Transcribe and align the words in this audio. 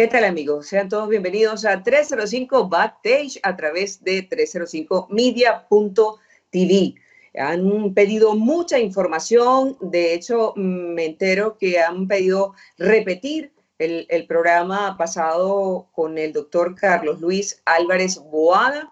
¿Qué 0.00 0.08
tal 0.08 0.24
amigos? 0.24 0.68
Sean 0.68 0.88
todos 0.88 1.10
bienvenidos 1.10 1.66
a 1.66 1.82
305 1.82 2.70
Backstage 2.70 3.38
a 3.42 3.54
través 3.54 4.02
de 4.02 4.26
305media.tv. 4.26 6.94
Han 7.38 7.92
pedido 7.92 8.34
mucha 8.34 8.78
información, 8.78 9.76
de 9.82 10.14
hecho 10.14 10.54
me 10.56 11.04
entero 11.04 11.58
que 11.58 11.80
han 11.80 12.08
pedido 12.08 12.54
repetir 12.78 13.52
el, 13.78 14.06
el 14.08 14.26
programa 14.26 14.96
pasado 14.96 15.90
con 15.92 16.16
el 16.16 16.32
doctor 16.32 16.74
Carlos 16.74 17.20
Luis 17.20 17.60
Álvarez 17.66 18.16
Boada 18.16 18.90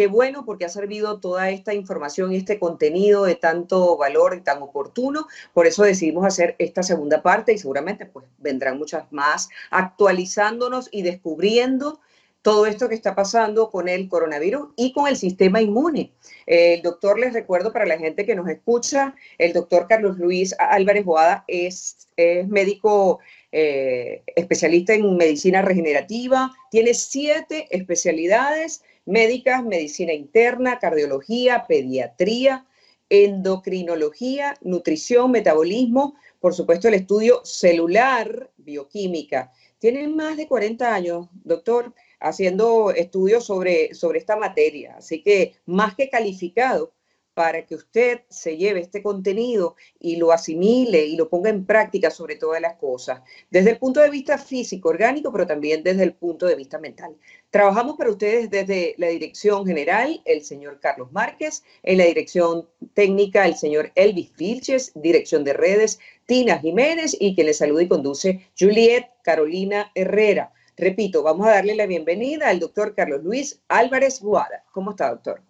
Qué 0.00 0.06
bueno 0.06 0.46
porque 0.46 0.64
ha 0.64 0.70
servido 0.70 1.20
toda 1.20 1.50
esta 1.50 1.74
información 1.74 2.32
y 2.32 2.36
este 2.36 2.58
contenido 2.58 3.24
de 3.24 3.34
tanto 3.34 3.98
valor 3.98 4.34
y 4.34 4.40
tan 4.40 4.62
oportuno. 4.62 5.26
Por 5.52 5.66
eso 5.66 5.82
decidimos 5.82 6.24
hacer 6.24 6.56
esta 6.58 6.82
segunda 6.82 7.22
parte 7.22 7.52
y 7.52 7.58
seguramente 7.58 8.06
pues 8.06 8.24
vendrán 8.38 8.78
muchas 8.78 9.12
más 9.12 9.50
actualizándonos 9.70 10.88
y 10.90 11.02
descubriendo 11.02 12.00
todo 12.40 12.64
esto 12.64 12.88
que 12.88 12.94
está 12.94 13.14
pasando 13.14 13.70
con 13.70 13.90
el 13.90 14.08
coronavirus 14.08 14.70
y 14.74 14.94
con 14.94 15.06
el 15.06 15.18
sistema 15.18 15.60
inmune. 15.60 16.12
El 16.46 16.80
doctor, 16.80 17.18
les 17.18 17.34
recuerdo 17.34 17.70
para 17.70 17.84
la 17.84 17.98
gente 17.98 18.24
que 18.24 18.34
nos 18.34 18.48
escucha, 18.48 19.14
el 19.36 19.52
doctor 19.52 19.86
Carlos 19.86 20.16
Luis 20.16 20.54
Álvarez 20.58 21.04
Boada 21.04 21.44
es, 21.46 22.08
médico 22.48 23.18
eh, 23.52 24.22
especialista 24.34 24.94
en 24.94 25.14
medicina 25.18 25.60
regenerativa, 25.60 26.52
tiene 26.70 26.94
siete 26.94 27.66
especialidades 27.70 28.82
médicas, 29.04 29.64
medicina 29.64 30.12
interna, 30.12 30.78
cardiología, 30.78 31.66
pediatría, 31.66 32.66
endocrinología, 33.08 34.56
nutrición, 34.62 35.30
metabolismo, 35.32 36.14
por 36.38 36.54
supuesto 36.54 36.88
el 36.88 36.94
estudio 36.94 37.44
celular, 37.44 38.50
bioquímica. 38.56 39.52
Tiene 39.78 40.06
más 40.08 40.36
de 40.36 40.46
40 40.46 40.94
años, 40.94 41.28
doctor, 41.32 41.94
haciendo 42.20 42.92
estudios 42.92 43.44
sobre, 43.44 43.94
sobre 43.94 44.18
esta 44.18 44.36
materia, 44.36 44.96
así 44.98 45.22
que 45.22 45.56
más 45.66 45.94
que 45.94 46.08
calificado 46.08 46.92
para 47.34 47.64
que 47.64 47.74
usted 47.74 48.20
se 48.28 48.56
lleve 48.56 48.80
este 48.80 49.02
contenido 49.02 49.76
y 49.98 50.16
lo 50.16 50.32
asimile 50.32 51.06
y 51.06 51.16
lo 51.16 51.28
ponga 51.28 51.50
en 51.50 51.64
práctica 51.64 52.10
sobre 52.10 52.36
todas 52.36 52.60
las 52.60 52.76
cosas, 52.76 53.22
desde 53.50 53.70
el 53.70 53.78
punto 53.78 54.00
de 54.00 54.10
vista 54.10 54.36
físico, 54.38 54.88
orgánico, 54.88 55.32
pero 55.32 55.46
también 55.46 55.82
desde 55.82 56.02
el 56.02 56.14
punto 56.14 56.46
de 56.46 56.56
vista 56.56 56.78
mental. 56.78 57.16
Trabajamos 57.50 57.96
para 57.96 58.10
ustedes 58.10 58.50
desde 58.50 58.94
la 58.98 59.08
dirección 59.08 59.66
general, 59.66 60.20
el 60.24 60.42
señor 60.44 60.80
Carlos 60.80 61.12
Márquez, 61.12 61.62
en 61.82 61.98
la 61.98 62.04
dirección 62.04 62.68
técnica, 62.94 63.46
el 63.46 63.56
señor 63.56 63.92
Elvis 63.94 64.34
Vilches, 64.36 64.92
dirección 64.94 65.44
de 65.44 65.52
redes, 65.52 65.98
Tina 66.26 66.58
Jiménez 66.58 67.16
y 67.18 67.34
quien 67.34 67.46
le 67.46 67.54
saluda 67.54 67.82
y 67.82 67.88
conduce, 67.88 68.46
Juliet 68.58 69.06
Carolina 69.22 69.90
Herrera. 69.94 70.52
Repito, 70.76 71.22
vamos 71.22 71.46
a 71.46 71.50
darle 71.50 71.74
la 71.74 71.86
bienvenida 71.86 72.48
al 72.48 72.60
doctor 72.60 72.94
Carlos 72.94 73.22
Luis 73.22 73.60
Álvarez 73.68 74.20
Guada. 74.20 74.64
¿Cómo 74.72 74.92
está, 74.92 75.10
doctor? 75.10 75.49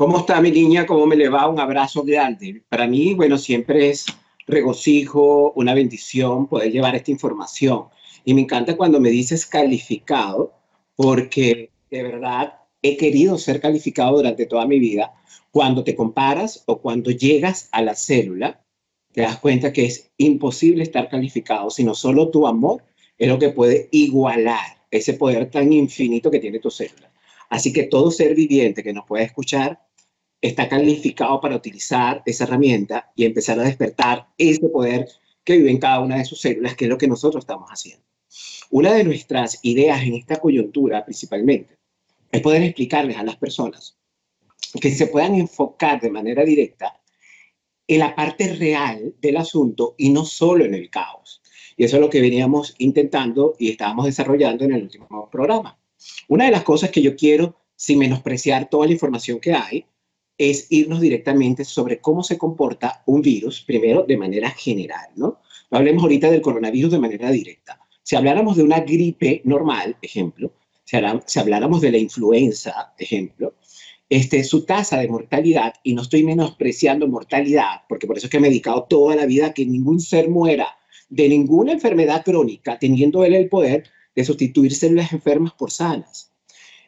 ¿Cómo 0.00 0.20
está 0.20 0.40
mi 0.40 0.50
niña? 0.50 0.86
¿Cómo 0.86 1.04
me 1.04 1.14
le 1.14 1.28
va? 1.28 1.46
Un 1.46 1.60
abrazo 1.60 2.02
grande. 2.02 2.62
Para 2.70 2.86
mí, 2.86 3.12
bueno, 3.12 3.36
siempre 3.36 3.90
es 3.90 4.06
regocijo, 4.46 5.52
una 5.56 5.74
bendición 5.74 6.46
poder 6.46 6.72
llevar 6.72 6.96
esta 6.96 7.10
información. 7.10 7.84
Y 8.24 8.32
me 8.32 8.40
encanta 8.40 8.78
cuando 8.78 8.98
me 8.98 9.10
dices 9.10 9.44
calificado, 9.44 10.54
porque 10.96 11.70
de 11.90 12.02
verdad 12.02 12.60
he 12.80 12.96
querido 12.96 13.36
ser 13.36 13.60
calificado 13.60 14.16
durante 14.16 14.46
toda 14.46 14.66
mi 14.66 14.78
vida. 14.78 15.12
Cuando 15.50 15.84
te 15.84 15.94
comparas 15.94 16.62
o 16.64 16.80
cuando 16.80 17.10
llegas 17.10 17.68
a 17.70 17.82
la 17.82 17.94
célula, 17.94 18.64
te 19.12 19.20
das 19.20 19.38
cuenta 19.38 19.70
que 19.70 19.84
es 19.84 20.10
imposible 20.16 20.82
estar 20.82 21.10
calificado, 21.10 21.68
sino 21.68 21.92
solo 21.92 22.30
tu 22.30 22.46
amor 22.46 22.82
es 23.18 23.28
lo 23.28 23.38
que 23.38 23.50
puede 23.50 23.90
igualar 23.92 24.78
ese 24.90 25.12
poder 25.12 25.50
tan 25.50 25.70
infinito 25.74 26.30
que 26.30 26.38
tiene 26.38 26.58
tu 26.58 26.70
célula. 26.70 27.12
Así 27.50 27.70
que 27.70 27.82
todo 27.82 28.10
ser 28.10 28.34
viviente 28.34 28.82
que 28.82 28.94
nos 28.94 29.04
pueda 29.04 29.24
escuchar 29.24 29.89
está 30.40 30.68
calificado 30.68 31.40
para 31.40 31.56
utilizar 31.56 32.22
esa 32.24 32.44
herramienta 32.44 33.12
y 33.14 33.24
empezar 33.24 33.58
a 33.58 33.64
despertar 33.64 34.28
ese 34.38 34.68
poder 34.68 35.08
que 35.44 35.56
vive 35.56 35.70
en 35.70 35.78
cada 35.78 36.00
una 36.00 36.18
de 36.18 36.24
sus 36.24 36.40
células, 36.40 36.74
que 36.76 36.86
es 36.86 36.90
lo 36.90 36.98
que 36.98 37.08
nosotros 37.08 37.42
estamos 37.42 37.68
haciendo. 37.70 38.04
Una 38.70 38.94
de 38.94 39.04
nuestras 39.04 39.58
ideas 39.62 40.02
en 40.02 40.14
esta 40.14 40.36
coyuntura, 40.36 41.04
principalmente, 41.04 41.76
es 42.30 42.40
poder 42.40 42.62
explicarles 42.62 43.16
a 43.16 43.24
las 43.24 43.36
personas 43.36 43.98
que 44.80 44.90
se 44.92 45.08
puedan 45.08 45.34
enfocar 45.34 46.00
de 46.00 46.10
manera 46.10 46.44
directa 46.44 47.00
en 47.88 47.98
la 47.98 48.14
parte 48.14 48.54
real 48.54 49.14
del 49.20 49.36
asunto 49.36 49.96
y 49.98 50.10
no 50.10 50.24
solo 50.24 50.64
en 50.64 50.74
el 50.74 50.90
caos. 50.90 51.42
Y 51.76 51.84
eso 51.84 51.96
es 51.96 52.02
lo 52.02 52.10
que 52.10 52.20
veníamos 52.20 52.76
intentando 52.78 53.56
y 53.58 53.70
estábamos 53.70 54.06
desarrollando 54.06 54.64
en 54.64 54.74
el 54.74 54.82
último 54.82 55.28
programa. 55.28 55.76
Una 56.28 56.44
de 56.44 56.52
las 56.52 56.62
cosas 56.62 56.90
que 56.90 57.02
yo 57.02 57.16
quiero, 57.16 57.56
sin 57.74 57.98
menospreciar 57.98 58.68
toda 58.70 58.86
la 58.86 58.92
información 58.92 59.40
que 59.40 59.54
hay, 59.54 59.86
es 60.40 60.68
irnos 60.70 61.02
directamente 61.02 61.66
sobre 61.66 62.00
cómo 62.00 62.22
se 62.22 62.38
comporta 62.38 63.02
un 63.04 63.20
virus, 63.20 63.60
primero 63.60 64.04
de 64.04 64.16
manera 64.16 64.48
general, 64.50 65.10
¿no? 65.14 65.40
No 65.70 65.78
hablemos 65.78 66.02
ahorita 66.02 66.30
del 66.30 66.40
coronavirus 66.40 66.92
de 66.92 66.98
manera 66.98 67.30
directa. 67.30 67.78
Si 68.02 68.16
habláramos 68.16 68.56
de 68.56 68.62
una 68.62 68.80
gripe 68.80 69.42
normal, 69.44 69.98
ejemplo, 70.00 70.54
si, 70.84 71.38
habláramos 71.38 71.82
de 71.82 71.92
la 71.92 71.98
influenza, 71.98 72.94
ejemplo, 72.98 73.54
este, 74.08 74.42
su 74.42 74.64
tasa 74.64 74.98
de 74.98 75.08
mortalidad, 75.08 75.74
y 75.84 75.92
no 75.92 76.00
estoy 76.00 76.24
menospreciando 76.24 77.06
mortalidad, 77.06 77.82
porque 77.86 78.06
por 78.06 78.16
eso 78.16 78.26
es 78.26 78.30
que 78.30 78.38
he 78.38 78.40
medicado 78.40 78.86
toda 78.88 79.16
la 79.16 79.26
vida 79.26 79.52
que 79.52 79.66
ningún 79.66 80.00
ser 80.00 80.30
muera 80.30 80.68
de 81.10 81.28
ninguna 81.28 81.72
enfermedad 81.72 82.24
crónica, 82.24 82.78
teniendo 82.78 83.24
él 83.26 83.34
el 83.34 83.50
poder 83.50 83.90
de 84.16 84.24
sustituir 84.24 84.74
células 84.74 85.12
enfermas 85.12 85.52
por 85.52 85.70
sanas. 85.70 86.29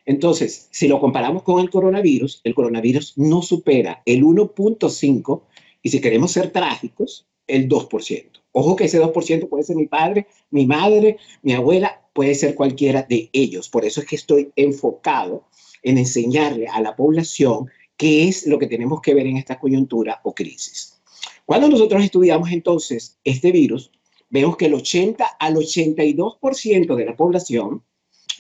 Entonces, 0.05 0.69
si 0.71 0.89
lo 0.89 1.01
comparamos 1.01 1.43
con 1.43 1.61
el 1.61 1.71
coronavirus, 1.71 2.41
el 2.45 2.55
coronavirus 2.55 3.17
no 3.17 3.43
supera 3.43 4.03
el 4.05 4.25
1.5 4.25 5.43
y 5.83 5.91
si 5.91 6.01
queremos 6.01 6.33
ser 6.33 6.51
trágicos, 6.51 7.27
el 7.47 7.69
2%. 7.69 8.31
Ojo 8.53 8.77
que 8.77 8.85
ese 8.85 9.01
2% 9.01 9.49
puede 9.49 9.65
ser 9.65 9.77
mi 9.77 9.87
padre, 9.87 10.27
mi 10.51 10.67
madre, 10.67 11.17
mi 11.43 11.53
abuela, 11.55 12.03
puede 12.13 12.35
ser 12.35 12.55
cualquiera 12.55 13.03
de 13.03 13.31
ellos. 13.33 13.69
Por 13.69 13.85
eso 13.85 14.01
es 14.01 14.07
que 14.07 14.17
estoy 14.17 14.53
enfocado 14.57 15.45
en 15.83 15.99
enseñarle 15.99 16.67
a 16.69 16.81
la 16.81 16.95
población 16.95 17.71
qué 17.97 18.29
es 18.29 18.47
lo 18.47 18.59
que 18.59 18.67
tenemos 18.67 19.01
que 19.01 19.15
ver 19.15 19.27
en 19.27 19.37
esta 19.37 19.59
coyuntura 19.59 20.21
o 20.25 20.35
crisis. 20.35 21.01
Cuando 21.47 21.69
nosotros 21.69 22.05
estudiamos 22.05 22.51
entonces 22.51 23.19
este 23.25 23.53
virus, 23.53 23.91
vemos 24.29 24.57
que 24.57 24.67
el 24.67 24.75
80 24.75 25.25
al 25.39 25.57
82% 25.57 26.95
de 26.95 27.05
la 27.05 27.17
población 27.17 27.83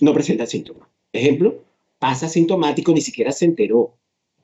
no 0.01 0.15
presenta 0.15 0.47
síntomas. 0.47 0.92
Ejemplo, 1.13 1.63
pasa 1.99 2.29
sintomático, 2.29 2.93
ni 2.93 3.01
siquiera 3.01 3.33
se 3.33 3.45
enteró 3.45 3.95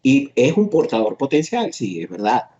y 0.03 0.31
es 0.37 0.57
un 0.57 0.69
portador 0.69 1.17
potencial, 1.17 1.73
sí, 1.73 2.01
es 2.01 2.09
verdad. 2.09 2.51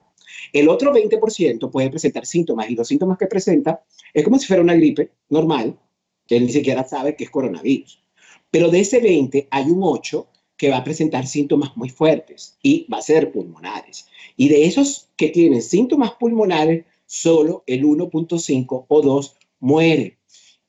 El 0.53 0.69
otro 0.69 0.93
20% 0.93 1.71
puede 1.71 1.91
presentar 1.91 2.27
síntomas 2.27 2.71
y 2.71 2.75
los 2.75 2.89
síntomas 2.89 3.19
que 3.19 3.27
presenta 3.27 3.85
es 4.13 4.25
como 4.25 4.39
si 4.39 4.47
fuera 4.47 4.63
una 4.63 4.75
gripe 4.75 5.11
normal, 5.29 5.79
que 6.27 6.37
él 6.37 6.47
ni 6.47 6.53
siquiera 6.53 6.87
sabe 6.87 7.17
que 7.17 7.25
es 7.25 7.31
coronavirus. 7.31 8.03
Pero 8.51 8.71
de 8.71 8.81
ese 8.81 9.01
20 9.01 9.49
hay 9.51 9.65
un 9.71 9.81
8 9.83 10.27
que 10.57 10.71
va 10.71 10.79
a 10.79 10.85
presentar 10.85 11.27
síntomas 11.27 11.77
muy 11.77 11.89
fuertes 11.89 12.59
y 12.63 12.87
va 12.93 12.99
a 12.99 13.03
ser 13.03 13.31
pulmonares. 13.31 14.09
Y 14.37 14.49
de 14.49 14.65
esos 14.65 15.09
que 15.17 15.29
tienen 15.29 15.63
síntomas 15.63 16.13
pulmonares, 16.13 16.85
solo 17.07 17.63
el 17.67 17.85
1.5 17.85 18.85
o 18.89 19.03
2 19.03 19.37
muere. 19.61 20.18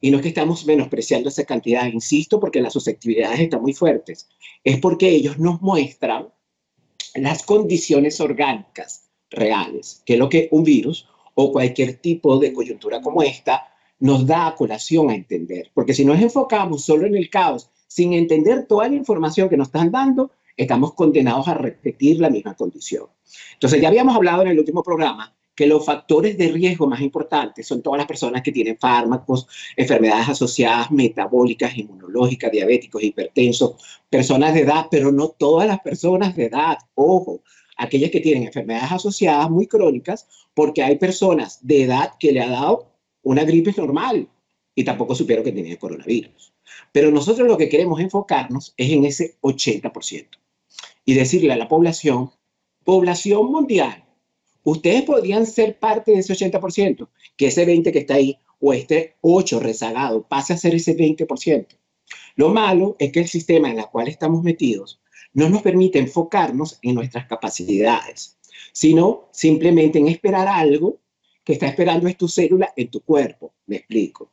Y 0.01 0.11
no 0.11 0.17
es 0.17 0.23
que 0.23 0.29
estamos 0.29 0.65
menospreciando 0.65 1.29
esa 1.29 1.43
cantidad, 1.43 1.85
insisto, 1.85 2.39
porque 2.39 2.61
las 2.61 2.73
susceptibilidades 2.73 3.39
están 3.39 3.61
muy 3.61 3.73
fuertes. 3.73 4.29
Es 4.63 4.79
porque 4.79 5.09
ellos 5.09 5.37
nos 5.39 5.61
muestran 5.61 6.29
las 7.15 7.43
condiciones 7.43 8.19
orgánicas 8.21 9.09
reales, 9.29 10.01
que 10.05 10.13
es 10.13 10.19
lo 10.19 10.29
que 10.29 10.47
un 10.51 10.63
virus 10.63 11.07
o 11.35 11.51
cualquier 11.51 11.95
tipo 11.95 12.37
de 12.37 12.53
coyuntura 12.53 13.01
como 13.01 13.23
esta 13.23 13.67
nos 13.99 14.25
da 14.25 14.47
a 14.47 14.55
colación 14.55 15.09
a 15.09 15.15
entender. 15.15 15.71
Porque 15.73 15.93
si 15.93 16.05
nos 16.05 16.21
enfocamos 16.21 16.83
solo 16.83 17.05
en 17.05 17.15
el 17.15 17.29
caos, 17.29 17.69
sin 17.87 18.13
entender 18.13 18.65
toda 18.67 18.87
la 18.87 18.95
información 18.95 19.49
que 19.49 19.57
nos 19.57 19.67
están 19.67 19.91
dando, 19.91 20.31
estamos 20.55 20.93
condenados 20.93 21.47
a 21.47 21.53
repetir 21.53 22.19
la 22.19 22.29
misma 22.29 22.53
condición. 22.55 23.07
Entonces, 23.53 23.81
ya 23.81 23.87
habíamos 23.87 24.15
hablado 24.15 24.43
en 24.43 24.49
el 24.49 24.59
último 24.59 24.83
programa 24.83 25.35
que 25.59 25.67
los 25.67 25.85
factores 25.85 26.37
de 26.37 26.47
riesgo 26.53 26.87
más 26.87 27.01
importantes 27.01 27.67
son 27.67 27.81
todas 27.81 27.97
las 27.97 28.07
personas 28.07 28.41
que 28.41 28.53
tienen 28.53 28.77
fármacos, 28.77 29.45
enfermedades 29.75 30.29
asociadas 30.29 30.89
metabólicas, 30.89 31.77
inmunológicas, 31.77 32.49
diabéticos, 32.49 33.03
hipertensos, 33.03 33.75
personas 34.09 34.53
de 34.53 34.61
edad, 34.61 34.85
pero 34.89 35.11
no 35.11 35.27
todas 35.27 35.67
las 35.67 35.81
personas 35.81 36.33
de 36.33 36.45
edad, 36.45 36.77
ojo, 36.95 37.41
aquellas 37.75 38.09
que 38.09 38.21
tienen 38.21 38.43
enfermedades 38.43 38.89
asociadas 38.89 39.49
muy 39.49 39.67
crónicas, 39.67 40.29
porque 40.53 40.81
hay 40.81 40.95
personas 40.95 41.59
de 41.61 41.83
edad 41.83 42.13
que 42.17 42.31
le 42.31 42.39
ha 42.39 42.49
dado 42.49 42.93
una 43.23 43.43
gripe 43.43 43.73
normal 43.75 44.29
y 44.73 44.85
tampoco 44.85 45.13
supieron 45.13 45.43
que 45.43 45.51
tenía 45.51 45.77
coronavirus. 45.77 46.53
Pero 46.93 47.11
nosotros 47.11 47.45
lo 47.49 47.57
que 47.57 47.67
queremos 47.67 47.99
enfocarnos 47.99 48.73
es 48.77 48.91
en 48.91 49.03
ese 49.03 49.35
80% 49.41 50.25
y 51.03 51.15
decirle 51.15 51.51
a 51.51 51.57
la 51.57 51.67
población, 51.67 52.31
población 52.85 53.51
mundial, 53.51 54.05
ustedes 54.63 55.03
podrían 55.03 55.45
ser 55.45 55.79
parte 55.79 56.11
de 56.11 56.19
ese 56.19 56.33
80%, 56.33 57.07
que 57.37 57.47
ese 57.47 57.65
20% 57.65 57.91
que 57.91 57.99
está 57.99 58.15
ahí, 58.15 58.37
o 58.59 58.73
este 58.73 59.15
8 59.21 59.59
rezagado 59.59 60.27
pase 60.27 60.53
a 60.53 60.57
ser 60.57 60.75
ese 60.75 60.95
20%. 60.95 61.67
Lo 62.35 62.49
malo 62.49 62.95
es 62.99 63.11
que 63.11 63.21
el 63.21 63.27
sistema 63.27 63.69
en 63.69 63.79
el 63.79 63.85
cual 63.87 64.07
estamos 64.07 64.43
metidos 64.43 64.99
no 65.33 65.49
nos 65.49 65.61
permite 65.61 65.99
enfocarnos 65.99 66.79
en 66.81 66.95
nuestras 66.95 67.27
capacidades, 67.27 68.37
sino 68.71 69.29
simplemente 69.31 69.99
en 69.99 70.07
esperar 70.07 70.47
algo 70.47 70.99
que 71.43 71.53
está 71.53 71.67
esperando 71.67 72.07
es 72.07 72.17
tu 72.17 72.27
célula 72.27 72.73
en 72.75 72.89
tu 72.89 73.01
cuerpo. 73.01 73.53
Me 73.67 73.77
explico. 73.77 74.31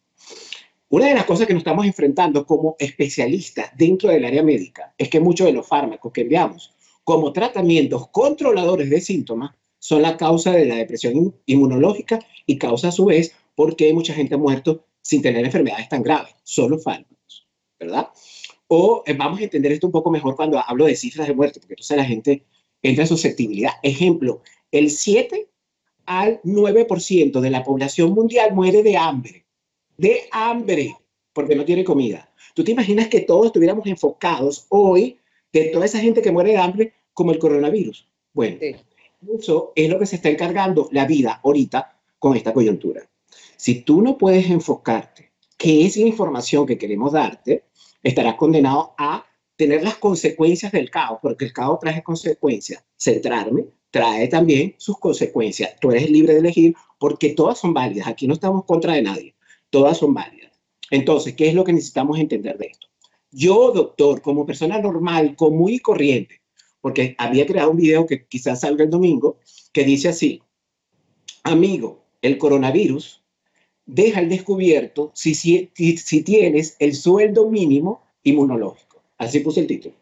Una 0.88 1.06
de 1.08 1.14
las 1.14 1.24
cosas 1.24 1.46
que 1.46 1.52
nos 1.52 1.60
estamos 1.60 1.84
enfrentando 1.84 2.46
como 2.46 2.76
especialistas 2.78 3.70
dentro 3.76 4.10
del 4.10 4.24
área 4.24 4.42
médica 4.42 4.94
es 4.96 5.08
que 5.08 5.20
muchos 5.20 5.46
de 5.46 5.52
los 5.52 5.66
fármacos 5.66 6.12
que 6.12 6.22
enviamos 6.22 6.72
como 7.04 7.32
tratamientos 7.32 8.08
controladores 8.08 8.88
de 8.90 9.00
síntomas 9.00 9.54
son 9.86 10.02
la 10.02 10.16
causa 10.16 10.50
de 10.50 10.64
la 10.64 10.74
depresión 10.74 11.32
inmunológica 11.46 12.18
y 12.44 12.58
causa 12.58 12.88
a 12.88 12.90
su 12.90 13.04
vez 13.04 13.36
porque 13.54 13.84
hay 13.84 13.92
mucha 13.92 14.14
gente 14.14 14.36
muerto 14.36 14.84
sin 15.00 15.22
tener 15.22 15.44
enfermedades 15.44 15.88
tan 15.88 16.02
graves, 16.02 16.34
solo 16.42 16.76
fármacos, 16.76 17.46
¿verdad? 17.78 18.08
O 18.66 19.04
eh, 19.06 19.12
vamos 19.12 19.38
a 19.38 19.44
entender 19.44 19.70
esto 19.70 19.86
un 19.86 19.92
poco 19.92 20.10
mejor 20.10 20.34
cuando 20.34 20.58
hablo 20.58 20.86
de 20.86 20.96
cifras 20.96 21.28
de 21.28 21.34
muerte, 21.34 21.60
porque 21.60 21.74
entonces 21.74 21.96
la 21.96 22.04
gente 22.04 22.42
entra 22.82 23.04
en 23.04 23.08
susceptibilidad. 23.08 23.74
Ejemplo, 23.84 24.42
el 24.72 24.90
7 24.90 25.46
al 26.06 26.42
9% 26.42 27.38
de 27.38 27.50
la 27.50 27.62
población 27.62 28.12
mundial 28.12 28.56
muere 28.56 28.82
de 28.82 28.96
hambre, 28.96 29.46
de 29.96 30.22
hambre, 30.32 30.96
porque 31.32 31.54
no 31.54 31.64
tiene 31.64 31.84
comida. 31.84 32.28
¿Tú 32.56 32.64
te 32.64 32.72
imaginas 32.72 33.06
que 33.06 33.20
todos 33.20 33.46
estuviéramos 33.46 33.86
enfocados 33.86 34.66
hoy 34.70 35.20
de 35.52 35.66
toda 35.66 35.84
esa 35.84 36.00
gente 36.00 36.22
que 36.22 36.32
muere 36.32 36.50
de 36.50 36.58
hambre 36.58 36.92
como 37.12 37.30
el 37.30 37.38
coronavirus? 37.38 38.08
Bueno, 38.32 38.58
es 39.74 39.90
lo 39.90 39.98
que 39.98 40.06
se 40.06 40.16
está 40.16 40.28
encargando 40.28 40.88
la 40.92 41.06
vida 41.06 41.40
ahorita 41.42 41.98
con 42.18 42.36
esta 42.36 42.52
coyuntura. 42.52 43.08
Si 43.56 43.82
tú 43.82 44.02
no 44.02 44.18
puedes 44.18 44.50
enfocarte 44.50 45.32
qué 45.56 45.86
es 45.86 45.96
la 45.96 46.06
información 46.06 46.66
que 46.66 46.78
queremos 46.78 47.12
darte, 47.12 47.64
estarás 48.02 48.34
condenado 48.34 48.94
a 48.98 49.24
tener 49.56 49.82
las 49.82 49.96
consecuencias 49.96 50.72
del 50.72 50.90
caos, 50.90 51.18
porque 51.22 51.46
el 51.46 51.52
caos 51.52 51.80
trae 51.80 52.02
consecuencias. 52.02 52.84
Centrarme 52.96 53.64
trae 53.90 54.28
también 54.28 54.74
sus 54.78 54.98
consecuencias. 54.98 55.76
Tú 55.80 55.90
eres 55.90 56.10
libre 56.10 56.34
de 56.34 56.40
elegir 56.40 56.74
porque 56.98 57.30
todas 57.30 57.58
son 57.58 57.72
válidas. 57.72 58.06
Aquí 58.06 58.26
no 58.26 58.34
estamos 58.34 58.64
contra 58.64 58.94
de 58.94 59.02
nadie. 59.02 59.34
Todas 59.70 59.96
son 59.98 60.12
válidas. 60.12 60.52
Entonces, 60.90 61.34
¿qué 61.34 61.48
es 61.48 61.54
lo 61.54 61.64
que 61.64 61.72
necesitamos 61.72 62.18
entender 62.18 62.58
de 62.58 62.66
esto? 62.66 62.86
Yo, 63.30 63.72
doctor, 63.72 64.22
como 64.22 64.46
persona 64.46 64.78
normal, 64.78 65.34
común 65.34 65.72
y 65.72 65.78
corriente, 65.78 66.42
porque 66.86 67.16
había 67.18 67.46
creado 67.46 67.72
un 67.72 67.78
video 67.78 68.06
que 68.06 68.26
quizás 68.26 68.60
salga 68.60 68.84
el 68.84 68.90
domingo, 68.90 69.40
que 69.72 69.82
dice 69.82 70.08
así, 70.08 70.40
amigo, 71.42 72.04
el 72.22 72.38
coronavirus 72.38 73.24
deja 73.86 74.20
al 74.20 74.28
descubierto 74.28 75.10
si, 75.12 75.34
si, 75.34 75.68
si 75.74 76.22
tienes 76.22 76.76
el 76.78 76.94
sueldo 76.94 77.50
mínimo 77.50 78.02
inmunológico. 78.22 79.02
Así 79.18 79.40
puse 79.40 79.62
el 79.62 79.66
título. 79.66 79.96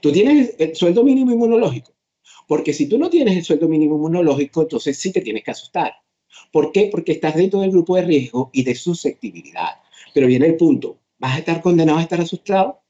Tú 0.00 0.12
tienes 0.12 0.54
el 0.60 0.76
sueldo 0.76 1.02
mínimo 1.02 1.32
inmunológico. 1.32 1.90
Porque 2.46 2.74
si 2.74 2.86
tú 2.86 2.96
no 2.96 3.10
tienes 3.10 3.36
el 3.36 3.42
sueldo 3.42 3.66
mínimo 3.66 3.96
inmunológico, 3.96 4.62
entonces 4.62 4.96
sí 4.98 5.10
te 5.10 5.22
tienes 5.22 5.42
que 5.42 5.50
asustar. 5.50 5.94
¿Por 6.52 6.70
qué? 6.70 6.90
Porque 6.92 7.10
estás 7.10 7.34
dentro 7.34 7.58
del 7.58 7.72
grupo 7.72 7.96
de 7.96 8.02
riesgo 8.02 8.50
y 8.52 8.62
de 8.62 8.76
susceptibilidad. 8.76 9.80
Pero 10.14 10.28
viene 10.28 10.46
el 10.46 10.56
punto, 10.56 10.96
¿vas 11.18 11.34
a 11.34 11.38
estar 11.40 11.60
condenado 11.60 11.98
a 11.98 12.02
estar 12.02 12.20
asustado? 12.20 12.82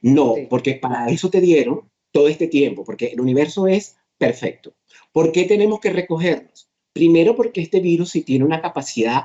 No, 0.00 0.34
porque 0.48 0.76
para 0.76 1.08
eso 1.10 1.28
te 1.28 1.42
dieron 1.42 1.82
todo 2.16 2.28
este 2.28 2.46
tiempo, 2.46 2.82
porque 2.82 3.08
el 3.08 3.20
universo 3.20 3.66
es 3.66 3.98
perfecto. 4.16 4.72
¿Por 5.12 5.32
qué 5.32 5.44
tenemos 5.44 5.80
que 5.80 5.90
recogernos? 5.90 6.66
Primero 6.94 7.36
porque 7.36 7.60
este 7.60 7.78
virus 7.78 8.08
sí 8.08 8.22
tiene 8.22 8.42
una 8.42 8.62
capacidad 8.62 9.22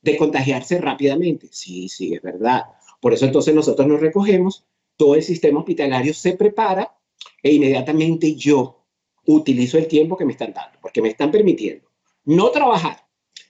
de 0.00 0.16
contagiarse 0.16 0.78
rápidamente. 0.78 1.48
Sí, 1.50 1.90
sí, 1.90 2.14
es 2.14 2.22
verdad. 2.22 2.62
Por 3.02 3.12
eso 3.12 3.26
entonces 3.26 3.54
nosotros 3.54 3.86
nos 3.86 4.00
recogemos, 4.00 4.64
todo 4.96 5.14
el 5.14 5.22
sistema 5.22 5.58
hospitalario 5.60 6.14
se 6.14 6.32
prepara 6.32 6.96
e 7.42 7.52
inmediatamente 7.52 8.34
yo 8.34 8.82
utilizo 9.26 9.76
el 9.76 9.86
tiempo 9.86 10.16
que 10.16 10.24
me 10.24 10.32
están 10.32 10.54
dando, 10.54 10.78
porque 10.80 11.02
me 11.02 11.10
están 11.10 11.30
permitiendo 11.30 11.86
no 12.24 12.50
trabajar, 12.50 13.04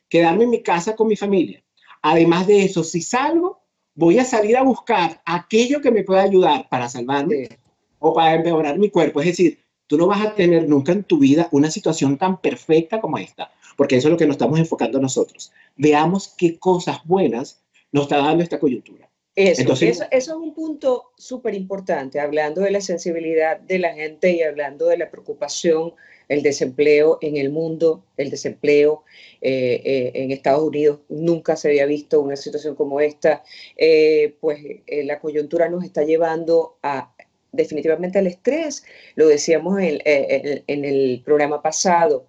quedarme 0.08 0.43
en 0.43 0.50
mi 0.50 0.62
casa 0.64 0.96
con 0.96 1.06
mi 1.06 1.14
familia. 1.14 1.62
Además 2.02 2.49
de 2.49 2.64
eso, 2.64 2.82
si 2.82 3.00
salgo, 3.00 3.62
voy 3.94 4.19
a 4.19 4.25
salir 4.25 4.56
a 4.56 4.64
buscar 4.64 5.23
aquello 5.25 5.81
que 5.81 5.93
me 5.93 6.02
pueda 6.02 6.23
ayudar 6.23 6.69
para 6.69 6.88
salvarme 6.88 7.61
o 8.02 8.12
para 8.12 8.34
empeorar 8.34 8.78
mi 8.78 8.90
cuerpo. 8.90 9.20
Es 9.20 9.28
decir, 9.28 9.58
tú 9.87 9.96
no 9.96 10.06
vas 10.06 10.25
a 10.26 10.34
tener 10.34 10.69
nunca 10.69 10.93
en 10.93 11.04
tu 11.04 11.19
vida 11.19 11.49
una 11.52 11.70
situación 11.70 12.19
tan 12.19 12.40
perfecta 12.40 13.00
como 13.00 13.16
esta 13.16 13.50
porque 13.76 13.96
eso 13.96 14.08
es 14.08 14.12
lo 14.12 14.19
que 14.19 14.26
nos 14.26 14.34
estamos 14.34 14.58
enfocando 14.58 15.00
nosotros. 15.00 15.52
Veamos 15.76 16.34
qué 16.37 16.58
cosas 16.58 16.99
buenas 17.04 17.62
nos 17.90 18.04
está 18.04 18.19
dando 18.19 18.43
esta 18.43 18.58
coyuntura. 18.58 19.08
Eso, 19.34 19.62
Entonces, 19.62 19.96
eso, 19.96 20.06
es 20.10 20.28
un 20.28 20.52
punto 20.52 21.12
súper 21.16 21.54
importante, 21.54 22.20
hablando 22.20 22.60
de 22.60 22.70
la 22.70 22.82
sensibilidad 22.82 23.58
de 23.58 23.78
la 23.78 23.94
gente 23.94 24.31
y 24.31 24.43
hablando 24.43 24.87
de 24.87 24.98
la 24.98 25.10
preocupación, 25.10 25.94
el 26.28 26.43
desempleo 26.43 27.19
en 27.22 27.38
el 27.38 27.50
mundo, 27.50 28.05
el 28.19 28.31
desempleo 28.31 29.05
eh, 29.40 29.81
eh, 29.84 30.12
en 30.14 30.32
Estados 30.32 30.62
Unidos, 30.62 31.00
nunca 31.08 31.56
se 31.56 31.69
había 31.69 31.87
visto 31.87 32.20
una 32.20 32.37
situación 32.37 32.75
como 32.75 33.00
esta, 33.00 33.43
eh, 33.76 34.37
pues 34.38 34.58
la 34.87 35.19
coyuntura 35.19 35.70
nos 35.70 35.82
está 35.82 36.02
llevando 36.02 36.76
a 36.82 37.14
definitivamente 37.52 38.19
al 38.19 38.26
estrés, 38.26 38.84
lo 39.14 39.28
decíamos 39.28 39.78
en, 39.81 40.00
en 40.04 40.84
el 40.84 41.22
programa 41.25 41.62
pasado, 41.62 42.26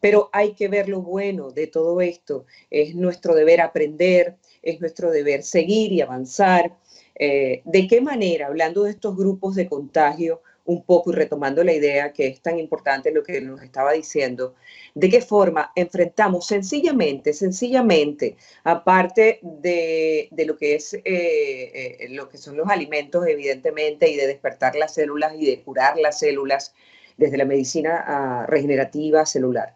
pero 0.00 0.30
hay 0.32 0.54
que 0.54 0.66
ver 0.66 0.88
lo 0.88 1.00
bueno 1.00 1.52
de 1.52 1.68
todo 1.68 2.00
esto. 2.00 2.44
Es 2.70 2.96
nuestro 2.96 3.36
deber 3.36 3.60
aprender, 3.60 4.36
es 4.60 4.80
nuestro 4.80 5.12
deber 5.12 5.44
seguir 5.44 5.92
y 5.92 6.00
avanzar. 6.00 6.76
Eh, 7.14 7.62
¿De 7.64 7.86
qué 7.86 8.00
manera, 8.00 8.48
hablando 8.48 8.82
de 8.82 8.90
estos 8.90 9.16
grupos 9.16 9.54
de 9.54 9.68
contagio, 9.68 10.42
un 10.64 10.84
poco 10.84 11.10
y 11.10 11.14
retomando 11.14 11.64
la 11.64 11.72
idea 11.72 12.12
que 12.12 12.26
es 12.28 12.40
tan 12.40 12.58
importante 12.58 13.10
lo 13.10 13.22
que 13.22 13.40
nos 13.40 13.62
estaba 13.62 13.92
diciendo, 13.92 14.54
de 14.94 15.08
qué 15.10 15.20
forma 15.20 15.72
enfrentamos 15.74 16.46
sencillamente, 16.46 17.32
sencillamente, 17.32 18.36
aparte 18.64 19.40
de, 19.42 20.28
lo 20.46 20.56
que 20.56 20.76
es 20.76 20.94
eh, 20.94 21.02
eh, 21.04 22.08
lo 22.10 22.28
que 22.28 22.38
son 22.38 22.56
los 22.56 22.68
alimentos, 22.68 23.26
evidentemente, 23.26 24.08
y 24.08 24.16
de 24.16 24.26
despertar 24.26 24.76
las 24.76 24.94
células 24.94 25.34
y 25.38 25.46
de 25.46 25.60
curar 25.62 25.98
las 25.98 26.20
células 26.20 26.74
desde 27.16 27.36
la 27.36 27.44
medicina 27.44 28.04
ah, 28.06 28.46
regenerativa 28.48 29.26
celular 29.26 29.74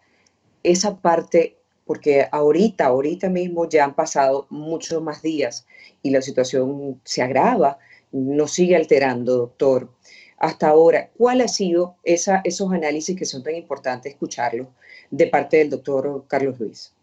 esa 0.63 0.97
parte, 0.97 1.57
porque 1.85 2.27
ahorita, 2.31 2.85
ahorita 2.85 3.29
mismo 3.29 3.69
ya 3.69 3.85
han 3.85 3.95
pasado 3.95 4.47
muchos 4.49 5.01
más 5.01 5.21
días 5.21 5.65
y 6.03 6.09
la 6.09 6.21
situación 6.21 6.99
se 7.03 7.21
agrava, 7.21 7.79
no 8.11 8.47
sigue 8.47 8.75
alterando, 8.75 9.37
doctor. 9.37 9.89
Hasta 10.37 10.69
ahora, 10.69 11.09
¿cuál 11.17 11.41
ha 11.41 11.47
sido 11.47 11.95
esos 12.03 12.71
análisis 12.71 13.17
que 13.17 13.25
son 13.25 13.43
tan 13.43 13.55
importantes 13.55 14.13
escucharlos 14.13 14.67
de 15.09 15.27
parte 15.27 15.57
del 15.57 15.69
doctor 15.69 16.25
Carlos 16.27 16.59
Luis? 16.59 16.93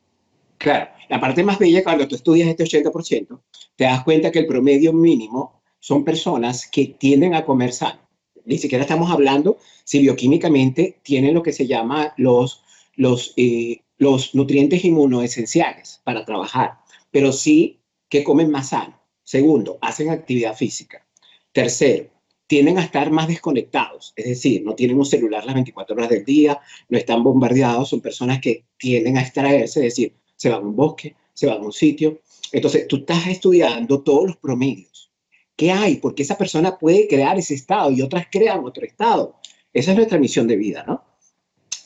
Claro, 0.58 0.88
la 1.08 1.20
parte 1.20 1.42
más 1.42 1.58
bella 1.58 1.82
cuando 1.82 2.06
tú 2.06 2.14
estudias 2.14 2.48
este 2.48 2.64
80%, 2.64 3.40
te 3.76 3.84
das 3.84 4.04
cuenta 4.04 4.30
que 4.30 4.38
el 4.38 4.46
promedio 4.46 4.92
mínimo 4.92 5.60
son 5.80 6.04
personas 6.04 6.68
que 6.70 6.86
tienden 6.98 7.34
a 7.34 7.44
comer 7.44 7.72
sano. 7.72 8.00
Ni 8.44 8.58
siquiera 8.58 8.84
estamos 8.84 9.10
hablando 9.10 9.58
si 9.84 9.98
bioquímicamente 10.00 11.00
tienen 11.02 11.34
lo 11.34 11.42
que 11.42 11.52
se 11.52 11.66
llama 11.66 12.14
los 12.16 12.64
los, 12.96 13.32
eh, 13.36 13.82
los 13.98 14.34
nutrientes 14.34 14.84
inmunoesenciales 14.84 16.00
para 16.04 16.24
trabajar, 16.24 16.78
pero 17.10 17.32
sí 17.32 17.80
que 18.08 18.24
comen 18.24 18.50
más 18.50 18.70
sano. 18.70 19.00
Segundo, 19.22 19.78
hacen 19.80 20.10
actividad 20.10 20.54
física. 20.54 21.06
Tercero, 21.52 22.10
tienden 22.46 22.78
a 22.78 22.82
estar 22.82 23.10
más 23.10 23.28
desconectados, 23.28 24.12
es 24.16 24.26
decir, 24.26 24.62
no 24.64 24.74
tienen 24.74 24.98
un 24.98 25.06
celular 25.06 25.44
las 25.44 25.54
24 25.54 25.96
horas 25.96 26.10
del 26.10 26.24
día, 26.24 26.60
no 26.88 26.98
están 26.98 27.22
bombardeados, 27.22 27.88
son 27.88 28.00
personas 28.00 28.40
que 28.40 28.64
tienden 28.76 29.16
a 29.16 29.22
extraerse, 29.22 29.80
es 29.80 29.96
decir, 29.96 30.14
se 30.36 30.50
van 30.50 30.62
a 30.62 30.66
un 30.66 30.76
bosque, 30.76 31.16
se 31.32 31.46
van 31.46 31.58
a 31.58 31.64
un 31.64 31.72
sitio. 31.72 32.20
Entonces, 32.52 32.86
tú 32.86 32.96
estás 32.96 33.26
estudiando 33.26 34.02
todos 34.02 34.26
los 34.26 34.36
promedios. 34.36 35.10
¿Qué 35.56 35.72
hay? 35.72 35.96
Porque 35.96 36.22
esa 36.22 36.36
persona 36.36 36.78
puede 36.78 37.08
crear 37.08 37.38
ese 37.38 37.54
estado 37.54 37.90
y 37.90 38.02
otras 38.02 38.26
crean 38.30 38.64
otro 38.64 38.84
estado. 38.84 39.36
Esa 39.72 39.92
es 39.92 39.96
nuestra 39.96 40.18
misión 40.18 40.46
de 40.46 40.56
vida, 40.56 40.84
¿no? 40.86 41.02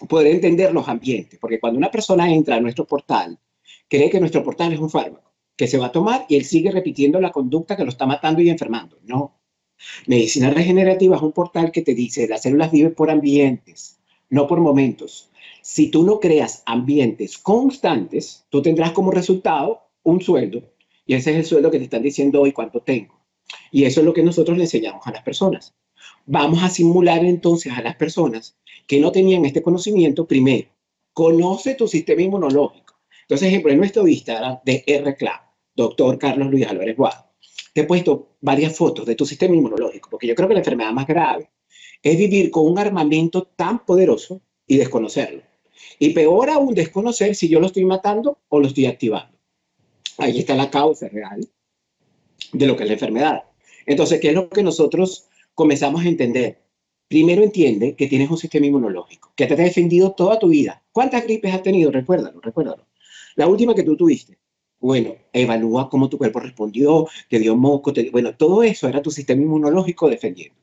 poder 0.06 0.28
entender 0.28 0.72
los 0.72 0.88
ambientes, 0.88 1.38
porque 1.40 1.58
cuando 1.58 1.78
una 1.78 1.90
persona 1.90 2.30
entra 2.32 2.56
a 2.56 2.60
nuestro 2.60 2.86
portal, 2.86 3.38
cree 3.88 4.10
que 4.10 4.20
nuestro 4.20 4.44
portal 4.44 4.72
es 4.72 4.78
un 4.78 4.90
fármaco, 4.90 5.32
que 5.56 5.66
se 5.66 5.78
va 5.78 5.86
a 5.86 5.92
tomar 5.92 6.26
y 6.28 6.36
él 6.36 6.44
sigue 6.44 6.70
repitiendo 6.70 7.20
la 7.20 7.32
conducta 7.32 7.76
que 7.76 7.82
lo 7.82 7.88
está 7.88 8.06
matando 8.06 8.40
y 8.40 8.50
enfermando. 8.50 8.98
No. 9.02 9.37
Medicina 10.06 10.50
regenerativa 10.50 11.16
es 11.16 11.22
un 11.22 11.32
portal 11.32 11.72
que 11.72 11.82
te 11.82 11.94
dice, 11.94 12.28
las 12.28 12.42
células 12.42 12.72
viven 12.72 12.94
por 12.94 13.10
ambientes, 13.10 13.98
no 14.30 14.46
por 14.46 14.60
momentos. 14.60 15.30
Si 15.62 15.90
tú 15.90 16.04
no 16.04 16.20
creas 16.20 16.62
ambientes 16.66 17.38
constantes, 17.38 18.46
tú 18.48 18.62
tendrás 18.62 18.92
como 18.92 19.10
resultado 19.10 19.82
un 20.02 20.20
sueldo, 20.20 20.62
y 21.06 21.14
ese 21.14 21.30
es 21.30 21.36
el 21.36 21.44
sueldo 21.44 21.70
que 21.70 21.78
te 21.78 21.84
están 21.84 22.02
diciendo 22.02 22.40
hoy 22.40 22.52
cuánto 22.52 22.80
tengo. 22.80 23.18
Y 23.70 23.84
eso 23.84 24.00
es 24.00 24.06
lo 24.06 24.12
que 24.12 24.22
nosotros 24.22 24.56
le 24.56 24.64
enseñamos 24.64 25.06
a 25.06 25.12
las 25.12 25.22
personas. 25.22 25.74
Vamos 26.26 26.62
a 26.62 26.68
simular 26.68 27.24
entonces 27.24 27.72
a 27.72 27.82
las 27.82 27.96
personas 27.96 28.56
que 28.86 29.00
no 29.00 29.12
tenían 29.12 29.44
este 29.44 29.62
conocimiento, 29.62 30.26
primero, 30.26 30.68
conoce 31.12 31.74
tu 31.74 31.88
sistema 31.88 32.22
inmunológico. 32.22 32.94
Entonces, 33.22 33.48
ejemplo, 33.48 33.72
en 33.72 33.78
nuestro 33.78 34.06
Instagram 34.06 34.58
de 34.64 34.84
RCLAB, 34.86 35.40
doctor 35.74 36.18
Carlos 36.18 36.50
Luis 36.50 36.66
Álvarez 36.66 36.96
Guado, 36.96 37.27
te 37.78 37.82
he 37.82 37.86
puesto 37.86 38.30
varias 38.40 38.76
fotos 38.76 39.06
de 39.06 39.14
tu 39.14 39.24
sistema 39.24 39.54
inmunológico, 39.54 40.10
porque 40.10 40.26
yo 40.26 40.34
creo 40.34 40.48
que 40.48 40.54
la 40.54 40.60
enfermedad 40.62 40.90
más 40.90 41.06
grave 41.06 41.48
es 42.02 42.18
vivir 42.18 42.50
con 42.50 42.66
un 42.66 42.76
armamento 42.76 43.44
tan 43.54 43.86
poderoso 43.86 44.40
y 44.66 44.78
desconocerlo. 44.78 45.42
Y 46.00 46.10
peor 46.10 46.50
aún, 46.50 46.74
desconocer 46.74 47.36
si 47.36 47.46
yo 47.48 47.60
lo 47.60 47.66
estoy 47.66 47.84
matando 47.84 48.38
o 48.48 48.58
lo 48.58 48.66
estoy 48.66 48.86
activando. 48.86 49.38
Ahí 50.16 50.40
está 50.40 50.56
la 50.56 50.72
causa 50.72 51.08
real 51.08 51.48
de 52.52 52.66
lo 52.66 52.76
que 52.76 52.82
es 52.82 52.88
la 52.88 52.94
enfermedad. 52.94 53.44
Entonces, 53.86 54.18
¿qué 54.20 54.30
es 54.30 54.34
lo 54.34 54.48
que 54.48 54.64
nosotros 54.64 55.28
comenzamos 55.54 56.04
a 56.04 56.08
entender? 56.08 56.58
Primero 57.06 57.44
entiende 57.44 57.94
que 57.94 58.08
tienes 58.08 58.28
un 58.28 58.38
sistema 58.38 58.66
inmunológico, 58.66 59.32
que 59.36 59.46
te 59.46 59.54
ha 59.54 59.56
defendido 59.56 60.14
toda 60.14 60.40
tu 60.40 60.48
vida. 60.48 60.82
¿Cuántas 60.90 61.22
gripes 61.22 61.54
has 61.54 61.62
tenido? 61.62 61.92
Recuérdalo, 61.92 62.40
recuérdalo. 62.40 62.88
La 63.36 63.46
última 63.46 63.72
que 63.72 63.84
tú 63.84 63.96
tuviste. 63.96 64.36
Bueno, 64.80 65.16
evalúa 65.32 65.88
cómo 65.90 66.08
tu 66.08 66.18
cuerpo 66.18 66.40
respondió, 66.40 67.06
te 67.28 67.38
dio 67.38 67.56
moco, 67.56 67.92
te... 67.92 68.10
bueno, 68.10 68.36
todo 68.36 68.62
eso 68.62 68.88
era 68.88 69.02
tu 69.02 69.10
sistema 69.10 69.42
inmunológico 69.42 70.08
defendiendo. 70.08 70.56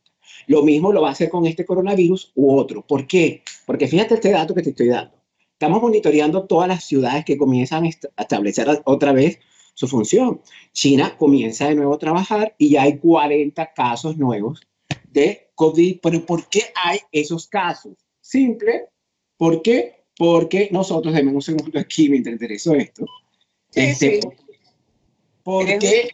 Lo 0.48 0.64
mismo 0.64 0.92
lo 0.92 1.02
va 1.02 1.10
a 1.10 1.12
hacer 1.12 1.30
con 1.30 1.46
este 1.46 1.66
coronavirus 1.66 2.32
u 2.36 2.56
otro. 2.58 2.86
¿Por 2.86 3.08
qué? 3.08 3.44
Porque 3.66 3.88
fíjate 3.88 4.16
este 4.16 4.32
dato 4.32 4.54
que 4.54 4.62
te 4.62 4.70
estoy 4.70 4.88
dando. 4.88 5.16
Estamos 5.52 5.82
monitoreando 5.82 6.46
todas 6.46 6.68
las 6.68 6.84
ciudades 6.84 7.26
que 7.26 7.38
comienzan 7.38 7.86
a 7.86 8.22
establecer 8.22 8.68
otra 8.86 9.14
vez 9.14 9.40
su 9.74 9.88
función. 9.88 10.42
China 10.74 11.16
comienza 11.18 11.68
de 11.68 11.76
nuevo 11.76 11.96
a 11.96 12.00
trabajar 12.00 12.56
y 12.58 12.72
ya 12.72 12.84
hay 12.84 12.98
40 12.98 13.74
casos 13.74 14.18
nuevos 14.18 14.62
de 15.10 15.50
COVID. 15.56 16.00
Pero 16.02 16.26
¿por 16.26 16.50
qué 16.50 16.64
hay 16.76 17.00
esos 17.12 17.48
casos? 17.48 17.94
Simple. 18.22 18.86
¿Por 19.38 19.62
qué? 19.62 20.06
Porque 20.18 20.70
nosotros, 20.72 21.14
denme 21.14 21.32
un 21.32 21.42
segundo 21.42 21.80
aquí 21.80 22.10
me 22.10 22.18
interesó 22.18 22.74
esto. 22.74 23.06
Este, 23.76 24.20
Porque... 25.44 26.10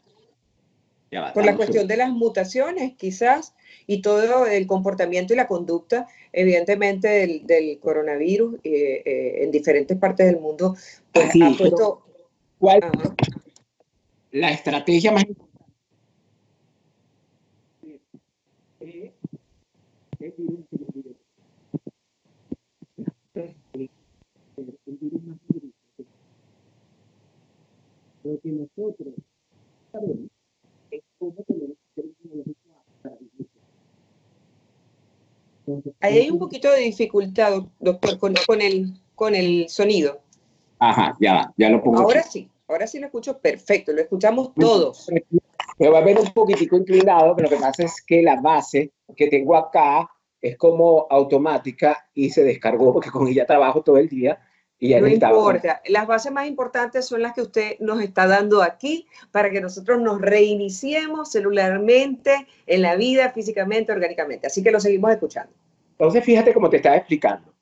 por 1.34 1.46
la 1.46 1.56
cuestión 1.56 1.88
de 1.88 1.98
las 1.98 2.10
mutaciones, 2.10 2.94
quizás, 2.98 3.54
y 3.88 4.02
todo 4.02 4.46
el 4.46 4.68
comportamiento 4.68 5.34
y 5.34 5.38
la 5.38 5.48
conducta, 5.48 6.08
evidentemente, 6.32 7.08
del, 7.46 7.80
coronavirus 7.80 8.56
eh, 8.64 9.04
eh, 9.06 9.44
en 9.44 9.52
diferentes 9.52 9.98
partes 9.98 10.28
del 10.28 10.40
mundo, 10.40 10.76
pues 11.12 11.30
ha 11.42 11.58
puesto... 11.58 12.06
¿Cuál? 12.60 12.82
La 14.32 14.52
estrategia 14.52 15.12
más 15.12 15.24
importante 15.24 15.52
lo 28.32 28.40
que 28.40 28.50
nosotros 28.50 29.14
sabemos 29.92 30.30
es 30.90 31.02
cómo 31.20 31.44
tenemos 31.48 31.78
que 31.96 32.04
Ahí 36.02 36.18
hay 36.18 36.30
un 36.30 36.40
poquito 36.40 36.70
de 36.72 36.80
dificultad, 36.80 37.64
doctor, 37.80 38.18
con, 38.18 38.34
con, 38.46 38.62
el, 38.62 38.94
con 39.16 39.36
el 39.36 39.70
sonido. 39.70 40.22
Ajá, 40.80 41.16
ya 41.22 41.54
ya 41.56 41.70
lo 41.70 41.82
pongo. 41.84 42.02
Ahora 42.02 42.24
sí, 42.24 42.50
ahora 42.68 42.88
sí 42.88 43.00
lo 43.00 43.06
escucho 43.06 43.38
perfecto, 43.40 43.94
lo 43.94 44.02
escuchamos 44.02 44.54
todos. 44.56 45.08
Me 45.78 45.90
va 45.90 46.00
a 46.00 46.04
ver 46.04 46.20
un 46.20 46.32
poquitico 46.34 46.76
inclinado, 46.76 47.36
pero 47.36 47.50
lo 47.50 47.56
que 47.56 47.62
pasa 47.62 47.84
es 47.84 48.02
que 48.06 48.22
la 48.22 48.42
base 48.42 48.92
que 49.16 49.28
tengo 49.28 49.56
acá 49.56 50.10
es 50.42 50.58
como 50.58 51.08
automática 51.10 52.10
y 52.14 52.32
se 52.32 52.44
descargó 52.44 52.92
porque 52.92 53.12
con 53.12 53.28
ella 53.28 53.46
trabajo 53.46 53.82
todo 53.82 53.98
el 53.98 54.10
día 54.10 54.40
no 54.82 55.08
importa, 55.08 55.82
las 55.88 56.08
bases 56.08 56.32
más 56.32 56.48
importantes 56.48 57.06
son 57.06 57.22
las 57.22 57.34
que 57.34 57.42
usted 57.42 57.80
nos 57.80 58.02
está 58.02 58.26
dando 58.26 58.64
aquí 58.64 59.08
para 59.32 59.52
que 59.52 59.62
nosotros 59.62 60.02
nos 60.02 60.20
reiniciemos 60.20 61.32
celularmente 61.32 62.48
en 62.66 62.82
la 62.82 62.96
vida, 62.96 63.32
físicamente, 63.32 63.92
orgánicamente. 63.92 64.48
Así 64.48 64.64
que 64.64 64.72
lo 64.72 64.80
seguimos 64.80 65.12
escuchando. 65.12 65.54
Entonces, 65.92 66.24
fíjate 66.24 66.54
cómo 66.54 66.70
te 66.70 66.78
estaba 66.78 66.98
explicando. 66.98 67.54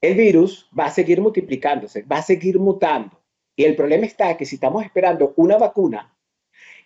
El 0.00 0.14
virus 0.14 0.68
va 0.78 0.86
a 0.86 0.90
seguir 0.90 1.20
multiplicándose, 1.20 2.02
va 2.02 2.18
a 2.18 2.22
seguir 2.22 2.60
mutando. 2.60 3.20
Y 3.56 3.64
el 3.64 3.74
problema 3.74 4.06
está 4.06 4.36
que 4.36 4.46
si 4.46 4.54
estamos 4.54 4.84
esperando 4.84 5.34
una 5.36 5.58
vacuna, 5.58 6.14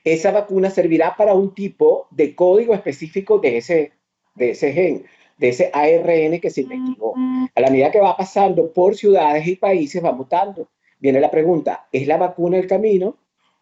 esa 0.04 0.30
vacuna 0.30 0.71
servirá 0.71 1.16
para 1.16 1.35
un 1.35 1.54
tipo 1.54 2.09
de 2.11 2.35
código 2.35 2.73
específico 2.73 3.38
de 3.38 3.59
ese, 3.59 3.92
de 4.35 4.50
ese 4.50 4.73
gen 4.73 5.04
de 5.38 5.49
ese 5.49 5.71
ARN 5.73 6.40
que 6.40 6.50
se 6.50 6.62
investigó. 6.62 7.14
A 7.55 7.61
la 7.61 7.71
medida 7.71 7.90
que 7.90 8.00
va 8.00 8.16
pasando 8.16 8.73
por 8.73 8.97
ciudades 8.97 9.47
y 9.47 9.57
países, 9.57 10.02
va 10.05 10.12
mutando. 10.12 10.69
Viene 10.99 11.21
la 11.21 11.31
pregunta, 11.31 11.87
¿es 11.93 12.07
la 12.07 12.16
vacuna 12.16 12.59
el 12.59 12.66
camino? 12.66 13.16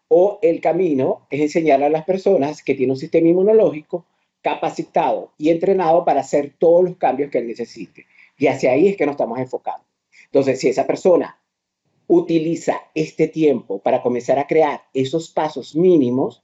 ¿O 0.07 0.39
el 0.41 0.61
camino 0.61 1.27
es 1.29 1.41
enseñar 1.41 1.83
a 1.83 1.89
las 1.89 2.05
personas 2.05 2.63
que 2.63 2.75
tienen 2.75 2.91
un 2.91 2.97
sistema 2.97 3.27
inmunológico 3.27 4.05
capacitado 4.41 5.31
y 5.37 5.49
entrenado 5.49 6.05
para 6.05 6.21
hacer 6.21 6.53
todos 6.57 6.83
los 6.83 6.97
cambios 6.97 7.31
que 7.31 7.39
él 7.39 7.47
necesite? 7.47 8.05
Y 8.37 8.47
hacia 8.47 8.71
ahí 8.71 8.87
es 8.87 8.97
que 8.97 9.05
nos 9.05 9.13
estamos 9.13 9.39
enfocando. 9.39 9.83
Entonces, 10.25 10.59
si 10.59 10.69
esa 10.69 10.85
persona 10.85 11.39
utiliza 12.07 12.81
este 12.93 13.27
tiempo 13.27 13.79
para 13.79 14.01
comenzar 14.01 14.37
a 14.37 14.47
crear 14.47 14.83
esos 14.93 15.29
pasos 15.29 15.75
mínimos, 15.75 16.43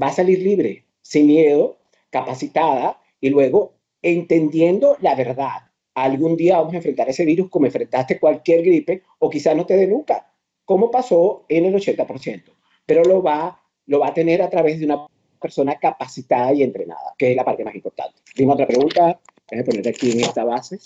va 0.00 0.08
a 0.08 0.12
salir 0.12 0.40
libre, 0.40 0.84
sin 1.02 1.26
miedo, 1.26 1.78
capacitada 2.10 3.00
y 3.20 3.30
luego 3.30 3.74
entendiendo 4.02 4.96
la 5.00 5.14
verdad. 5.14 5.70
Algún 5.94 6.36
día 6.36 6.58
vamos 6.58 6.74
a 6.74 6.78
enfrentar 6.78 7.08
ese 7.08 7.24
virus 7.24 7.48
como 7.48 7.66
enfrentaste 7.66 8.18
cualquier 8.18 8.62
gripe 8.62 9.02
o 9.18 9.30
quizás 9.30 9.54
no 9.56 9.66
te 9.66 9.76
dé 9.76 9.86
nunca, 9.86 10.30
como 10.64 10.90
pasó 10.90 11.44
en 11.48 11.66
el 11.66 11.74
80%, 11.74 12.44
pero 12.86 13.04
lo 13.04 13.22
va, 13.22 13.60
lo 13.86 14.00
va 14.00 14.08
a 14.08 14.14
tener 14.14 14.42
a 14.42 14.50
través 14.50 14.78
de 14.78 14.86
una 14.86 15.06
persona 15.40 15.78
capacitada 15.78 16.52
y 16.52 16.62
entrenada, 16.62 17.14
que 17.18 17.30
es 17.30 17.36
la 17.36 17.44
parte 17.44 17.64
más 17.64 17.74
importante. 17.74 18.20
¿Tiene 18.34 18.52
otra 18.52 18.66
pregunta? 18.66 19.20
Voy 19.50 19.62
poner 19.64 19.88
aquí 19.88 20.12
en 20.12 20.20
esta 20.20 20.44
base. 20.44 20.78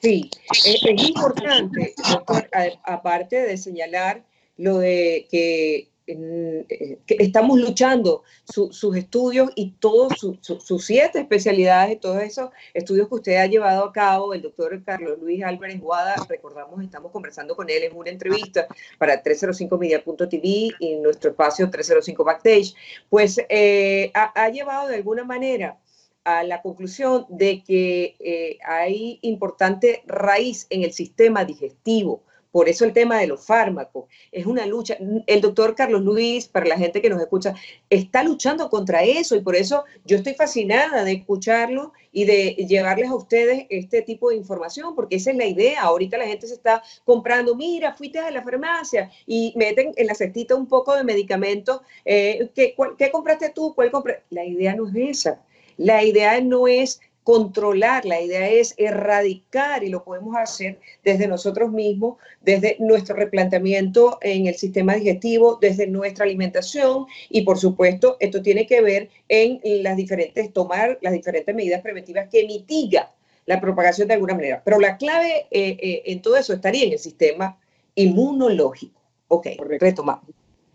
Sí, 0.00 0.30
es 0.64 1.08
importante, 1.08 1.94
doctor, 2.08 2.48
aparte 2.84 3.42
de 3.42 3.56
señalar 3.56 4.24
lo 4.56 4.78
de 4.78 5.26
que 5.30 5.88
eh, 6.08 6.98
estamos 7.06 7.58
luchando 7.60 8.22
sus 8.44 8.96
estudios 8.96 9.50
y 9.54 9.72
todos 9.72 10.14
sus 10.40 10.84
siete 10.84 11.20
especialidades, 11.20 12.00
todos 12.00 12.22
esos 12.22 12.50
estudios 12.72 13.08
que 13.08 13.14
usted 13.16 13.36
ha 13.36 13.46
llevado 13.46 13.84
a 13.84 13.92
cabo, 13.92 14.32
el 14.32 14.40
doctor 14.40 14.82
Carlos 14.84 15.18
Luis 15.20 15.44
Álvarez 15.44 15.78
Guada, 15.80 16.14
recordamos, 16.26 16.82
estamos 16.82 17.12
conversando 17.12 17.54
con 17.54 17.68
él 17.68 17.82
en 17.82 17.94
una 17.94 18.10
entrevista 18.10 18.66
para 18.96 19.22
305media.tv 19.22 20.74
y 20.78 20.96
nuestro 20.96 21.30
espacio 21.30 21.68
305 21.68 22.24
Backstage, 22.24 22.74
pues 23.10 23.38
eh, 23.50 24.10
ha, 24.14 24.48
llevado 24.48 24.88
de 24.88 24.94
alguna 24.94 25.24
manera 25.24 25.78
a 26.24 26.42
la 26.42 26.62
conclusión 26.62 27.26
de 27.28 27.62
que 27.62 28.16
eh, 28.18 28.58
hay 28.64 29.18
importante 29.22 30.02
raíz 30.06 30.66
en 30.70 30.84
el 30.84 30.92
sistema 30.92 31.44
digestivo, 31.44 32.22
por 32.50 32.68
eso 32.68 32.84
el 32.84 32.92
tema 32.92 33.18
de 33.18 33.26
los 33.26 33.44
fármacos 33.44 34.06
es 34.32 34.46
una 34.46 34.66
lucha. 34.66 34.96
El 35.26 35.40
doctor 35.40 35.74
Carlos 35.74 36.02
Luis, 36.02 36.48
para 36.48 36.66
la 36.66 36.78
gente 36.78 37.02
que 37.02 37.10
nos 37.10 37.20
escucha, 37.20 37.54
está 37.90 38.22
luchando 38.22 38.70
contra 38.70 39.02
eso 39.02 39.36
y 39.36 39.40
por 39.40 39.54
eso 39.54 39.84
yo 40.04 40.16
estoy 40.16 40.34
fascinada 40.34 41.04
de 41.04 41.12
escucharlo 41.12 41.92
y 42.10 42.24
de 42.24 42.54
llevarles 42.68 43.10
a 43.10 43.14
ustedes 43.14 43.66
este 43.68 44.02
tipo 44.02 44.30
de 44.30 44.36
información, 44.36 44.94
porque 44.94 45.16
esa 45.16 45.30
es 45.30 45.36
la 45.36 45.46
idea. 45.46 45.82
Ahorita 45.82 46.16
la 46.16 46.26
gente 46.26 46.46
se 46.46 46.54
está 46.54 46.82
comprando, 47.04 47.54
mira, 47.54 47.94
fuiste 47.94 48.18
a 48.18 48.30
la 48.30 48.42
farmacia 48.42 49.10
y 49.26 49.52
meten 49.56 49.92
en 49.96 50.06
la 50.06 50.14
cestita 50.14 50.54
un 50.54 50.66
poco 50.66 50.96
de 50.96 51.04
medicamentos. 51.04 51.80
Eh, 52.04 52.50
¿qué, 52.54 52.74
¿Qué 52.96 53.10
compraste 53.10 53.50
tú? 53.50 53.74
¿Cuál 53.74 53.90
compré? 53.90 54.22
La 54.30 54.44
idea 54.44 54.74
no 54.74 54.88
es 54.88 54.94
esa. 54.96 55.42
La 55.76 56.02
idea 56.02 56.40
no 56.40 56.66
es 56.66 57.00
controlar, 57.28 58.06
la 58.06 58.22
idea 58.22 58.48
es 58.48 58.74
erradicar 58.78 59.84
y 59.84 59.90
lo 59.90 60.02
podemos 60.02 60.34
hacer 60.34 60.80
desde 61.04 61.28
nosotros 61.28 61.70
mismos, 61.70 62.16
desde 62.40 62.78
nuestro 62.78 63.16
replanteamiento 63.16 64.16
en 64.22 64.46
el 64.46 64.54
sistema 64.54 64.94
digestivo, 64.94 65.58
desde 65.60 65.86
nuestra 65.86 66.24
alimentación 66.24 67.04
y 67.28 67.42
por 67.42 67.58
supuesto 67.58 68.16
esto 68.18 68.40
tiene 68.40 68.66
que 68.66 68.80
ver 68.80 69.10
en 69.28 69.60
las 69.82 69.98
diferentes, 69.98 70.54
tomar 70.54 70.98
las 71.02 71.12
diferentes 71.12 71.54
medidas 71.54 71.82
preventivas 71.82 72.30
que 72.30 72.46
mitiga 72.46 73.12
la 73.44 73.60
propagación 73.60 74.08
de 74.08 74.14
alguna 74.14 74.32
manera. 74.32 74.62
Pero 74.64 74.80
la 74.80 74.96
clave 74.96 75.48
eh, 75.50 75.76
eh, 75.82 76.02
en 76.06 76.22
todo 76.22 76.34
eso 76.34 76.54
estaría 76.54 76.86
en 76.86 76.92
el 76.92 76.98
sistema 76.98 77.60
inmunológico. 77.94 79.02
Ok, 79.28 79.48
retomamos. 79.78 80.30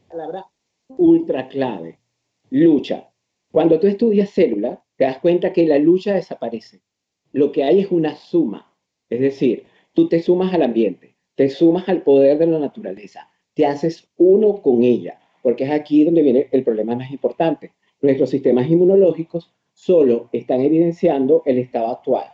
Palabra 0.08 0.46
ultra 0.98 1.48
clave, 1.48 1.98
lucha. 2.52 3.10
Cuando 3.52 3.80
tú 3.80 3.88
estudias 3.88 4.30
células, 4.30 4.78
te 4.96 5.06
das 5.06 5.20
cuenta 5.20 5.54
que 5.54 5.66
la 5.66 5.80
lucha 5.80 6.14
desaparece. 6.14 6.82
Lo 7.32 7.52
que 7.52 7.64
hay 7.64 7.80
es 7.80 7.92
una 7.92 8.16
suma. 8.16 8.74
Es 9.10 9.20
decir, 9.20 9.66
tú 9.94 10.08
te 10.08 10.22
sumas 10.22 10.54
al 10.54 10.62
ambiente, 10.62 11.16
te 11.36 11.50
sumas 11.50 11.90
al 11.90 12.04
poder 12.04 12.38
de 12.38 12.48
la 12.48 12.60
naturaleza, 12.60 13.30
te 13.54 13.66
haces 13.66 14.10
uno 14.18 14.62
con 14.62 14.84
ella, 14.84 15.20
porque 15.42 15.64
es 15.64 15.72
aquí 15.72 16.04
donde 16.04 16.22
viene 16.22 16.48
el 16.52 16.64
problema 16.64 16.96
más 16.96 17.12
importante. 17.12 17.72
Nuestros 18.02 18.30
sistemas 18.30 18.70
inmunológicos 18.70 19.54
solo 19.74 20.30
están 20.32 20.62
evidenciando 20.62 21.42
el 21.46 21.58
estado 21.58 21.88
actual, 21.88 22.26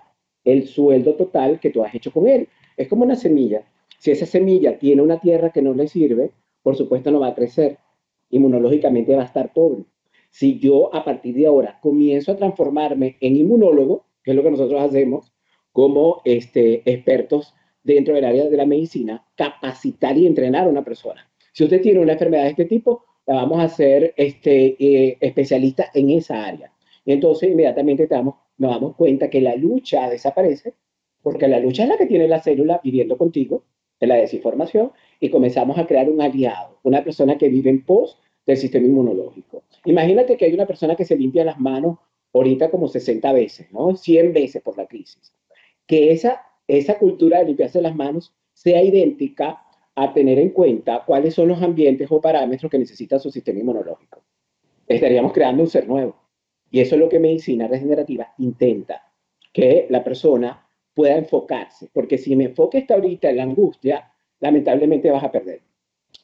el 0.44 0.68
sueldo 0.68 1.16
total 1.16 1.60
que 1.60 1.70
tú 1.70 1.84
has 1.84 1.94
hecho 1.96 2.12
con 2.12 2.28
él. 2.28 2.48
Es 2.78 2.88
como 2.88 3.04
una 3.04 3.16
semilla. 3.16 3.64
Si 3.98 4.12
esa 4.12 4.26
semilla 4.26 4.80
tiene 4.80 5.02
una 5.02 5.20
tierra 5.20 5.52
que 5.52 5.62
no 5.62 5.74
le 5.74 5.88
sirve, 5.88 6.32
por 6.64 6.76
supuesto 6.76 7.12
no 7.12 7.20
va 7.20 7.28
a 7.28 7.36
crecer. 7.36 7.78
inmunológicamente 8.30 9.16
va 9.16 9.24
a 9.24 9.26
estar 9.26 9.54
pobre. 9.54 9.86
Si 10.30 10.60
yo 10.60 10.94
a 10.94 11.04
partir 11.04 11.36
de 11.36 11.48
ahora 11.48 11.80
comienzo 11.82 12.32
a 12.32 12.38
transformarme 12.38 13.18
en 13.20 13.36
inmunólogo, 13.36 14.06
que 14.24 14.32
es 14.32 14.38
lo 14.38 14.44
que 14.44 14.52
nosotros 14.52 14.82
hacemos 14.82 15.34
como 15.72 16.22
este, 16.26 16.90
expertos 16.92 17.54
dentro 17.84 18.14
del 18.14 18.26
área 18.26 18.50
de 18.50 18.58
la 18.58 18.66
medicina, 18.66 19.26
capacitar 19.36 20.18
y 20.18 20.28
entrenar 20.28 20.66
a 20.66 20.70
una 20.70 20.84
persona. 20.84 21.30
Si 21.54 21.64
usted 21.64 21.82
tiene 21.82 22.00
una 22.00 22.14
enfermedad 22.14 22.44
de 22.44 22.50
este 22.50 22.66
tipo, 22.66 23.06
la 23.26 23.36
vamos 23.36 23.60
a 23.60 23.64
hacer 23.64 24.14
este, 24.18 24.76
eh, 24.80 25.18
especialista 25.20 25.86
en 25.94 26.10
esa 26.12 26.46
área. 26.46 26.72
Y 27.06 27.14
entonces 27.14 27.50
inmediatamente 27.50 28.08
nos 28.12 28.72
damos 28.72 28.96
cuenta 28.96 29.30
que 29.30 29.42
la 29.42 29.56
lucha 29.56 30.10
desaparece, 30.10 30.74
porque 31.22 31.48
la 31.48 31.60
lucha 31.60 31.84
es 31.84 31.90
la 31.90 31.98
que 31.98 32.06
tiene 32.06 32.28
la 32.28 32.42
célula 32.42 32.80
viviendo 32.84 33.18
contigo, 33.18 33.64
de 34.00 34.08
la 34.08 34.16
desinformación, 34.16 34.92
y 35.20 35.30
comenzamos 35.30 35.78
a 35.78 35.86
crear 35.86 36.10
un 36.10 36.22
aliado, 36.22 36.80
una 36.84 37.04
persona 37.04 37.38
que 37.38 37.50
vive 37.50 37.70
en 37.70 37.84
pos 37.84 38.18
del 38.50 38.58
sistema 38.58 38.88
inmunológico. 38.88 39.64
Imagínate 39.86 40.36
que 40.36 40.46
hay 40.46 40.54
una 40.54 40.66
persona 40.66 40.96
que 40.96 41.06
se 41.06 41.16
limpia 41.16 41.46
las 41.46 41.60
manos 41.60 41.98
ahorita 42.34 42.70
como 42.70 42.88
60 42.88 43.32
veces, 43.34 43.72
¿no? 43.72 43.96
100 43.96 44.34
veces 44.34 44.62
por 44.62 44.78
la 44.78 44.88
crisis. 44.88 45.34
Que 45.86 46.12
esa, 46.12 46.42
esa 46.68 46.98
cultura 46.98 47.40
de 47.40 47.46
limpiarse 47.46 47.82
las 47.82 47.96
manos 47.96 48.34
sea 48.54 48.82
idéntica 48.84 49.62
a 49.96 50.14
tener 50.14 50.40
en 50.40 50.50
cuenta 50.50 51.04
cuáles 51.06 51.36
son 51.36 51.48
los 51.48 51.62
ambientes 51.62 52.08
o 52.12 52.22
parámetros 52.22 52.72
que 52.72 52.80
necesita 52.80 53.20
su 53.20 53.30
sistema 53.30 53.60
inmunológico. 53.60 54.24
Estaríamos 54.88 55.34
creando 55.34 55.64
un 55.64 55.70
ser 55.70 55.88
nuevo. 55.88 56.16
Y 56.72 56.80
eso 56.80 56.96
es 56.96 57.02
lo 57.02 57.10
que 57.10 57.20
medicina 57.20 57.68
regenerativa 57.68 58.34
intenta, 58.38 59.12
que 59.54 59.88
la 59.90 60.04
persona 60.04 60.68
pueda 60.94 61.18
enfocarse, 61.18 61.90
porque 61.94 62.18
si 62.18 62.36
mi 62.36 62.46
enfoque 62.46 62.80
está 62.80 62.96
ahorita 62.96 63.30
en 63.30 63.38
la 63.38 63.44
angustia, 63.44 64.12
lamentablemente 64.40 65.12
vas 65.12 65.24
a 65.24 65.32
perder. 65.32 65.62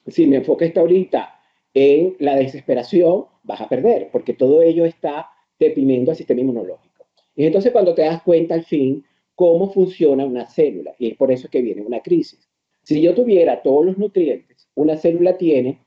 Si 0.08 0.28
mi 0.28 0.36
enfoque 0.36 0.66
está 0.66 0.82
ahorita 0.82 1.35
en 1.76 2.16
la 2.20 2.36
desesperación, 2.36 3.26
vas 3.44 3.62
a 3.62 3.70
perder, 3.70 4.10
porque 4.12 4.34
todo 4.34 4.62
ello 4.62 4.86
está 4.86 5.30
deprimiendo 5.60 6.10
al 6.10 6.18
sistema 6.18 6.42
inmunológico. 6.42 7.06
Y 7.36 7.46
entonces 7.46 7.72
cuando 7.72 7.94
te 7.94 8.02
das 8.02 8.24
cuenta 8.24 8.56
al 8.56 8.64
fin 8.64 9.04
cómo 9.36 9.70
funciona 9.70 10.26
una 10.26 10.48
célula, 10.48 10.96
y 10.98 11.10
es 11.10 11.18
por 11.18 11.32
eso 11.32 11.50
que 11.50 11.62
viene 11.62 11.82
una 11.82 12.00
crisis. 12.00 12.50
Si 12.84 13.02
yo 13.02 13.14
tuviera 13.14 13.62
todos 13.62 13.86
los 13.86 13.98
nutrientes, 13.98 14.70
una 14.74 14.96
célula 14.96 15.38
tiene 15.38 15.80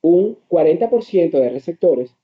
un 0.00 0.38
40% 0.48 1.30
de 1.30 1.50
receptores 1.50 2.14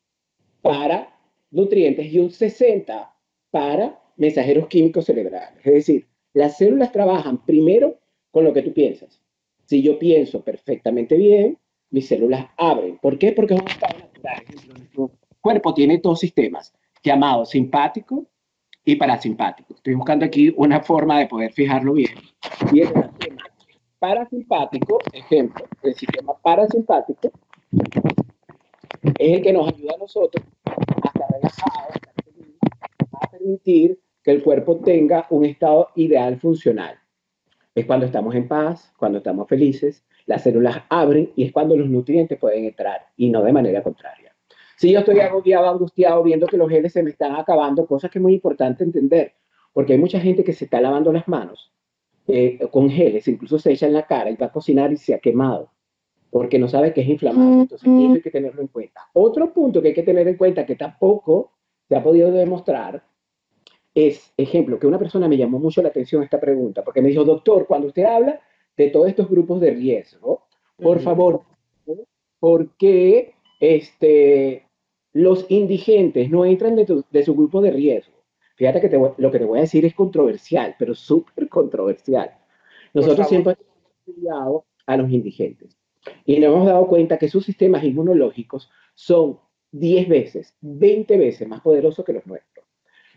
para 0.63 1.13
nutrientes 1.51 2.13
y 2.13 2.21
un 2.21 2.31
60% 2.31 3.11
para 3.51 4.01
mensajeros 4.17 4.69
químicos 4.69 5.07
cerebrales. 5.07 5.59
Es 5.65 5.73
decir, 5.73 6.07
las 6.35 6.59
células 6.59 6.93
trabajan 6.93 7.45
primero 7.45 7.99
con 8.31 8.45
lo 8.45 8.53
que 8.53 8.63
tú 8.63 8.73
piensas. 8.73 9.21
Si 9.65 9.83
yo 9.83 9.99
pienso 9.99 10.43
perfectamente 10.43 11.17
bien, 11.17 11.59
mis 11.91 12.09
células 12.09 12.47
abren. 12.57 12.99
¿Por 12.99 13.19
qué? 13.19 13.33
Porque 13.33 13.55
es 13.55 13.61
un 13.61 13.69
estado 13.69 13.99
natural. 13.99 14.43
Nuestro 14.69 15.11
cuerpo 15.41 15.75
tiene 15.75 15.99
dos 15.99 16.21
sistemas 16.21 16.73
llamados 17.03 17.51
simpático 17.51 18.27
y 18.85 18.97
parasimpático. 18.97 19.75
Estoy 19.75 19.95
buscando 19.95 20.25
aquí 20.25 20.53
una 20.57 20.81
forma 20.81 21.19
de 21.19 21.27
poder 21.27 21.53
fijarlo 21.53 21.95
bien. 21.95 22.15
Y 22.73 22.81
el 22.81 22.89
sistema 22.89 23.45
parasimpático, 23.99 24.99
ejemplo, 25.13 25.67
el 25.83 25.95
sistema 25.95 26.35
parasimpático 26.43 27.31
es 29.19 29.37
el 29.37 29.43
que 29.43 29.53
nos 29.53 29.69
ayuda 29.69 29.95
a 29.95 29.99
nosotros 29.99 30.45
a 30.65 31.09
estar 31.09 31.31
relajados, 31.31 31.97
a 33.13 33.31
permitir 33.31 33.99
que 34.23 34.31
el 34.31 34.43
cuerpo 34.43 34.77
tenga 34.77 35.27
un 35.31 35.45
estado 35.45 35.89
ideal 35.97 36.39
funcional. 36.39 36.99
Es 37.79 37.87
cuando 37.87 38.07
estamos 38.07 38.35
en 38.35 38.49
paz, 38.49 38.93
cuando 38.97 39.19
estamos 39.19 39.47
felices, 39.47 40.05
las 40.27 40.43
células 40.43 40.83
abren 40.89 41.31
y 41.37 41.45
es 41.45 41.53
cuando 41.53 41.77
los 41.77 41.89
nutrientes 41.89 42.37
pueden 42.37 42.65
entrar 42.65 43.07
y 43.17 43.31
no 43.31 43.41
de 43.45 43.53
manera 43.53 43.85
contraria. 43.85 44.35
Si 44.77 44.91
yo 44.91 44.99
estoy 44.99 45.21
agobiado, 45.21 45.69
angustiado, 45.71 46.25
viendo 46.25 46.49
que 46.49 46.57
los 46.57 46.69
geles 46.69 46.93
se 46.93 47.05
me 47.05 47.11
están 47.11 47.37
acabando, 47.37 47.87
cosa 47.87 48.09
que 48.09 48.19
es 48.19 48.23
muy 48.23 48.35
importante 48.35 48.83
entender, 48.83 49.35
porque 49.73 49.93
hay 49.93 49.99
mucha 50.01 50.19
gente 50.19 50.43
que 50.43 50.53
se 50.53 50.65
está 50.65 50.81
lavando 50.81 51.13
las 51.13 51.29
manos 51.29 51.73
eh, 52.27 52.59
con 52.73 52.91
geles, 52.91 53.29
incluso 53.29 53.61
se 53.61 53.71
echa 53.71 53.87
en 53.87 53.93
la 53.93 54.09
cara 54.09 54.29
y 54.29 54.35
va 54.35 54.47
a 54.47 54.53
cocinar 54.53 54.93
y 54.93 54.97
se 54.97 55.15
ha 55.15 55.21
quemado, 55.21 55.71
porque 56.31 56.59
no 56.59 56.67
sabe 56.67 56.93
que 56.93 57.03
es 57.03 57.09
inflamado. 57.09 57.61
Entonces, 57.61 57.89
eso 57.89 58.13
hay 58.13 58.21
que 58.21 58.31
tenerlo 58.33 58.61
en 58.61 58.69
cuenta. 58.69 59.03
Otro 59.13 59.53
punto 59.53 59.81
que 59.81 59.89
hay 59.89 59.95
que 59.95 60.03
tener 60.03 60.27
en 60.27 60.37
cuenta, 60.37 60.67
que 60.67 60.75
tampoco 60.75 61.53
se 61.89 61.95
ha 61.95 62.03
podido 62.03 62.33
demostrar, 62.33 63.05
es, 64.07 64.33
ejemplo, 64.37 64.79
que 64.79 64.87
una 64.87 64.99
persona 64.99 65.29
me 65.29 65.37
llamó 65.37 65.59
mucho 65.59 65.83
la 65.83 65.89
atención 65.89 66.23
esta 66.23 66.41
pregunta, 66.41 66.85
porque 66.85 67.03
me 67.03 67.09
dijo, 67.09 67.25
doctor, 67.25 67.67
cuando 67.67 67.89
usted 67.89 68.05
habla 68.05 68.41
de 68.77 68.91
todos 68.91 69.09
estos 69.09 69.29
grupos 69.29 69.61
de 69.61 69.73
riesgo, 69.73 70.45
por 70.77 71.01
favor, 71.01 71.43
¿por 72.39 72.77
qué 72.77 73.35
este, 73.59 74.69
los 75.13 75.47
indigentes 75.49 76.31
no 76.31 76.45
entran 76.45 76.77
de, 76.77 77.03
de 77.11 77.23
su 77.25 77.35
grupo 77.35 77.61
de 77.61 77.73
riesgo? 77.73 78.15
Fíjate 78.55 78.81
que 78.81 78.89
lo 79.19 79.31
que 79.31 79.39
te 79.39 79.45
voy 79.45 79.59
a 79.59 79.63
decir 79.63 79.85
es 79.85 79.95
controversial, 79.95 80.77
pero 80.79 80.95
súper 80.95 81.49
controversial. 81.49 82.31
Nosotros 82.95 83.29
siempre 83.29 83.55
hemos 83.55 83.93
estudiado 84.07 84.65
a 84.87 84.97
los 84.97 85.11
indigentes 85.11 85.77
y 86.25 86.39
nos 86.39 86.55
hemos 86.55 86.67
dado 86.67 86.87
cuenta 86.87 87.19
que 87.19 87.29
sus 87.29 87.45
sistemas 87.45 87.85
inmunológicos 87.85 88.71
son 88.95 89.39
10 89.73 90.09
veces, 90.09 90.57
20 90.61 91.17
veces 91.19 91.47
más 91.47 91.61
poderosos 91.61 92.05
que 92.05 92.13
los 92.13 92.27
nuestros. 92.27 92.58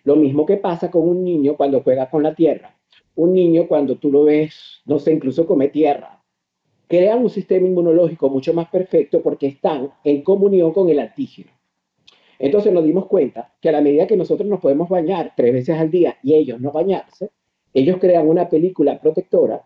Lo 0.04 0.16
mismo 0.16 0.46
que 0.46 0.58
pasa 0.58 0.90
con 0.90 1.08
un 1.08 1.24
niño 1.24 1.56
cuando 1.56 1.82
juega 1.82 2.10
con 2.10 2.24
la 2.24 2.34
tierra. 2.34 2.78
Un 3.16 3.34
niño 3.34 3.68
cuando 3.68 3.98
tú 3.98 4.12
lo 4.12 4.24
ves, 4.24 4.82
no 4.86 4.98
sé, 5.00 5.12
incluso 5.12 5.46
come 5.46 5.68
tierra, 5.68 6.24
crean 6.88 7.22
un 7.22 7.30
sistema 7.30 7.68
inmunológico 7.68 8.30
mucho 8.30 8.54
más 8.54 8.70
perfecto 8.70 9.22
porque 9.22 9.48
están 9.48 9.92
en 10.04 10.24
comunión 10.24 10.74
con 10.74 10.90
el 10.90 11.00
antígeno. 11.00 11.52
Entonces 12.40 12.74
nos 12.74 12.84
dimos 12.84 13.06
cuenta 13.06 13.54
que 13.62 13.70
a 13.70 13.74
la 13.74 13.82
medida 13.82 14.08
que 14.08 14.18
nosotros 14.18 14.50
nos 14.50 14.60
podemos 14.60 14.90
bañar 14.90 15.34
tres 15.38 15.54
veces 15.54 15.78
al 15.78 15.92
día 15.92 16.18
y 16.24 16.34
ellos 16.34 16.60
no 16.60 16.72
bañarse, 16.72 17.30
ellos 17.74 17.98
crean 18.00 18.28
una 18.28 18.50
película 18.50 19.00
protectora 19.00 19.64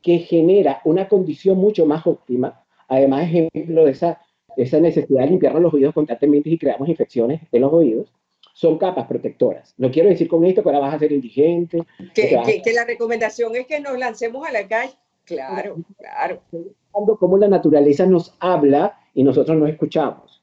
que 0.00 0.18
genera 0.18 0.80
una 0.84 1.08
condición 1.08 1.58
mucho 1.58 1.84
más 1.84 2.06
óptima. 2.06 2.64
Además, 2.88 3.24
ejemplo 3.24 3.84
de 3.84 3.90
esa, 3.90 4.20
esa 4.56 4.80
necesidad 4.80 5.24
de 5.24 5.30
limpiarnos 5.30 5.62
los 5.62 5.74
oídos 5.74 5.92
constantemente 5.92 6.48
y 6.48 6.58
creamos 6.58 6.88
infecciones 6.88 7.42
en 7.52 7.60
los 7.60 7.72
oídos 7.72 8.12
son 8.56 8.78
capas 8.78 9.06
protectoras. 9.06 9.74
No 9.76 9.90
quiero 9.90 10.08
decir 10.08 10.28
con 10.28 10.42
esto 10.42 10.62
que 10.62 10.70
ahora 10.70 10.78
vas 10.78 10.94
a 10.94 10.98
ser 10.98 11.12
indigente. 11.12 11.82
Que, 12.14 12.62
que, 12.64 12.72
la 12.72 12.86
recomendación 12.86 13.54
es 13.54 13.66
que 13.66 13.80
nos 13.80 13.98
lancemos 13.98 14.48
a 14.48 14.50
la 14.50 14.66
calle. 14.66 14.94
Claro, 15.26 15.76
claro. 15.98 16.40
Como 16.90 17.36
la 17.36 17.48
naturaleza 17.48 18.06
nos 18.06 18.34
habla 18.40 18.98
y 19.12 19.24
nosotros 19.24 19.58
no 19.58 19.66
escuchamos. 19.66 20.42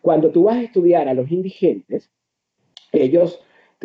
Cuando 0.00 0.30
tú 0.30 0.44
vas 0.44 0.58
a 0.58 0.62
estudiar 0.62 1.08
a 1.08 1.14
los 1.14 1.28
indigentes, 1.32 2.08
ellos, 2.92 3.40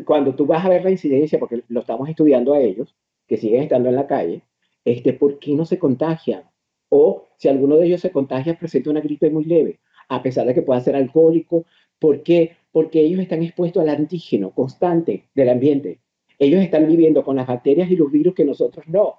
cuando 0.06 0.36
tú 0.36 0.46
vas 0.46 0.64
a 0.64 0.70
ver 0.70 0.84
la 0.84 0.92
incidencia, 0.92 1.40
porque 1.40 1.64
lo 1.68 1.80
estamos 1.80 2.08
estudiando 2.08 2.54
a 2.54 2.60
ellos, 2.60 2.96
que 3.26 3.38
siguen 3.38 3.64
estando 3.64 3.90
en 3.90 3.96
la 3.96 4.06
calle, 4.06 4.44
este, 4.84 5.12
¿por 5.14 5.40
qué 5.40 5.56
no 5.56 5.66
se 5.66 5.80
contagian? 5.80 6.44
O 6.90 7.26
si 7.38 7.48
alguno 7.48 7.78
de 7.78 7.88
ellos 7.88 8.02
se 8.02 8.12
contagia, 8.12 8.60
presenta 8.60 8.92
una 8.92 9.02
gripe 9.02 9.32
muy 9.32 9.46
leve, 9.46 9.80
a 10.08 10.22
pesar 10.22 10.46
de 10.46 10.54
que 10.54 10.62
pueda 10.62 10.82
ser 10.82 10.96
alcohólico. 10.96 11.66
¿Por 12.00 12.24
qué? 12.24 12.58
porque 12.76 13.00
ellos 13.00 13.22
están 13.22 13.42
expuestos 13.42 13.82
al 13.82 13.88
antígeno 13.88 14.52
constante 14.52 15.30
del 15.34 15.48
ambiente. 15.48 16.02
Ellos 16.38 16.62
están 16.62 16.86
viviendo 16.90 17.24
con 17.24 17.38
las 17.38 17.48
bacterias 17.48 17.90
y 17.90 17.96
los 17.96 18.12
virus 18.12 18.36
que 18.36 18.44
nosotros 18.44 18.86
no. 18.90 19.16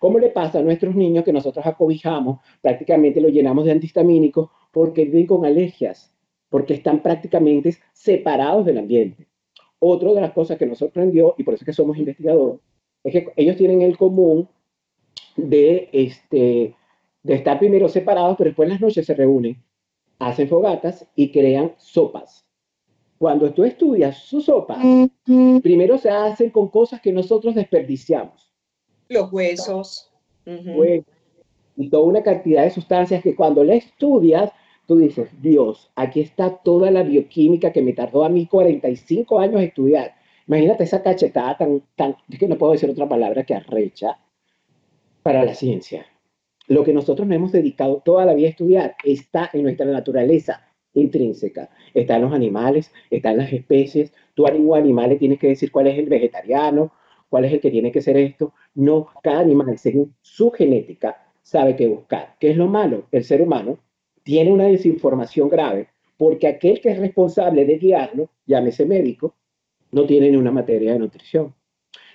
¿Cómo 0.00 0.18
le 0.18 0.30
pasa 0.30 0.58
a 0.58 0.62
nuestros 0.62 0.96
niños 0.96 1.22
que 1.22 1.32
nosotros 1.32 1.64
acobijamos, 1.64 2.40
prácticamente 2.60 3.20
los 3.20 3.30
llenamos 3.30 3.64
de 3.64 3.70
antihistamínicos 3.70 4.50
porque 4.72 5.04
viven 5.04 5.28
con 5.28 5.46
alergias, 5.46 6.12
porque 6.48 6.74
están 6.74 7.00
prácticamente 7.00 7.76
separados 7.92 8.66
del 8.66 8.78
ambiente? 8.78 9.28
Otra 9.78 10.12
de 10.12 10.22
las 10.22 10.32
cosas 10.32 10.58
que 10.58 10.66
nos 10.66 10.78
sorprendió, 10.78 11.36
y 11.38 11.44
por 11.44 11.54
eso 11.54 11.62
es 11.62 11.66
que 11.66 11.72
somos 11.74 11.96
investigadores, 11.98 12.58
es 13.04 13.12
que 13.12 13.28
ellos 13.36 13.56
tienen 13.56 13.82
el 13.82 13.96
común 13.96 14.48
de, 15.36 15.90
este, 15.92 16.74
de 17.22 17.34
estar 17.34 17.56
primero 17.60 17.88
separados, 17.88 18.34
pero 18.36 18.50
después 18.50 18.68
las 18.68 18.80
noches 18.80 19.06
se 19.06 19.14
reúnen, 19.14 19.62
hacen 20.18 20.48
fogatas 20.48 21.06
y 21.14 21.30
crean 21.30 21.72
sopas 21.78 22.46
cuando 23.18 23.52
tú 23.52 23.64
estudias 23.64 24.18
sus 24.18 24.44
sopas, 24.44 24.78
primero 25.62 25.98
se 25.98 26.10
hacen 26.10 26.50
con 26.50 26.68
cosas 26.68 27.00
que 27.00 27.12
nosotros 27.12 27.54
desperdiciamos. 27.54 28.52
Los 29.08 29.32
huesos. 29.32 30.10
y 31.76 31.90
toda 31.90 32.04
una 32.04 32.22
cantidad 32.22 32.64
de 32.64 32.70
sustancias 32.70 33.22
que 33.22 33.34
cuando 33.34 33.64
la 33.64 33.74
estudias, 33.74 34.50
tú 34.86 34.98
dices, 34.98 35.28
Dios, 35.40 35.90
aquí 35.94 36.20
está 36.20 36.56
toda 36.56 36.90
la 36.90 37.02
bioquímica 37.02 37.72
que 37.72 37.82
me 37.82 37.92
tardó 37.92 38.24
a 38.24 38.28
mí 38.28 38.46
45 38.46 39.38
años 39.38 39.62
estudiar. 39.62 40.14
Imagínate 40.46 40.84
esa 40.84 41.02
cachetada 41.02 41.56
tan, 41.56 41.82
tan, 41.96 42.16
es 42.30 42.38
que 42.38 42.48
no 42.48 42.56
puedo 42.56 42.72
decir 42.72 42.88
otra 42.88 43.08
palabra 43.08 43.44
que 43.44 43.54
arrecha 43.54 44.18
para 45.22 45.44
la 45.44 45.54
ciencia. 45.54 46.06
Lo 46.68 46.84
que 46.84 46.92
nosotros 46.92 47.28
nos 47.28 47.36
hemos 47.36 47.52
dedicado 47.52 48.02
toda 48.04 48.24
la 48.24 48.34
vida 48.34 48.48
a 48.48 48.50
estudiar 48.50 48.96
está 49.04 49.50
en 49.52 49.62
nuestra 49.62 49.86
naturaleza 49.86 50.66
intrínseca. 50.94 51.70
Están 51.94 52.22
los 52.22 52.32
animales, 52.32 52.92
están 53.10 53.36
las 53.36 53.52
especies. 53.52 54.12
Tú 54.34 54.46
a 54.46 54.50
ningún 54.50 54.76
animal 54.76 55.10
le 55.10 55.16
tienes 55.16 55.38
que 55.38 55.48
decir 55.48 55.70
cuál 55.70 55.86
es 55.86 55.98
el 55.98 56.08
vegetariano, 56.08 56.92
cuál 57.28 57.44
es 57.44 57.52
el 57.52 57.60
que 57.60 57.70
tiene 57.70 57.92
que 57.92 58.00
ser 58.00 58.16
esto. 58.16 58.52
No, 58.74 59.08
cada 59.22 59.40
animal, 59.40 59.78
según 59.78 60.14
su 60.22 60.50
genética, 60.50 61.16
sabe 61.42 61.76
qué 61.76 61.86
buscar. 61.86 62.34
¿Qué 62.40 62.50
es 62.50 62.56
lo 62.56 62.66
malo? 62.66 63.06
El 63.12 63.24
ser 63.24 63.42
humano 63.42 63.78
tiene 64.24 64.52
una 64.52 64.64
desinformación 64.64 65.48
grave 65.48 65.88
porque 66.16 66.48
aquel 66.48 66.80
que 66.80 66.90
es 66.90 66.98
responsable 66.98 67.64
de 67.64 67.78
guiarlo, 67.78 68.30
llámese 68.46 68.86
médico, 68.86 69.36
no 69.92 70.06
tiene 70.06 70.30
ni 70.30 70.36
una 70.36 70.50
materia 70.50 70.92
de 70.92 70.98
nutrición. 70.98 71.54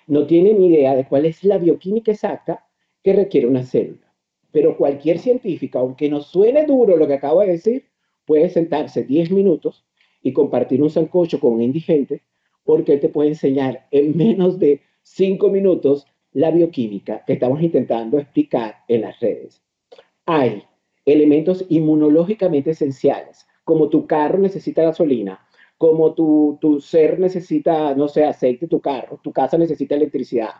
No 0.08 0.26
tiene 0.26 0.54
ni 0.54 0.68
idea 0.68 0.96
de 0.96 1.08
cuál 1.08 1.26
es 1.26 1.44
la 1.44 1.58
bioquímica 1.58 2.12
exacta 2.12 2.66
que 3.04 3.14
requiere 3.14 3.48
una 3.48 3.64
célula. 3.64 4.11
Pero 4.52 4.78
cualquier 4.78 5.20
científico, 5.20 5.80
aunque 5.80 6.10
nos 6.10 6.28
suene 6.28 6.66
duro 6.66 6.98
lo 6.98 7.08
que 7.08 7.14
acabo 7.14 7.42
de 7.42 7.48
decir, 7.48 7.86
puede 8.26 8.50
sentarse 8.50 9.04
10 9.04 9.32
minutos 9.32 9.86
y 10.22 10.34
compartir 10.34 10.82
un 10.82 10.90
sancocho 10.90 11.40
con 11.40 11.54
un 11.54 11.62
indigente 11.62 12.22
porque 12.64 12.94
él 12.94 13.00
te 13.00 13.10
puede 13.10 13.30
enseñar 13.30 13.88
en 13.92 14.16
menos 14.16 14.60
de 14.60 14.82
5 15.04 15.50
minutos 15.50 16.06
la 16.34 16.52
bioquímica 16.52 17.24
que 17.26 17.34
estamos 17.34 17.62
intentando 17.62 18.20
explicar 18.20 18.78
en 18.88 19.02
las 19.02 19.20
redes. 19.20 19.62
Hay 20.26 20.64
elementos 21.06 21.66
inmunológicamente 21.70 22.72
esenciales, 22.72 23.48
como 23.64 23.90
tu 23.90 24.06
carro 24.08 24.38
necesita 24.38 24.84
gasolina, 24.84 25.46
como 25.78 26.14
tu, 26.14 26.58
tu 26.62 26.80
ser 26.80 27.20
necesita, 27.20 27.96
no 27.96 28.08
sé, 28.08 28.24
aceite, 28.24 28.68
tu 28.68 28.80
carro, 28.80 29.20
tu 29.24 29.32
casa 29.34 29.58
necesita 29.58 29.96
electricidad, 29.96 30.52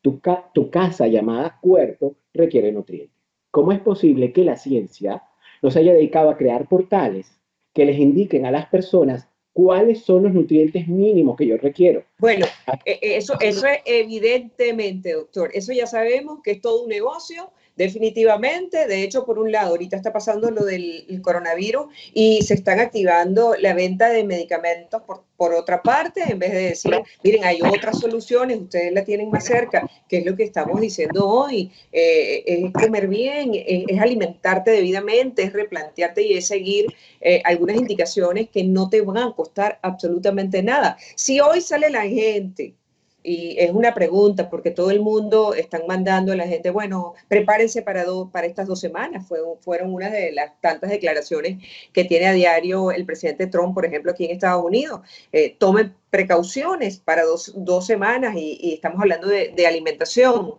tu, 0.00 0.20
tu 0.54 0.70
casa 0.70 1.08
llamada 1.08 1.58
cuerpo 1.60 2.14
requiere 2.32 2.70
nutrientes. 2.70 3.17
¿Cómo 3.50 3.72
es 3.72 3.80
posible 3.80 4.32
que 4.32 4.44
la 4.44 4.56
ciencia 4.56 5.22
nos 5.62 5.76
haya 5.76 5.92
dedicado 5.92 6.30
a 6.30 6.36
crear 6.36 6.68
portales 6.68 7.38
que 7.74 7.84
les 7.84 7.98
indiquen 7.98 8.46
a 8.46 8.50
las 8.50 8.66
personas 8.66 9.28
cuáles 9.58 10.04
son 10.04 10.22
los 10.22 10.32
nutrientes 10.32 10.86
mínimos 10.86 11.36
que 11.36 11.44
yo 11.44 11.56
requiero. 11.56 12.04
Bueno, 12.18 12.46
e, 12.84 12.92
e, 13.02 13.16
eso, 13.16 13.34
eso 13.40 13.66
es 13.66 13.80
evidentemente, 13.86 15.14
doctor. 15.14 15.50
Eso 15.52 15.72
ya 15.72 15.88
sabemos 15.88 16.38
que 16.44 16.52
es 16.52 16.60
todo 16.60 16.84
un 16.84 16.88
negocio 16.88 17.50
Definitivamente, 17.78 18.88
de 18.88 19.04
hecho, 19.04 19.24
por 19.24 19.38
un 19.38 19.52
lado, 19.52 19.68
ahorita 19.68 19.96
está 19.96 20.12
pasando 20.12 20.50
lo 20.50 20.64
del 20.64 21.06
coronavirus 21.22 21.86
y 22.12 22.42
se 22.42 22.54
están 22.54 22.80
activando 22.80 23.54
la 23.54 23.72
venta 23.72 24.08
de 24.08 24.24
medicamentos 24.24 25.00
por, 25.36 25.54
otra 25.54 25.80
parte, 25.80 26.24
en 26.26 26.40
vez 26.40 26.50
de 26.50 26.62
decir, 26.70 26.92
miren, 27.22 27.44
hay 27.44 27.60
otras 27.62 28.00
soluciones, 28.00 28.58
ustedes 28.58 28.92
la 28.92 29.04
tienen 29.04 29.30
más 29.30 29.44
cerca, 29.44 29.88
que 30.08 30.18
es 30.18 30.26
lo 30.26 30.34
que 30.34 30.42
estamos 30.42 30.80
diciendo 30.80 31.28
hoy, 31.28 31.70
eh, 31.92 32.42
es 32.44 32.72
comer 32.72 33.06
bien, 33.06 33.52
es, 33.54 34.00
alimentarte 34.00 34.72
debidamente, 34.72 35.44
es 35.44 35.52
replantearte 35.52 36.22
y 36.22 36.32
es 36.32 36.48
seguir 36.48 36.86
eh, 37.20 37.40
algunas 37.44 37.76
indicaciones 37.76 38.48
que 38.48 38.64
no 38.64 38.90
te 38.90 39.02
van 39.02 39.18
a 39.18 39.32
costar 39.36 39.78
absolutamente 39.82 40.64
nada. 40.64 40.96
Si 41.14 41.38
hoy 41.38 41.60
sale 41.60 41.90
la 41.90 42.02
gente 42.02 42.74
y 43.22 43.56
es 43.58 43.72
una 43.72 43.94
pregunta 43.94 44.48
porque 44.48 44.70
todo 44.70 44.90
el 44.90 45.00
mundo 45.00 45.52
están 45.54 45.82
mandando 45.88 46.32
a 46.32 46.36
la 46.36 46.46
gente, 46.46 46.70
bueno, 46.70 47.14
prepárense 47.26 47.82
para, 47.82 48.04
para 48.30 48.46
estas 48.46 48.68
dos 48.68 48.80
semanas. 48.80 49.26
Fue, 49.26 49.40
fueron 49.60 49.92
una 49.92 50.08
de 50.08 50.32
las 50.32 50.58
tantas 50.60 50.90
declaraciones 50.90 51.58
que 51.92 52.04
tiene 52.04 52.26
a 52.28 52.32
diario 52.32 52.92
el 52.92 53.04
presidente 53.04 53.48
Trump, 53.48 53.74
por 53.74 53.84
ejemplo, 53.84 54.12
aquí 54.12 54.24
en 54.24 54.30
Estados 54.30 54.64
Unidos. 54.64 55.00
Eh, 55.32 55.56
tomen 55.58 55.94
precauciones 56.10 56.98
para 57.00 57.24
dos, 57.24 57.52
dos 57.56 57.86
semanas 57.86 58.36
y, 58.36 58.72
estamos 58.74 59.00
hablando 59.00 59.26
de, 59.28 59.66
alimentación. 59.66 60.54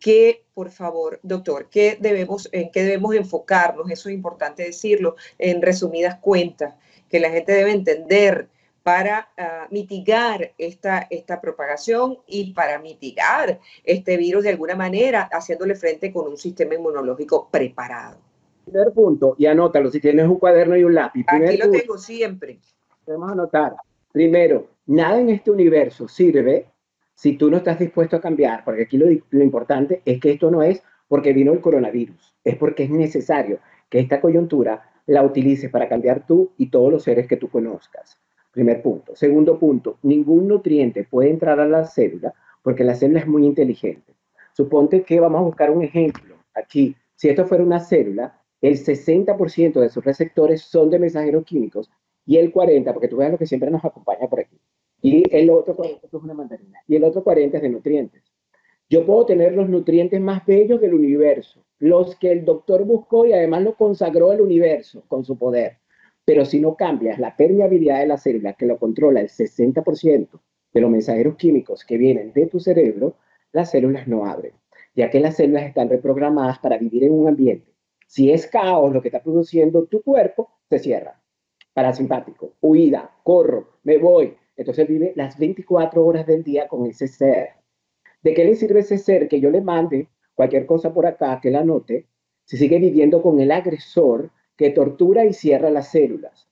¿Qué, 0.00 0.44
por 0.54 0.70
favor, 0.70 1.20
doctor, 1.22 1.68
qué 1.70 1.96
debemos, 2.00 2.48
en 2.52 2.70
qué 2.70 2.82
debemos 2.82 3.14
enfocarnos? 3.14 3.90
Eso 3.90 4.08
es 4.08 4.14
importante 4.14 4.64
decirlo 4.64 5.16
en 5.38 5.62
resumidas 5.62 6.18
cuentas, 6.18 6.74
que 7.08 7.20
la 7.20 7.30
gente 7.30 7.52
debe 7.52 7.70
entender 7.70 8.48
para 8.86 9.30
ah, 9.36 9.66
mitigar 9.72 10.52
esta, 10.58 11.08
esta 11.10 11.40
propagación 11.40 12.18
y 12.24 12.52
para 12.52 12.78
mitigar 12.78 13.58
este 13.82 14.16
virus 14.16 14.44
de 14.44 14.50
alguna 14.50 14.76
manera, 14.76 15.28
haciéndole 15.32 15.74
frente 15.74 16.12
con 16.12 16.28
un 16.28 16.36
sistema 16.36 16.76
inmunológico 16.76 17.48
preparado. 17.50 18.18
Primer 18.64 18.92
punto, 18.92 19.34
y 19.38 19.46
anótalo 19.46 19.90
si 19.90 19.98
tienes 19.98 20.28
un 20.28 20.38
cuaderno 20.38 20.76
y 20.76 20.84
un 20.84 20.94
lápiz. 20.94 21.24
Aquí 21.26 21.56
lo 21.56 21.68
tengo 21.68 21.98
siempre. 21.98 22.60
Vamos 23.08 23.28
a 23.28 23.32
anotar. 23.32 23.74
Primero, 24.12 24.68
nada 24.86 25.18
en 25.18 25.30
este 25.30 25.50
universo 25.50 26.06
sirve 26.06 26.66
si 27.12 27.36
tú 27.36 27.50
no 27.50 27.56
estás 27.56 27.80
dispuesto 27.80 28.14
a 28.14 28.20
cambiar, 28.20 28.64
porque 28.64 28.82
aquí 28.82 28.98
lo, 28.98 29.06
lo 29.30 29.42
importante 29.42 30.00
es 30.04 30.20
que 30.20 30.30
esto 30.30 30.48
no 30.48 30.62
es 30.62 30.80
porque 31.08 31.32
vino 31.32 31.52
el 31.52 31.60
coronavirus, 31.60 32.36
es 32.44 32.54
porque 32.54 32.84
es 32.84 32.90
necesario 32.90 33.58
que 33.90 33.98
esta 33.98 34.20
coyuntura 34.20 34.92
la 35.06 35.24
utilices 35.24 35.72
para 35.72 35.88
cambiar 35.88 36.24
tú 36.24 36.52
y 36.56 36.70
todos 36.70 36.92
los 36.92 37.02
seres 37.02 37.26
que 37.26 37.36
tú 37.36 37.50
conozcas. 37.50 38.20
Primer 38.56 38.80
punto. 38.80 39.14
Segundo 39.14 39.58
punto, 39.58 39.98
ningún 40.02 40.48
nutriente 40.48 41.04
puede 41.04 41.28
entrar 41.28 41.60
a 41.60 41.68
la 41.68 41.84
célula 41.84 42.32
porque 42.62 42.84
la 42.84 42.94
célula 42.94 43.20
es 43.20 43.26
muy 43.26 43.44
inteligente. 43.44 44.14
Suponte 44.54 45.02
que 45.02 45.20
vamos 45.20 45.40
a 45.42 45.44
buscar 45.44 45.70
un 45.70 45.82
ejemplo. 45.82 46.36
Aquí, 46.54 46.96
si 47.16 47.28
esto 47.28 47.44
fuera 47.44 47.62
una 47.62 47.80
célula, 47.80 48.40
el 48.62 48.78
60% 48.78 49.78
de 49.78 49.90
sus 49.90 50.02
receptores 50.02 50.62
son 50.62 50.88
de 50.88 50.98
mensajeros 50.98 51.44
químicos 51.44 51.90
y 52.24 52.38
el 52.38 52.50
40%, 52.50 52.94
porque 52.94 53.08
tú 53.08 53.18
veas 53.18 53.32
lo 53.32 53.36
que 53.36 53.46
siempre 53.46 53.70
nos 53.70 53.84
acompaña 53.84 54.26
por 54.26 54.40
aquí, 54.40 54.58
y 55.02 55.22
el 55.36 55.50
otro 55.50 55.76
40% 55.76 56.54
es 56.54 56.60
y 56.88 56.96
el 56.96 57.04
otro 57.04 57.22
40% 57.22 57.56
es 57.56 57.60
de 57.60 57.68
nutrientes. 57.68 58.22
Yo 58.88 59.04
puedo 59.04 59.26
tener 59.26 59.52
los 59.52 59.68
nutrientes 59.68 60.18
más 60.18 60.46
bellos 60.46 60.80
del 60.80 60.94
universo, 60.94 61.62
los 61.78 62.16
que 62.16 62.32
el 62.32 62.46
doctor 62.46 62.84
buscó 62.84 63.26
y 63.26 63.34
además 63.34 63.64
lo 63.64 63.74
consagró 63.74 64.32
el 64.32 64.40
universo 64.40 65.04
con 65.08 65.26
su 65.26 65.36
poder. 65.36 65.76
Pero 66.26 66.44
si 66.44 66.60
no 66.60 66.74
cambias 66.74 67.20
la 67.20 67.36
permeabilidad 67.36 68.00
de 68.00 68.08
la 68.08 68.18
célula, 68.18 68.54
que 68.54 68.66
lo 68.66 68.78
controla 68.78 69.20
el 69.20 69.28
60% 69.28 70.28
de 70.74 70.80
los 70.80 70.90
mensajeros 70.90 71.36
químicos 71.36 71.84
que 71.84 71.96
vienen 71.96 72.32
de 72.32 72.46
tu 72.46 72.58
cerebro, 72.58 73.16
las 73.52 73.70
células 73.70 74.08
no 74.08 74.26
abren, 74.26 74.52
ya 74.94 75.08
que 75.08 75.20
las 75.20 75.36
células 75.36 75.64
están 75.64 75.88
reprogramadas 75.88 76.58
para 76.58 76.78
vivir 76.78 77.04
en 77.04 77.12
un 77.12 77.28
ambiente. 77.28 77.72
Si 78.08 78.32
es 78.32 78.48
caos 78.48 78.92
lo 78.92 79.00
que 79.00 79.08
está 79.08 79.22
produciendo 79.22 79.86
tu 79.86 80.02
cuerpo, 80.02 80.50
se 80.68 80.80
cierra. 80.80 81.22
Parasimpático, 81.72 82.54
huida, 82.60 83.10
corro, 83.22 83.78
me 83.84 83.96
voy. 83.98 84.36
Entonces 84.56 84.88
vive 84.88 85.12
las 85.14 85.38
24 85.38 86.04
horas 86.04 86.26
del 86.26 86.42
día 86.42 86.66
con 86.66 86.86
ese 86.86 87.06
ser. 87.06 87.50
¿De 88.22 88.34
qué 88.34 88.44
le 88.44 88.56
sirve 88.56 88.80
ese 88.80 88.98
ser 88.98 89.28
que 89.28 89.40
yo 89.40 89.50
le 89.50 89.60
mande 89.60 90.08
cualquier 90.34 90.66
cosa 90.66 90.92
por 90.92 91.06
acá, 91.06 91.40
que 91.40 91.52
la 91.52 91.62
note, 91.62 92.08
si 92.44 92.56
sigue 92.56 92.80
viviendo 92.80 93.22
con 93.22 93.38
el 93.38 93.52
agresor 93.52 94.32
que 94.56 94.70
tortura 94.70 95.24
y 95.24 95.32
cierra 95.32 95.70
las 95.70 95.88
células. 95.88 96.48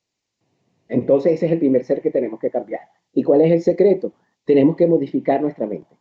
Entonces 0.88 1.33
ese 1.33 1.47
es 1.47 1.53
el 1.53 1.59
primer 1.59 1.85
ser 1.85 2.01
que 2.01 2.11
tenemos 2.11 2.38
que 2.38 2.51
cambiar. 2.51 2.83
¿Y 3.12 3.23
cuál 3.23 3.40
es 3.40 3.53
el 3.53 3.62
secreto? 3.62 4.12
Tenemos 4.45 4.77
que 4.77 4.87
modificar 4.87 5.40
nuestra 5.40 5.67
mente. 5.67 5.97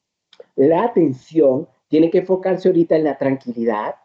La 0.55 0.83
atención 0.83 1.67
tiene 1.87 2.09
que 2.09 2.19
enfocarse 2.19 2.67
ahorita 2.67 2.95
en 2.95 3.05
la 3.05 3.17
tranquilidad, 3.17 3.95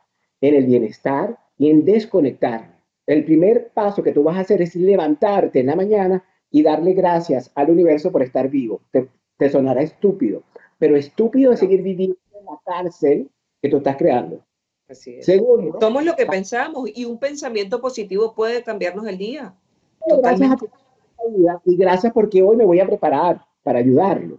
en 0.41 0.55
el 0.55 0.67
bienestar 0.67 1.39
y 1.57 1.71
en 1.71 1.85
desconectar. 1.85 2.79
El 3.07 3.25
primer 3.25 3.71
paso 3.71 4.03
que 4.03 4.13
tú 4.13 4.23
vas 4.23 4.37
a 4.37 4.41
hacer 4.41 4.63
es 4.63 4.77
levantarte 4.77 5.61
en 5.61 5.67
la 5.67 5.77
mañana 5.77 6.25
y 6.51 6.63
darle 6.63 6.93
gracias 6.93 7.51
al 7.55 7.71
universo 7.71 8.13
por 8.13 8.23
estar 8.23 8.49
vivo. 8.49 8.83
Te, 8.91 9.09
te 9.37 9.49
sonará 9.49 9.83
estúpido, 9.83 10.43
pero 10.79 10.97
estúpido 10.97 11.53
es 11.53 11.61
seguir 11.61 11.83
viviendo 11.83 12.17
en 12.39 12.45
la 12.45 12.61
cárcel 12.65 13.31
que 13.61 13.69
tú 13.69 13.79
estás 13.79 13.97
creando. 13.97 14.45
Así 14.89 15.21
Somos 15.81 16.05
lo 16.05 16.17
que 16.17 16.25
pensamos 16.25 16.89
y 16.95 17.05
un 17.05 17.19
pensamiento 17.19 17.81
positivo 17.81 18.35
puede 18.35 18.63
cambiarnos 18.63 19.07
el 19.07 19.19
día. 19.19 19.55
Gracias 20.23 20.51
a 20.51 20.57
y 21.65 21.77
gracias 21.77 22.13
porque 22.13 22.43
hoy 22.43 22.57
me 22.57 22.65
voy 22.65 22.81
a 22.81 22.87
preparar 22.87 23.45
para 23.63 23.81
ayudarlo. 23.81 24.39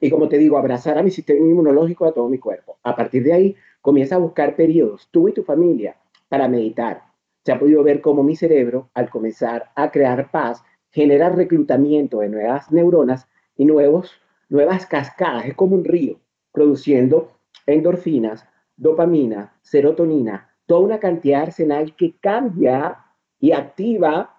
Y 0.00 0.10
como 0.10 0.28
te 0.28 0.38
digo, 0.38 0.56
abrazar 0.56 0.96
a 0.96 1.02
mi 1.02 1.10
sistema 1.10 1.40
inmunológico, 1.40 2.06
a 2.06 2.12
todo 2.12 2.28
mi 2.28 2.38
cuerpo. 2.38 2.78
A 2.82 2.94
partir 2.94 3.22
de 3.24 3.32
ahí, 3.32 3.56
comienza 3.80 4.14
a 4.14 4.18
buscar 4.18 4.56
periodos, 4.56 5.08
tú 5.10 5.28
y 5.28 5.32
tu 5.32 5.42
familia, 5.42 5.96
para 6.28 6.48
meditar. 6.48 7.02
Se 7.44 7.52
ha 7.52 7.58
podido 7.58 7.82
ver 7.82 8.00
cómo 8.00 8.22
mi 8.22 8.36
cerebro, 8.36 8.90
al 8.94 9.10
comenzar 9.10 9.70
a 9.74 9.90
crear 9.90 10.30
paz, 10.30 10.62
genera 10.90 11.28
reclutamiento 11.28 12.20
de 12.20 12.28
nuevas 12.28 12.70
neuronas 12.70 13.28
y 13.56 13.64
nuevos, 13.64 14.12
nuevas 14.48 14.86
cascadas. 14.86 15.46
Es 15.46 15.54
como 15.54 15.76
un 15.76 15.84
río, 15.84 16.18
produciendo 16.52 17.30
endorfinas, 17.66 18.46
dopamina, 18.80 19.52
serotonina, 19.60 20.48
toda 20.64 20.80
una 20.80 20.98
cantidad 20.98 21.40
de 21.40 21.44
arsenal 21.44 21.94
que 21.94 22.14
cambia 22.18 22.96
y 23.38 23.52
activa 23.52 24.34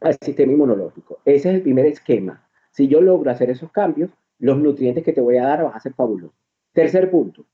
al 0.00 0.16
sistema 0.22 0.52
inmunológico. 0.52 1.18
Ese 1.24 1.48
es 1.48 1.54
el 1.56 1.62
primer 1.62 1.86
esquema. 1.86 2.46
Si 2.70 2.88
yo 2.88 3.00
logro 3.00 3.30
hacer 3.30 3.48
esos 3.50 3.72
cambios, 3.72 4.10
los 4.38 4.58
nutrientes 4.58 5.02
que 5.02 5.14
te 5.14 5.22
voy 5.22 5.38
a 5.38 5.44
dar 5.44 5.64
van 5.64 5.74
a 5.74 5.80
ser 5.80 5.94
fabulosos. 5.94 6.36
Tercer 6.72 7.10
punto, 7.10 7.46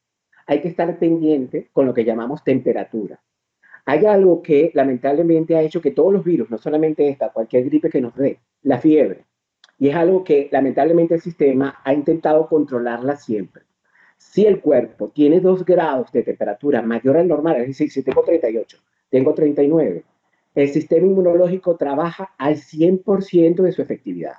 hay 0.49 0.61
que 0.61 0.69
estar 0.69 0.99
pendiente 0.99 1.71
con 1.73 1.87
lo 1.87 1.95
que 1.95 2.05
llamamos 2.05 2.43
temperatura. 2.43 3.21
Hay 3.85 4.05
algo 4.05 4.43
que 4.43 4.73
lamentablemente 4.75 5.57
ha 5.57 5.63
hecho 5.63 5.81
que 5.81 5.93
todos 5.93 6.13
los 6.13 6.25
virus, 6.25 6.51
no 6.51 6.59
solamente 6.59 7.09
esta, 7.09 7.31
cualquier 7.31 7.65
gripe 7.67 7.89
que 7.89 8.01
nos 8.01 8.17
dé, 8.17 8.41
la 8.63 8.79
fiebre, 8.79 9.25
y 9.79 9.91
es 9.91 9.95
algo 9.95 10.25
que 10.25 10.49
lamentablemente 10.51 11.15
el 11.15 11.21
sistema 11.21 11.79
ha 11.85 11.95
intentado 11.95 12.49
controlarla 12.49 13.17
siempre. 13.17 13.66
Si 14.17 14.47
el 14.47 14.61
cuerpo 14.61 15.09
tiene 15.09 15.41
2 15.41 15.65
grados 15.65 16.13
de 16.13 16.23
temperatura 16.23 16.83
mayor 16.83 17.17
al 17.17 17.29
normal, 17.29 17.57
es 17.57 17.69
decir, 17.69 17.91
si 17.91 18.03
tengo 18.03 18.23
38, 18.23 18.79
tengo 19.11 19.35
39, 19.35 20.05
el 20.55 20.69
sistema 20.71 21.07
inmunológico 21.07 21.77
trabaja 21.77 22.35
al 22.39 22.57
100% 22.57 23.63
de 23.63 23.73
su 23.73 23.83
efectividad. 23.83 24.35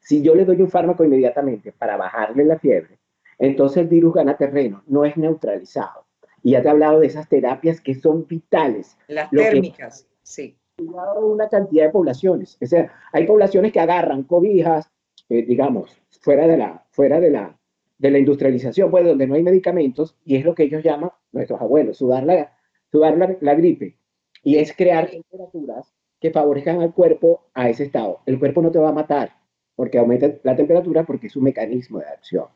Si 0.00 0.22
yo 0.22 0.34
le 0.34 0.44
doy 0.44 0.62
un 0.62 0.70
fármaco 0.70 1.04
inmediatamente 1.04 1.72
para 1.72 1.96
bajarle 1.96 2.44
la 2.44 2.58
fiebre, 2.58 2.98
entonces 3.38 3.78
el 3.78 3.88
virus 3.88 4.14
gana 4.14 4.36
terreno, 4.36 4.82
no 4.86 5.04
es 5.04 5.16
neutralizado. 5.16 6.06
Y 6.42 6.52
ya 6.52 6.62
te 6.62 6.68
he 6.68 6.70
hablado 6.70 7.00
de 7.00 7.08
esas 7.08 7.28
terapias 7.28 7.80
que 7.80 7.94
son 7.96 8.26
vitales. 8.26 8.96
Las 9.08 9.30
térmicas, 9.30 10.08
sí. 10.22 10.56
una 10.78 11.48
cantidad 11.48 11.86
de 11.86 11.90
poblaciones. 11.90 12.56
O 12.62 12.66
sea, 12.66 12.92
hay 13.12 13.26
poblaciones 13.26 13.72
que 13.72 13.80
agarran 13.80 14.22
cobijas, 14.22 14.88
eh, 15.28 15.44
digamos, 15.44 16.00
fuera 16.20 16.46
de 16.46 16.56
la, 16.56 16.84
fuera 16.90 17.18
de 17.18 17.30
la, 17.30 17.58
de 17.98 18.10
la 18.10 18.18
industrialización, 18.18 18.90
pues 18.90 19.04
donde 19.04 19.26
no 19.26 19.34
hay 19.34 19.42
medicamentos, 19.42 20.16
y 20.24 20.36
es 20.36 20.44
lo 20.44 20.54
que 20.54 20.64
ellos 20.64 20.82
llaman, 20.82 21.10
nuestros 21.32 21.60
abuelos, 21.60 21.96
sudar 21.96 22.24
la, 22.24 22.52
sudar 22.90 23.38
la, 23.40 23.54
gripe. 23.54 23.96
Y 24.42 24.56
es 24.56 24.74
crear 24.74 25.10
temperaturas 25.10 25.92
que 26.20 26.30
favorezcan 26.30 26.80
al 26.80 26.94
cuerpo 26.94 27.48
a 27.54 27.68
ese 27.68 27.84
estado. 27.84 28.20
El 28.26 28.38
cuerpo 28.38 28.62
no 28.62 28.70
te 28.70 28.78
va 28.78 28.90
a 28.90 28.92
matar 28.92 29.32
porque 29.74 29.98
aumenta 29.98 30.34
la 30.42 30.56
temperatura 30.56 31.04
porque 31.04 31.26
es 31.26 31.36
un 31.36 31.44
mecanismo 31.44 31.98
de 31.98 32.06
acción. 32.06 32.46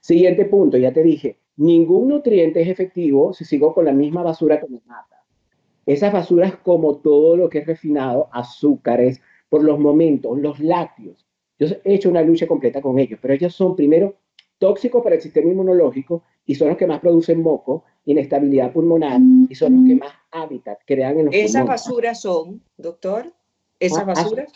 Siguiente 0.00 0.44
punto, 0.44 0.76
ya 0.76 0.92
te 0.92 1.02
dije, 1.02 1.38
ningún 1.56 2.08
nutriente 2.08 2.60
es 2.60 2.68
efectivo 2.68 3.32
si 3.32 3.44
sigo 3.44 3.74
con 3.74 3.86
la 3.86 3.92
misma 3.92 4.22
basura 4.22 4.60
que 4.60 4.68
me 4.68 4.80
mata. 4.86 5.24
Esas 5.86 6.12
basuras 6.12 6.56
como 6.56 6.96
todo 6.98 7.36
lo 7.36 7.48
que 7.48 7.58
es 7.58 7.66
refinado, 7.66 8.28
azúcares, 8.32 9.22
por 9.48 9.62
los 9.62 9.78
momentos, 9.78 10.38
los 10.38 10.60
lácteos. 10.60 11.26
Yo 11.58 11.68
he 11.84 11.94
hecho 11.94 12.10
una 12.10 12.22
lucha 12.22 12.46
completa 12.46 12.82
con 12.82 12.98
ellos, 12.98 13.18
pero 13.22 13.32
ellos 13.32 13.54
son 13.54 13.76
primero 13.76 14.16
tóxicos 14.58 15.02
para 15.02 15.16
el 15.16 15.22
sistema 15.22 15.50
inmunológico 15.50 16.22
y 16.44 16.54
son 16.54 16.68
los 16.68 16.76
que 16.76 16.86
más 16.86 17.00
producen 17.00 17.42
moco, 17.42 17.84
inestabilidad 18.04 18.72
pulmonar 18.72 19.20
y 19.48 19.54
son 19.54 19.76
los 19.76 19.86
que 19.86 19.96
más 19.96 20.12
hábitat 20.30 20.78
crean 20.86 21.18
en 21.18 21.26
los 21.26 21.34
¿Esas 21.34 21.66
basuras 21.66 22.20
son, 22.20 22.62
doctor? 22.76 23.32
¿Esas 23.80 24.00
ah, 24.00 24.04
basuras? 24.04 24.52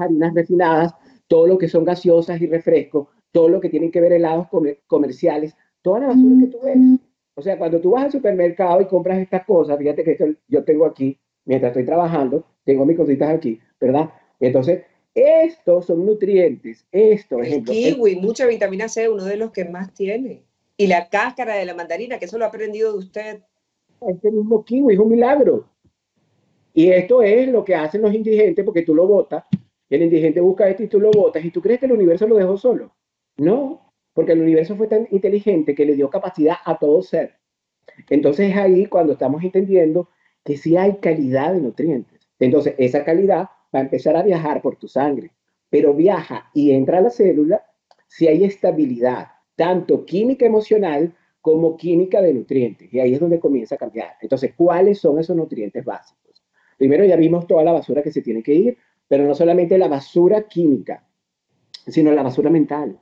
harinas 0.00 0.34
refinadas, 0.34 0.94
todo 1.26 1.46
lo 1.46 1.58
que 1.58 1.68
son 1.68 1.84
gaseosas 1.84 2.40
y 2.40 2.46
refrescos, 2.46 3.08
todo 3.32 3.48
lo 3.48 3.60
que 3.60 3.68
tienen 3.68 3.90
que 3.90 4.00
ver 4.00 4.12
helados 4.12 4.46
comerciales, 4.86 5.56
toda 5.82 6.00
la 6.00 6.06
basura 6.08 6.40
que 6.40 6.46
tú 6.46 6.58
ves. 6.62 6.78
O 7.34 7.42
sea, 7.42 7.58
cuando 7.58 7.80
tú 7.80 7.90
vas 7.90 8.04
al 8.04 8.12
supermercado 8.12 8.80
y 8.80 8.86
compras 8.86 9.18
estas 9.18 9.44
cosas, 9.44 9.76
fíjate 9.76 10.04
que 10.04 10.36
yo 10.48 10.64
tengo 10.64 10.86
aquí, 10.86 11.18
mientras 11.44 11.70
estoy 11.70 11.84
trabajando, 11.84 12.44
tengo 12.64 12.86
mis 12.86 12.96
cositas 12.96 13.28
aquí, 13.28 13.60
¿verdad? 13.80 14.10
Entonces, 14.40 14.84
estos 15.14 15.86
son 15.86 16.04
nutrientes, 16.04 16.84
esto, 16.90 17.38
el 17.38 17.46
ejemplo. 17.46 17.72
Kiwi, 17.72 18.16
mucha 18.16 18.46
vitamina 18.46 18.88
C, 18.88 19.08
uno 19.08 19.24
de 19.24 19.36
los 19.36 19.52
que 19.52 19.64
más 19.64 19.94
tiene. 19.94 20.42
Y 20.76 20.88
la 20.88 21.08
cáscara 21.08 21.54
de 21.54 21.64
la 21.64 21.74
mandarina, 21.74 22.18
que 22.18 22.24
eso 22.24 22.36
lo 22.36 22.44
ha 22.44 22.48
aprendido 22.48 22.92
de 22.92 22.98
usted. 22.98 23.42
Este 24.00 24.30
mismo 24.30 24.64
kiwi 24.64 24.94
es 24.94 24.98
un 24.98 25.08
milagro. 25.08 25.68
Y 26.72 26.90
esto 26.90 27.22
es 27.22 27.48
lo 27.48 27.64
que 27.64 27.76
hacen 27.76 28.02
los 28.02 28.12
indigentes, 28.12 28.64
porque 28.64 28.82
tú 28.82 28.94
lo 28.94 29.06
botas, 29.06 29.44
el 29.88 30.02
indigente 30.02 30.40
busca 30.40 30.68
esto 30.68 30.82
y 30.82 30.88
tú 30.88 30.98
lo 30.98 31.12
botas, 31.12 31.44
y 31.44 31.50
tú 31.50 31.62
crees 31.62 31.78
que 31.78 31.86
el 31.86 31.92
universo 31.92 32.26
lo 32.26 32.34
dejó 32.34 32.56
solo. 32.56 32.92
No, 33.36 33.92
porque 34.12 34.32
el 34.32 34.42
universo 34.42 34.74
fue 34.74 34.88
tan 34.88 35.06
inteligente 35.12 35.76
que 35.76 35.86
le 35.86 35.94
dio 35.94 36.10
capacidad 36.10 36.56
a 36.64 36.76
todo 36.78 37.02
ser. 37.02 37.36
Entonces 38.10 38.50
es 38.50 38.56
ahí 38.56 38.86
cuando 38.86 39.12
estamos 39.12 39.44
entendiendo 39.44 40.08
que 40.42 40.56
sí 40.56 40.76
hay 40.76 40.96
calidad 40.96 41.52
de 41.52 41.60
nutrientes. 41.60 42.28
Entonces 42.40 42.74
esa 42.78 43.04
calidad 43.04 43.48
va 43.74 43.80
a 43.80 43.82
empezar 43.82 44.16
a 44.16 44.22
viajar 44.22 44.62
por 44.62 44.76
tu 44.76 44.88
sangre, 44.88 45.32
pero 45.70 45.94
viaja 45.94 46.50
y 46.54 46.70
entra 46.70 46.98
a 46.98 47.00
la 47.02 47.10
célula 47.10 47.64
si 48.06 48.28
hay 48.28 48.44
estabilidad, 48.44 49.28
tanto 49.56 50.04
química 50.04 50.46
emocional 50.46 51.14
como 51.40 51.76
química 51.76 52.22
de 52.22 52.32
nutrientes. 52.32 52.92
Y 52.92 53.00
ahí 53.00 53.14
es 53.14 53.20
donde 53.20 53.40
comienza 53.40 53.74
a 53.74 53.78
cambiar. 53.78 54.12
Entonces, 54.20 54.54
¿cuáles 54.56 54.98
son 54.98 55.18
esos 55.18 55.36
nutrientes 55.36 55.84
básicos? 55.84 56.42
Primero 56.78 57.04
ya 57.04 57.16
vimos 57.16 57.46
toda 57.46 57.64
la 57.64 57.72
basura 57.72 58.02
que 58.02 58.12
se 58.12 58.22
tiene 58.22 58.42
que 58.42 58.54
ir, 58.54 58.78
pero 59.08 59.24
no 59.24 59.34
solamente 59.34 59.76
la 59.76 59.88
basura 59.88 60.42
química, 60.48 61.06
sino 61.86 62.12
la 62.12 62.22
basura 62.22 62.50
mental. 62.50 62.98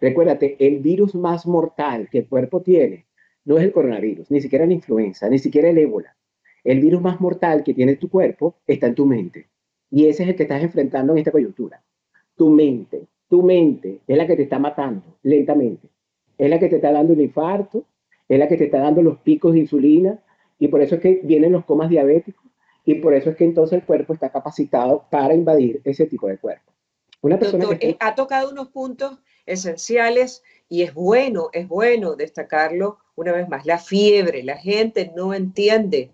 Recuérdate, 0.00 0.56
el 0.58 0.80
virus 0.80 1.14
más 1.14 1.46
mortal 1.46 2.08
que 2.10 2.18
el 2.18 2.28
cuerpo 2.28 2.62
tiene 2.62 3.06
no 3.44 3.58
es 3.58 3.64
el 3.64 3.72
coronavirus, 3.72 4.30
ni 4.30 4.40
siquiera 4.40 4.66
la 4.66 4.72
influenza, 4.72 5.28
ni 5.28 5.38
siquiera 5.38 5.68
el 5.68 5.78
ébola. 5.78 6.16
El 6.62 6.80
virus 6.80 7.00
más 7.00 7.20
mortal 7.20 7.64
que 7.64 7.74
tiene 7.74 7.96
tu 7.96 8.10
cuerpo 8.10 8.56
está 8.66 8.86
en 8.86 8.94
tu 8.94 9.06
mente. 9.06 9.48
Y 9.90 10.06
ese 10.06 10.22
es 10.22 10.28
el 10.30 10.36
que 10.36 10.44
estás 10.44 10.62
enfrentando 10.62 11.12
en 11.12 11.18
esta 11.18 11.32
coyuntura. 11.32 11.82
Tu 12.36 12.48
mente, 12.48 13.06
tu 13.28 13.42
mente 13.42 14.00
es 14.06 14.16
la 14.16 14.26
que 14.26 14.36
te 14.36 14.42
está 14.42 14.58
matando 14.58 15.18
lentamente. 15.22 15.88
Es 16.38 16.48
la 16.48 16.58
que 16.58 16.68
te 16.68 16.76
está 16.76 16.92
dando 16.92 17.12
un 17.12 17.20
infarto, 17.20 17.84
es 18.28 18.38
la 18.38 18.48
que 18.48 18.56
te 18.56 18.64
está 18.64 18.78
dando 18.78 19.02
los 19.02 19.18
picos 19.18 19.52
de 19.52 19.60
insulina. 19.60 20.18
Y 20.58 20.68
por 20.68 20.80
eso 20.80 20.94
es 20.94 21.00
que 21.00 21.20
vienen 21.24 21.52
los 21.52 21.64
comas 21.64 21.90
diabéticos. 21.90 22.44
Y 22.84 22.94
por 22.96 23.14
eso 23.14 23.30
es 23.30 23.36
que 23.36 23.44
entonces 23.44 23.78
el 23.78 23.84
cuerpo 23.84 24.14
está 24.14 24.30
capacitado 24.30 25.04
para 25.10 25.34
invadir 25.34 25.80
ese 25.84 26.06
tipo 26.06 26.28
de 26.28 26.38
cuerpo. 26.38 26.72
Una 27.22 27.38
persona 27.38 27.66
que... 27.78 27.88
Eh, 27.90 27.96
ha 28.00 28.14
tocado 28.14 28.50
unos 28.50 28.68
puntos 28.68 29.18
esenciales 29.44 30.42
y 30.68 30.82
es 30.82 30.94
bueno, 30.94 31.50
es 31.52 31.68
bueno 31.68 32.16
destacarlo 32.16 32.98
una 33.16 33.32
vez 33.32 33.48
más. 33.48 33.66
La 33.66 33.78
fiebre, 33.78 34.42
la 34.42 34.56
gente 34.56 35.12
no 35.14 35.34
entiende 35.34 36.10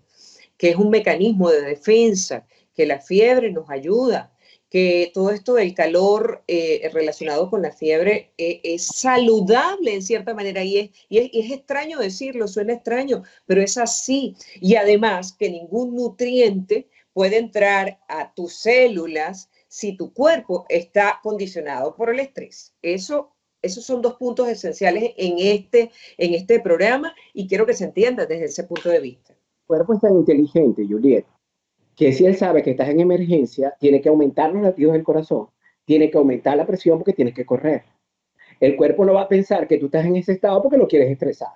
que 0.57 0.69
es 0.69 0.75
un 0.75 0.89
mecanismo 0.89 1.49
de 1.49 1.61
defensa, 1.61 2.45
que 2.77 2.85
la 2.85 3.01
fiebre 3.01 3.51
nos 3.51 3.69
ayuda, 3.71 4.31
que 4.69 5.11
todo 5.13 5.31
esto 5.31 5.55
del 5.55 5.73
calor 5.73 6.43
eh, 6.47 6.89
relacionado 6.93 7.49
con 7.49 7.63
la 7.63 7.71
fiebre 7.71 8.33
eh, 8.37 8.61
es 8.63 8.85
saludable 8.85 9.95
en 9.95 10.03
cierta 10.03 10.35
manera 10.35 10.63
y 10.63 10.77
es, 10.77 10.91
y 11.09 11.39
es, 11.39 11.51
extraño 11.51 11.97
decirlo, 11.97 12.47
suena 12.47 12.73
extraño, 12.73 13.23
pero 13.47 13.61
es 13.61 13.77
así. 13.79 14.35
Y 14.61 14.75
además 14.75 15.33
que 15.33 15.49
ningún 15.49 15.95
nutriente 15.95 16.87
puede 17.13 17.37
entrar 17.37 17.99
a 18.07 18.31
tus 18.35 18.53
células 18.53 19.49
si 19.67 19.97
tu 19.97 20.13
cuerpo 20.13 20.65
está 20.69 21.19
condicionado 21.23 21.95
por 21.95 22.11
el 22.11 22.19
estrés. 22.19 22.75
Eso, 22.83 23.31
esos 23.63 23.85
son 23.85 24.03
dos 24.03 24.15
puntos 24.15 24.47
esenciales 24.47 25.13
en 25.17 25.35
este, 25.39 25.89
en 26.17 26.35
este 26.35 26.59
programa 26.59 27.15
y 27.33 27.47
quiero 27.47 27.65
que 27.65 27.73
se 27.73 27.85
entienda 27.85 28.27
desde 28.27 28.45
ese 28.45 28.65
punto 28.65 28.89
de 28.89 28.99
vista. 28.99 29.33
El 29.33 29.65
cuerpo 29.65 29.93
es 29.95 30.01
tan 30.01 30.15
inteligente, 30.15 30.85
Juliet, 30.87 31.25
que 31.97 32.13
si 32.13 32.27
él 32.27 32.35
sabe 32.35 32.61
que 32.61 32.69
estás 32.69 32.89
en 32.89 32.99
emergencia, 32.99 33.75
tiene 33.79 33.99
que 33.99 34.07
aumentar 34.07 34.53
los 34.53 34.61
latidos 34.61 34.93
del 34.93 35.03
corazón, 35.03 35.47
tiene 35.83 36.11
que 36.11 36.17
aumentar 36.19 36.55
la 36.55 36.67
presión 36.67 36.99
porque 36.99 37.11
tienes 37.11 37.33
que 37.33 37.45
correr. 37.45 37.83
El 38.59 38.75
cuerpo 38.75 39.03
no 39.03 39.15
va 39.15 39.23
a 39.23 39.27
pensar 39.27 39.67
que 39.67 39.79
tú 39.79 39.87
estás 39.87 40.05
en 40.05 40.15
ese 40.15 40.33
estado 40.33 40.61
porque 40.61 40.77
lo 40.77 40.87
quieres 40.87 41.09
estresar 41.09 41.49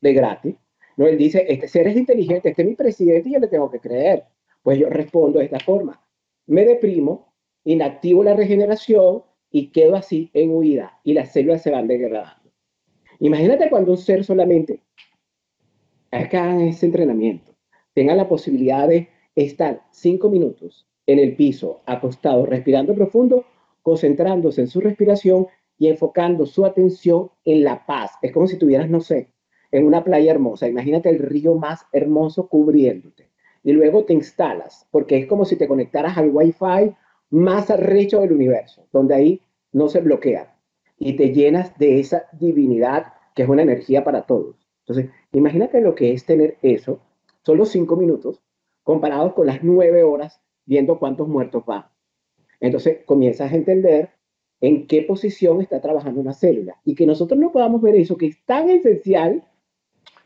de 0.00 0.12
gratis. 0.12 0.56
No, 0.96 1.06
él 1.06 1.16
dice, 1.16 1.46
este 1.48 1.68
ser 1.68 1.86
es 1.86 1.96
inteligente, 1.96 2.50
este 2.50 2.62
es 2.62 2.68
mi 2.68 2.74
presidente 2.74 3.28
y 3.28 3.32
yo 3.34 3.38
le 3.38 3.46
tengo 3.46 3.70
que 3.70 3.78
creer. 3.78 4.24
Pues 4.64 4.78
yo 4.78 4.90
respondo 4.90 5.38
de 5.38 5.44
esta 5.44 5.60
forma. 5.60 6.04
Me 6.46 6.64
deprimo, 6.64 7.32
inactivo 7.62 8.24
la 8.24 8.34
regeneración 8.34 9.22
y 9.48 9.68
quedo 9.68 9.94
así 9.94 10.28
en 10.34 10.50
huida 10.50 10.98
y 11.04 11.12
las 11.12 11.32
células 11.32 11.62
se 11.62 11.70
van 11.70 11.86
degradando. 11.86 12.50
Imagínate 13.20 13.70
cuando 13.70 13.92
un 13.92 13.98
ser 13.98 14.24
solamente 14.24 14.82
acá 16.10 16.50
en 16.50 16.62
ese 16.62 16.86
entrenamiento 16.86 17.54
tenga 17.92 18.16
la 18.16 18.28
posibilidad 18.28 18.88
de 18.88 19.13
estar 19.34 19.82
cinco 19.90 20.30
minutos 20.30 20.86
en 21.06 21.18
el 21.18 21.36
piso, 21.36 21.82
acostado, 21.86 22.46
respirando 22.46 22.94
profundo, 22.94 23.44
concentrándose 23.82 24.62
en 24.62 24.68
su 24.68 24.80
respiración 24.80 25.46
y 25.78 25.88
enfocando 25.88 26.46
su 26.46 26.64
atención 26.64 27.30
en 27.44 27.64
la 27.64 27.84
paz. 27.84 28.12
Es 28.22 28.32
como 28.32 28.46
si 28.46 28.56
tuvieras, 28.56 28.88
no 28.88 29.00
sé, 29.00 29.28
en 29.70 29.86
una 29.86 30.04
playa 30.04 30.32
hermosa. 30.32 30.68
Imagínate 30.68 31.10
el 31.10 31.18
río 31.18 31.54
más 31.54 31.82
hermoso 31.92 32.48
cubriéndote. 32.48 33.30
Y 33.62 33.72
luego 33.72 34.04
te 34.04 34.12
instalas, 34.12 34.86
porque 34.90 35.18
es 35.18 35.26
como 35.26 35.44
si 35.44 35.56
te 35.56 35.68
conectaras 35.68 36.16
al 36.16 36.30
Wi-Fi 36.30 36.94
más 37.30 37.70
arrecho 37.70 38.20
del 38.20 38.32
universo, 38.32 38.86
donde 38.92 39.14
ahí 39.14 39.40
no 39.72 39.88
se 39.88 40.00
bloquea 40.00 40.54
y 40.98 41.16
te 41.16 41.32
llenas 41.32 41.76
de 41.78 42.00
esa 42.00 42.24
divinidad 42.32 43.12
que 43.34 43.42
es 43.42 43.48
una 43.48 43.62
energía 43.62 44.04
para 44.04 44.22
todos. 44.22 44.56
Entonces, 44.80 45.10
imagínate 45.32 45.80
lo 45.80 45.94
que 45.94 46.12
es 46.12 46.24
tener 46.24 46.56
eso, 46.62 47.00
solo 47.42 47.64
cinco 47.64 47.96
minutos, 47.96 48.40
comparados 48.84 49.32
con 49.32 49.46
las 49.46 49.64
nueve 49.64 50.04
horas 50.04 50.40
viendo 50.64 50.98
cuántos 51.00 51.26
muertos 51.26 51.66
van. 51.66 51.86
Entonces, 52.60 52.98
comienzas 53.04 53.52
a 53.52 53.56
entender 53.56 54.10
en 54.60 54.86
qué 54.86 55.02
posición 55.02 55.60
está 55.60 55.80
trabajando 55.80 56.20
una 56.20 56.32
célula. 56.32 56.76
Y 56.84 56.94
que 56.94 57.06
nosotros 57.06 57.38
no 57.38 57.52
podamos 57.52 57.82
ver 57.82 57.96
eso 57.96 58.16
que 58.16 58.26
es 58.26 58.44
tan 58.46 58.70
esencial, 58.70 59.44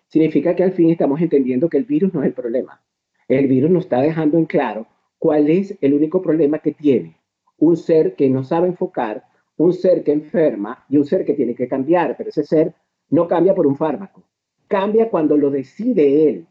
significa 0.09 0.55
que 0.55 0.63
al 0.63 0.73
fin 0.73 0.91
estamos 0.91 1.21
entendiendo 1.21 1.69
que 1.69 1.79
el 1.79 1.85
virus 1.85 2.13
no 2.13 2.21
es 2.21 2.29
el 2.29 2.35
problema. 2.35 2.83
El 3.27 3.47
virus 3.47 3.71
nos 3.71 3.85
está 3.85 4.01
dejando 4.01 4.39
en 4.39 4.45
claro 4.45 4.87
cuál 5.19 5.51
es 5.51 5.77
el 5.81 5.95
único 5.95 6.23
problema 6.23 6.61
que 6.61 6.73
tiene. 6.73 7.17
Un 7.57 7.77
ser 7.77 8.15
que 8.15 8.29
no 8.31 8.45
sabe 8.45 8.69
enfocar, 8.69 9.25
un 9.57 9.73
ser 9.73 10.05
que 10.05 10.13
enferma 10.13 10.85
y 10.89 10.97
un 10.97 11.05
ser 11.05 11.25
que 11.25 11.35
tiene 11.35 11.55
que 11.55 11.69
cambiar, 11.69 12.17
pero 12.17 12.31
ese 12.31 12.45
ser 12.45 12.75
no 13.11 13.27
cambia 13.27 13.55
por 13.55 13.67
un 13.67 13.77
fármaco, 13.77 14.23
cambia 14.69 15.11
cuando 15.11 15.37
lo 15.37 15.51
decide 15.51 16.29
él, 16.29 16.47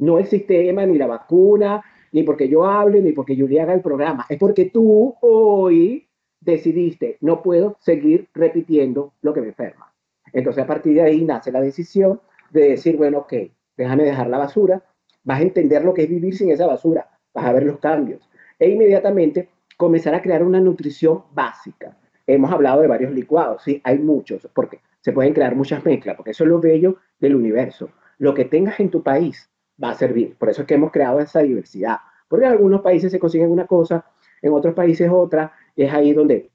no 0.00 0.18
el 0.18 0.26
sistema, 0.26 0.84
ni 0.84 0.98
la 0.98 1.06
vacuna, 1.06 1.82
ni 2.12 2.22
porque 2.22 2.48
yo 2.48 2.64
hable, 2.64 3.00
ni 3.00 3.12
porque 3.12 3.36
Julia 3.36 3.62
haga 3.62 3.74
el 3.74 3.80
programa, 3.80 4.26
es 4.28 4.38
porque 4.38 4.66
tú 4.66 5.14
hoy 5.20 6.08
decidiste, 6.40 7.18
no 7.20 7.42
puedo 7.42 7.76
seguir 7.80 8.28
repitiendo 8.34 9.12
lo 9.20 9.32
que 9.32 9.42
me 9.42 9.48
enferma. 9.48 9.92
Entonces 10.32 10.64
a 10.64 10.66
partir 10.66 10.94
de 10.94 11.02
ahí 11.02 11.24
nace 11.24 11.52
la 11.52 11.60
decisión 11.60 12.20
de 12.50 12.70
decir, 12.70 12.96
bueno, 12.96 13.18
ok, 13.18 13.34
déjame 13.76 14.04
dejar 14.04 14.28
la 14.28 14.38
basura, 14.38 14.82
vas 15.22 15.40
a 15.40 15.42
entender 15.42 15.84
lo 15.84 15.94
que 15.94 16.04
es 16.04 16.08
vivir 16.08 16.36
sin 16.36 16.50
esa 16.50 16.66
basura, 16.66 17.08
vas 17.34 17.44
a 17.44 17.52
ver 17.52 17.64
los 17.64 17.78
cambios. 17.78 18.28
E 18.58 18.68
inmediatamente 18.68 19.48
comenzar 19.76 20.14
a 20.14 20.22
crear 20.22 20.42
una 20.42 20.60
nutrición 20.60 21.24
básica. 21.32 21.96
Hemos 22.26 22.50
hablado 22.52 22.80
de 22.82 22.88
varios 22.88 23.12
licuados, 23.12 23.62
sí, 23.62 23.80
hay 23.84 23.98
muchos, 23.98 24.48
porque 24.54 24.80
se 25.00 25.12
pueden 25.12 25.32
crear 25.32 25.54
muchas 25.54 25.84
mezclas, 25.84 26.16
porque 26.16 26.30
eso 26.30 26.44
es 26.44 26.50
lo 26.50 26.60
bello 26.60 26.96
del 27.18 27.34
universo. 27.34 27.90
Lo 28.18 28.34
que 28.34 28.44
tengas 28.44 28.78
en 28.80 28.90
tu 28.90 29.02
país 29.02 29.50
va 29.82 29.90
a 29.90 29.94
servir. 29.94 30.36
Por 30.36 30.50
eso 30.50 30.62
es 30.62 30.68
que 30.68 30.74
hemos 30.74 30.92
creado 30.92 31.20
esa 31.20 31.40
diversidad, 31.40 31.98
Porque 32.28 32.46
en 32.46 32.52
algunos 32.52 32.80
países 32.80 33.10
se 33.10 33.18
consiguen 33.18 33.50
una 33.50 33.66
cosa, 33.66 34.04
en 34.42 34.52
otros 34.52 34.74
países 34.74 35.10
otra, 35.12 35.52
es 35.76 35.92
ahí 35.92 36.12
donde 36.12 36.50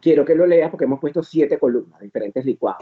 quiero 0.00 0.24
que 0.24 0.34
lo 0.34 0.46
leas 0.46 0.70
porque 0.70 0.84
hemos 0.84 1.00
puesto 1.00 1.22
siete 1.22 1.58
columnas, 1.58 2.00
diferentes 2.00 2.44
licuados. 2.44 2.78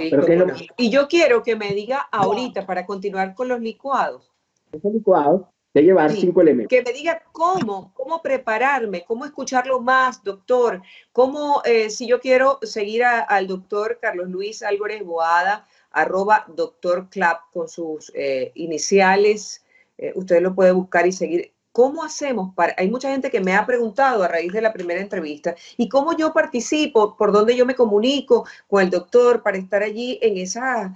Y 0.77 0.91
yo 0.91 1.09
quiero 1.09 1.43
que 1.43 1.57
me 1.57 1.73
diga 1.73 1.99
ahorita, 2.11 2.67
para 2.67 2.87
continuar 2.87 3.35
con 3.35 3.49
los 3.49 3.61
licuados. 3.61 4.31
Esos 4.73 4.93
licuados 4.93 5.43
de 5.75 5.83
llevar 5.83 6.11
cinco 6.11 6.43
elementos. 6.43 6.69
Que 6.69 6.83
me 6.83 6.93
diga 6.93 7.23
cómo, 7.33 7.93
cómo 7.95 8.21
prepararme, 8.21 9.05
cómo 9.05 9.25
escucharlo 9.25 9.81
más, 9.81 10.23
doctor. 10.23 10.83
Cómo, 11.13 11.63
eh, 11.65 11.89
si 11.89 12.07
yo 12.07 12.21
quiero 12.21 12.59
seguir 12.63 13.05
al 13.05 13.47
doctor 13.47 13.99
Carlos 14.01 14.29
Luis 14.29 14.63
Álvarez 14.63 15.03
Boada, 15.03 15.67
arroba 15.93 16.45
doctor 16.49 17.09
Clap 17.11 17.51
con 17.53 17.69
sus 17.69 18.13
eh, 18.15 18.53
iniciales, 18.55 19.65
eh, 19.99 20.13
usted 20.15 20.41
lo 20.43 20.55
puede 20.55 20.73
buscar 20.73 21.07
y 21.07 21.13
seguir. 21.13 21.53
¿Cómo 21.73 22.05
hacemos 22.05 22.55
para.? 22.55 22.75
Hay 22.77 22.91
mucha 22.91 23.11
gente 23.11 23.31
que 23.31 23.41
me 23.41 23.55
ha 23.55 23.65
preguntado 23.65 24.23
a 24.23 24.29
raíz 24.29 24.53
de 24.53 24.61
la 24.61 24.73
primera 24.73 25.01
entrevista, 25.01 25.55
¿y 25.79 25.89
cómo 25.89 26.15
yo 26.17 26.33
participo? 26.33 27.17
¿Por 27.17 27.33
dónde 27.33 27.57
yo 27.57 27.65
me 27.65 27.75
comunico 27.75 28.45
con 28.69 28.83
el 28.83 28.91
doctor 28.91 29.43
para 29.43 29.57
estar 29.57 29.83
allí 29.83 30.19
en 30.21 30.37
esas 30.37 30.93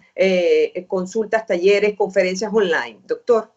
consultas, 0.87 1.46
talleres, 1.46 1.96
conferencias 1.96 2.52
online? 2.52 2.98
Doctor. 3.06 3.50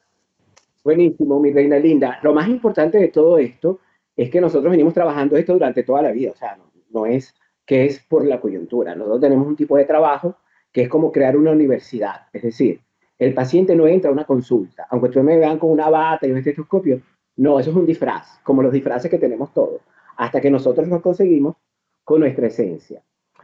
Buenísimo, 0.82 1.39
mi 1.41 1.52
reina 1.52 1.78
linda. 1.78 2.19
Lo 2.23 2.34
más 2.34 2.47
importante 2.47 2.97
de 2.97 3.10
todo 3.10 3.38
esto 3.38 3.80
es 4.15 4.30
que 4.30 4.41
nosotros 4.41 4.71
venimos 4.71 4.93
trabajando 4.93 5.38
esto 5.38 5.54
durante 5.54 5.84
toda 5.84 6.02
la 6.02 6.12
vida, 6.12 6.32
o 6.32 6.36
sea, 6.36 6.58
no, 6.89 7.06
es 7.06 7.34
que 7.65 7.86
es 7.86 7.99
por 7.99 8.25
la 8.25 8.41
coyuntura. 8.41 8.95
Nosotros 8.95 9.21
tenemos 9.21 9.47
un 9.47 9.56
tipo 9.56 9.78
de 9.78 9.86
trabajo 9.86 10.36
que 10.71 10.84
es 10.84 10.89
como 10.89 11.12
crear 11.12 11.36
una 11.38 11.51
universidad, 11.51 12.27
es 12.34 12.43
decir, 12.43 12.82
el 13.17 13.34
paciente 13.34 13.75
no 13.75 13.88
entra 13.88 14.10
a 14.10 14.13
una 14.13 14.25
consulta, 14.25 14.88
aunque 14.89 15.08
ustedes 15.08 15.25
me 15.25 15.38
vean 15.38 15.60
con 15.60 15.71
una 15.71 15.89
bata 15.89 16.25
y 16.25 16.32
un 16.32 16.38
estetoscopio, 16.38 17.01
no, 17.36 17.60
eso 17.60 17.69
es 17.69 17.75
un 17.75 17.86
disfraz, 17.86 18.39
como 18.43 18.62
los 18.62 18.71
disfraces 18.71 19.10
que 19.10 19.17
tenemos 19.17 19.53
todos, 19.53 19.82
hasta 20.17 20.41
que 20.41 20.51
nosotros 20.51 20.88
nos 20.88 21.01
conseguimos 21.01 21.55
con 22.03 22.21
nuestra 22.21 22.47
esencia. 22.47 23.01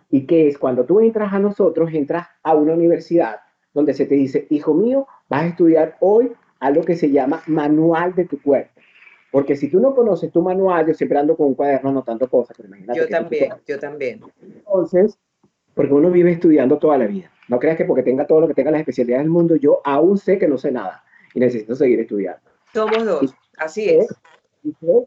Y 0.10 0.26
que 0.26 0.48
es 0.48 0.58
cuando 0.58 0.86
tú 0.86 1.00
entras 1.00 1.34
a 1.34 1.40
nosotros, 1.40 1.90
entras 1.94 2.28
a 2.44 2.56
una 2.56 2.74
universidad 2.74 3.38
donde 3.74 3.94
se 3.94 4.06
te 4.06 4.16
dice, 4.16 4.48
hijo 4.50 4.74
mío, 4.74 5.08
vas 5.30 5.44
a 5.44 5.48
estudiar 5.48 5.98
hoy 6.00 6.32
algo 6.60 6.84
que 6.84 6.96
se 6.96 7.12
llama 7.12 7.44
manual 7.48 8.16
de 8.16 8.26
tu 8.26 8.42
cuerpo. 8.42 8.72
Porque 9.32 9.56
si 9.56 9.70
tú 9.70 9.80
no 9.80 9.94
conoces 9.94 10.32
tu 10.32 10.42
manual, 10.42 10.88
yo 10.88 10.94
siempre 10.94 11.20
ando 11.20 11.36
con 11.36 11.48
un 11.48 11.56
cuaderno 11.56 11.90
anotando 11.90 12.30
cosas, 12.30 12.56
pero 12.56 12.70
imagínate. 12.70 13.00
Yo 13.00 13.08
también, 13.10 13.54
yo 13.68 13.80
también. 13.80 14.22
Entonces, 14.42 15.20
porque 15.76 15.94
uno 15.94 16.10
vive 16.10 16.32
estudiando 16.32 16.80
toda 16.80 16.98
la 16.98 17.06
vida. 17.06 17.30
No 17.48 17.60
creas 17.60 17.78
que 17.78 17.86
porque 17.86 18.02
tenga 18.02 18.26
todo 18.26 18.42
lo 18.42 18.48
que 18.48 18.56
tenga 18.56 18.72
las 18.72 18.80
especialidades 18.80 19.26
del 19.26 19.32
mundo, 19.32 19.56
yo 19.56 19.82
aún 19.84 20.18
sé 20.18 20.40
que 20.40 20.48
no 20.48 20.58
sé 20.58 20.72
nada 20.72 21.04
y 21.36 21.40
necesito 21.40 21.76
seguir 21.76 22.00
estudiando. 22.00 22.42
Somos 22.74 23.06
dos, 23.06 23.36
así 23.58 23.90
es. 23.90 24.08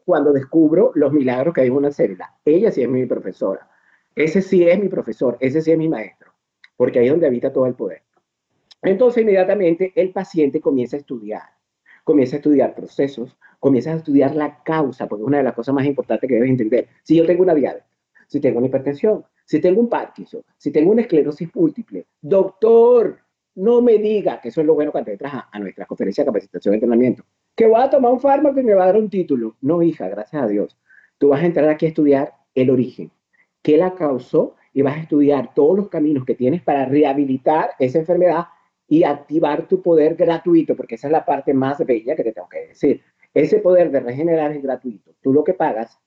cuando 0.04 0.32
descubro 0.32 0.92
los 0.94 1.12
milagros 1.12 1.52
que 1.52 1.62
hay 1.62 1.66
en 1.66 1.72
una 1.72 1.90
célula. 1.90 2.32
Ella 2.44 2.70
sí 2.70 2.82
es 2.82 2.88
mi 2.88 3.04
profesora. 3.06 3.68
Ese 4.14 4.42
sí 4.42 4.68
es 4.68 4.78
mi 4.80 4.88
profesor, 4.88 5.36
ese 5.40 5.62
sí 5.62 5.72
es 5.72 5.78
mi 5.78 5.88
maestro, 5.88 6.32
porque 6.76 6.98
ahí 6.98 7.06
es 7.06 7.12
donde 7.12 7.26
habita 7.26 7.52
todo 7.52 7.66
el 7.66 7.74
poder. 7.74 8.02
Entonces, 8.82 9.22
inmediatamente 9.22 9.92
el 9.96 10.12
paciente 10.12 10.60
comienza 10.60 10.96
a 10.96 11.00
estudiar, 11.00 11.42
comienza 12.04 12.36
a 12.36 12.38
estudiar 12.38 12.74
procesos, 12.74 13.36
comienza 13.60 13.92
a 13.92 13.96
estudiar 13.96 14.34
la 14.34 14.62
causa, 14.62 15.06
porque 15.06 15.22
es 15.22 15.26
una 15.28 15.38
de 15.38 15.44
las 15.44 15.54
cosas 15.54 15.74
más 15.74 15.84
importantes 15.84 16.28
que 16.28 16.34
debes 16.34 16.50
entender. 16.50 16.88
Si 17.02 17.16
yo 17.16 17.26
tengo 17.26 17.42
una 17.42 17.54
diabetes, 17.54 17.84
si 18.26 18.40
tengo 18.40 18.58
una 18.58 18.66
hipertensión, 18.66 19.24
si 19.48 19.60
tengo 19.62 19.80
un 19.80 19.88
Parkinson, 19.88 20.42
si 20.58 20.70
tengo 20.70 20.90
una 20.90 21.00
esclerosis 21.00 21.48
múltiple, 21.54 22.06
doctor, 22.20 23.18
no 23.54 23.80
me 23.80 23.96
diga, 23.96 24.42
que 24.42 24.50
eso 24.50 24.60
es 24.60 24.66
lo 24.66 24.74
bueno 24.74 24.92
cuando 24.92 25.10
entras 25.10 25.42
a, 25.50 25.58
nuestra 25.58 25.86
conferencia 25.86 26.22
de 26.22 26.26
capacitación 26.26 26.74
y 26.74 26.76
entrenamiento, 26.76 27.24
que 27.56 27.66
voy 27.66 27.80
a 27.80 27.88
tomar 27.88 28.12
un 28.12 28.20
fármaco 28.20 28.60
y 28.60 28.62
me 28.62 28.74
va 28.74 28.82
a 28.82 28.86
dar 28.88 28.98
un 28.98 29.08
título. 29.08 29.56
No, 29.62 29.82
hija, 29.82 30.06
gracias 30.08 30.42
a 30.42 30.46
Dios. 30.46 30.76
Tú 31.16 31.28
vas 31.28 31.42
a 31.42 31.46
entrar 31.46 31.66
aquí 31.70 31.86
a 31.86 31.88
estudiar 31.88 32.34
el 32.54 32.68
origen, 32.68 33.10
qué 33.62 33.78
la 33.78 33.94
causó 33.94 34.54
y 34.74 34.82
vas 34.82 34.98
a 34.98 35.00
estudiar 35.00 35.54
todos 35.54 35.78
los 35.78 35.88
caminos 35.88 36.26
que 36.26 36.34
tienes 36.34 36.60
para 36.60 36.84
rehabilitar 36.84 37.70
esa 37.78 38.00
enfermedad 38.00 38.48
y 38.86 39.04
activar 39.04 39.66
tu 39.66 39.80
poder 39.80 40.14
gratuito, 40.14 40.76
porque 40.76 40.96
esa 40.96 41.08
es 41.08 41.12
la 41.12 41.24
parte 41.24 41.54
más 41.54 41.78
bella 41.86 42.14
que 42.14 42.22
te 42.22 42.32
tengo 42.32 42.50
que 42.50 42.68
decir. 42.68 43.00
Ese 43.32 43.60
poder 43.60 43.90
de 43.90 44.00
regenerar 44.00 44.52
es 44.52 44.62
gratuito. 44.62 45.12
Tú 45.22 45.32
lo 45.32 45.42
que 45.42 45.54
pagas 45.54 45.98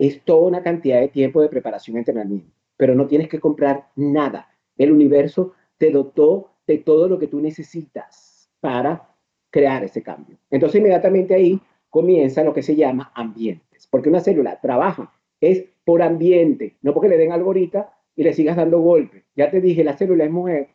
es 0.00 0.20
toda 0.24 0.48
una 0.48 0.64
cantidad 0.64 0.98
de 0.98 1.08
tiempo 1.08 1.40
de 1.40 1.48
preparación 1.48 1.96
y 1.96 2.00
entrenamiento, 2.00 2.50
pero 2.82 2.96
no 2.96 3.06
tienes 3.06 3.28
que 3.28 3.38
comprar 3.38 3.90
nada. 3.94 4.48
El 4.76 4.90
universo 4.90 5.52
te 5.78 5.92
dotó 5.92 6.50
de 6.66 6.78
todo 6.78 7.06
lo 7.06 7.16
que 7.16 7.28
tú 7.28 7.40
necesitas 7.40 8.50
para 8.58 9.08
crear 9.50 9.84
ese 9.84 10.02
cambio. 10.02 10.36
Entonces 10.50 10.80
inmediatamente 10.80 11.32
ahí 11.32 11.60
comienza 11.90 12.42
lo 12.42 12.52
que 12.52 12.64
se 12.64 12.74
llama 12.74 13.12
ambientes, 13.14 13.86
porque 13.86 14.08
una 14.08 14.18
célula 14.18 14.58
trabaja 14.60 15.12
es 15.40 15.64
por 15.84 16.02
ambiente, 16.02 16.74
no 16.82 16.92
porque 16.92 17.08
le 17.08 17.18
den 17.18 17.30
algo 17.30 17.50
ahorita 17.50 17.94
y 18.16 18.24
le 18.24 18.32
sigas 18.32 18.56
dando 18.56 18.80
golpes. 18.80 19.22
Ya 19.36 19.48
te 19.48 19.60
dije, 19.60 19.84
la 19.84 19.96
célula 19.96 20.24
es 20.24 20.32
mujer 20.32 20.70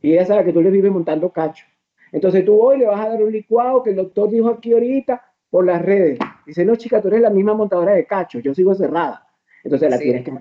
y 0.00 0.14
ella 0.14 0.24
sabe 0.24 0.46
que 0.46 0.54
tú 0.54 0.62
le 0.62 0.70
vives 0.70 0.90
montando 0.90 1.28
cacho. 1.28 1.66
Entonces 2.10 2.42
tú 2.42 2.58
hoy 2.58 2.78
le 2.78 2.86
vas 2.86 3.04
a 3.04 3.10
dar 3.10 3.22
un 3.22 3.32
licuado 3.32 3.82
que 3.82 3.90
el 3.90 3.96
doctor 3.96 4.30
dijo 4.30 4.48
aquí 4.48 4.72
ahorita 4.72 5.22
por 5.50 5.66
las 5.66 5.82
redes. 5.82 6.18
Dice, 6.46 6.64
no, 6.64 6.74
chica, 6.76 7.02
tú 7.02 7.08
eres 7.08 7.20
la 7.20 7.28
misma 7.28 7.52
montadora 7.52 7.92
de 7.92 8.06
cacho, 8.06 8.38
yo 8.38 8.54
sigo 8.54 8.74
cerrada. 8.74 9.26
Entonces 9.62 9.90
la 9.90 9.98
tienes 9.98 10.24
que... 10.24 10.32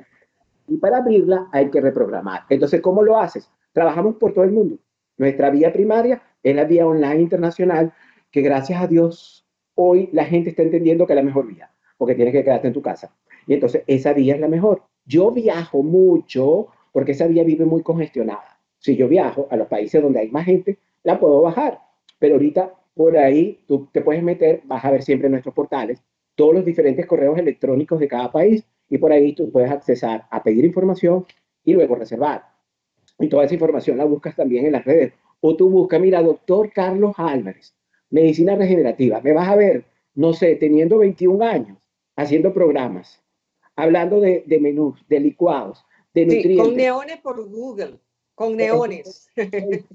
Y 0.69 0.77
para 0.77 0.97
abrirla 0.97 1.47
hay 1.51 1.69
que 1.69 1.81
reprogramar. 1.81 2.43
Entonces, 2.49 2.81
¿cómo 2.81 3.03
lo 3.03 3.17
haces? 3.17 3.51
Trabajamos 3.73 4.15
por 4.15 4.33
todo 4.33 4.43
el 4.43 4.51
mundo. 4.51 4.77
Nuestra 5.17 5.49
vía 5.49 5.73
primaria 5.73 6.21
es 6.43 6.55
la 6.55 6.63
vía 6.63 6.87
online 6.87 7.21
internacional, 7.21 7.93
que 8.31 8.41
gracias 8.41 8.81
a 8.81 8.87
Dios 8.87 9.45
hoy 9.75 10.09
la 10.11 10.25
gente 10.25 10.51
está 10.51 10.61
entendiendo 10.61 11.05
que 11.05 11.13
es 11.13 11.17
la 11.17 11.23
mejor 11.23 11.47
vía, 11.47 11.71
porque 11.97 12.15
tienes 12.15 12.33
que 12.33 12.43
quedarte 12.43 12.67
en 12.67 12.73
tu 12.73 12.81
casa. 12.81 13.13
Y 13.47 13.53
entonces 13.53 13.83
esa 13.87 14.13
vía 14.13 14.35
es 14.35 14.41
la 14.41 14.47
mejor. 14.47 14.83
Yo 15.05 15.31
viajo 15.31 15.81
mucho 15.81 16.67
porque 16.91 17.13
esa 17.13 17.27
vía 17.27 17.43
vive 17.43 17.65
muy 17.65 17.81
congestionada. 17.81 18.59
Si 18.77 18.95
yo 18.95 19.07
viajo 19.07 19.47
a 19.49 19.57
los 19.57 19.67
países 19.67 20.01
donde 20.01 20.19
hay 20.19 20.29
más 20.29 20.45
gente, 20.45 20.77
la 21.03 21.19
puedo 21.19 21.41
bajar. 21.41 21.79
Pero 22.19 22.35
ahorita 22.35 22.73
por 22.93 23.17
ahí 23.17 23.63
tú 23.67 23.87
te 23.91 24.01
puedes 24.01 24.21
meter, 24.21 24.61
vas 24.65 24.83
a 24.85 24.91
ver 24.91 25.01
siempre 25.01 25.29
nuestros 25.29 25.55
portales 25.55 26.03
todos 26.35 26.53
los 26.53 26.63
diferentes 26.63 27.05
correos 27.05 27.37
electrónicos 27.37 27.99
de 27.99 28.07
cada 28.07 28.31
país 28.31 28.65
y 28.89 28.97
por 28.97 29.11
ahí 29.11 29.33
tú 29.33 29.51
puedes 29.51 29.71
accesar 29.71 30.27
a 30.29 30.43
pedir 30.43 30.65
información 30.65 31.25
y 31.63 31.73
luego 31.73 31.95
reservar. 31.95 32.43
Y 33.19 33.27
toda 33.27 33.45
esa 33.45 33.53
información 33.53 33.97
la 33.97 34.05
buscas 34.05 34.35
también 34.35 34.65
en 34.65 34.73
las 34.73 34.85
redes. 34.85 35.13
O 35.41 35.55
tú 35.55 35.69
buscas, 35.69 36.01
mira, 36.01 36.21
doctor 36.21 36.71
Carlos 36.73 37.13
Álvarez, 37.17 37.75
medicina 38.09 38.55
regenerativa. 38.55 39.21
Me 39.21 39.33
vas 39.33 39.47
a 39.47 39.55
ver, 39.55 39.85
no 40.15 40.33
sé, 40.33 40.55
teniendo 40.55 40.97
21 40.97 41.45
años, 41.45 41.77
haciendo 42.15 42.53
programas, 42.53 43.21
hablando 43.75 44.19
de, 44.19 44.43
menús, 44.59 45.05
de 45.07 45.19
licuados, 45.19 45.85
de 46.13 46.25
nutrientes. 46.25 46.65
Con 46.65 46.75
neones 46.75 47.17
por 47.17 47.47
Google 47.47 47.99
con 48.39 48.55
neones. 48.55 49.27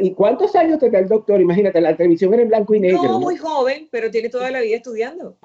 ¿Y 0.00 0.14
cuántos 0.14 0.56
años 0.56 0.78
tenía 0.78 1.00
el 1.00 1.08
doctor? 1.08 1.38
Imagínate, 1.38 1.82
la 1.82 1.94
televisión 1.94 2.32
era 2.32 2.44
en 2.44 2.48
blanco 2.48 2.74
y 2.74 2.80
negro. 2.80 3.02
No, 3.02 3.20
muy 3.20 3.36
joven, 3.36 3.88
pero 3.90 4.10
tiene 4.10 4.30
toda 4.30 4.50
la 4.50 4.62
vida 4.62 4.76
estudiando. 4.76 5.36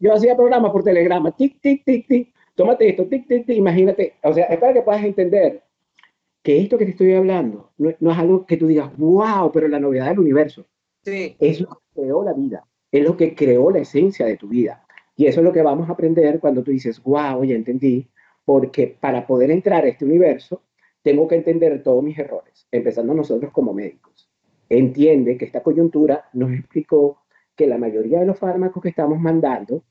Yo, 0.00 0.12
hacía 0.12 0.36
programas 0.36 0.72
por 0.72 0.82
telegrama, 0.82 1.30
tic, 1.32 1.60
tic, 1.60 1.84
tic, 1.84 2.06
tic, 2.06 2.34
tómate 2.54 2.88
esto, 2.88 3.06
tic, 3.06 3.26
tic, 3.26 3.46
tic, 3.46 3.56
imagínate. 3.56 4.14
O 4.22 4.32
sea, 4.32 4.46
es 4.46 4.58
para 4.58 4.72
que 4.72 4.82
puedas 4.82 5.04
entender 5.04 5.62
que 6.42 6.60
esto 6.60 6.78
que 6.78 6.84
te 6.84 6.90
estoy 6.92 7.14
hablando 7.14 7.72
no, 7.78 7.92
no 8.00 8.12
es 8.12 8.18
algo 8.18 8.46
que 8.46 8.56
tú 8.56 8.66
digas, 8.66 8.90
wow, 8.96 9.50
pero 9.52 9.68
la 9.68 9.80
novedad 9.80 10.08
del 10.08 10.20
universo. 10.20 10.66
Sí. 11.02 11.36
Es 11.38 11.60
lo 11.60 11.68
que 11.68 12.02
creó 12.02 12.24
la 12.24 12.32
vida, 12.32 12.66
es 12.90 13.04
lo 13.04 13.16
que 13.16 13.34
creó 13.34 13.70
la 13.70 13.80
esencia 13.80 14.26
de 14.26 14.36
tu 14.36 14.48
vida. 14.48 14.84
Y 15.16 15.26
eso 15.26 15.40
es 15.40 15.44
lo 15.44 15.52
que 15.52 15.62
vamos 15.62 15.88
a 15.88 15.92
aprender 15.92 16.40
cuando 16.40 16.62
tú 16.62 16.70
dices, 16.70 17.02
wow, 17.02 17.44
ya 17.44 17.54
entendí, 17.54 18.08
porque 18.44 18.96
para 19.00 19.26
poder 19.26 19.50
entrar 19.50 19.84
a 19.84 19.88
este 19.88 20.04
universo 20.04 20.62
tengo 21.02 21.28
que 21.28 21.36
entender 21.36 21.82
todos 21.82 22.02
mis 22.02 22.18
errores, 22.18 22.66
empezando 22.70 23.14
nosotros 23.14 23.52
como 23.52 23.72
médicos. 23.72 24.28
Entiende 24.68 25.36
que 25.36 25.44
esta 25.44 25.62
coyuntura 25.62 26.28
nos 26.32 26.50
explicó 26.52 27.23
que 27.56 27.66
la 27.66 27.78
mayoría 27.78 28.20
de 28.20 28.26
los 28.26 28.38
fármacos 28.38 28.82
que 28.82 28.88
estamos 28.88 29.18
mandando 29.18 29.82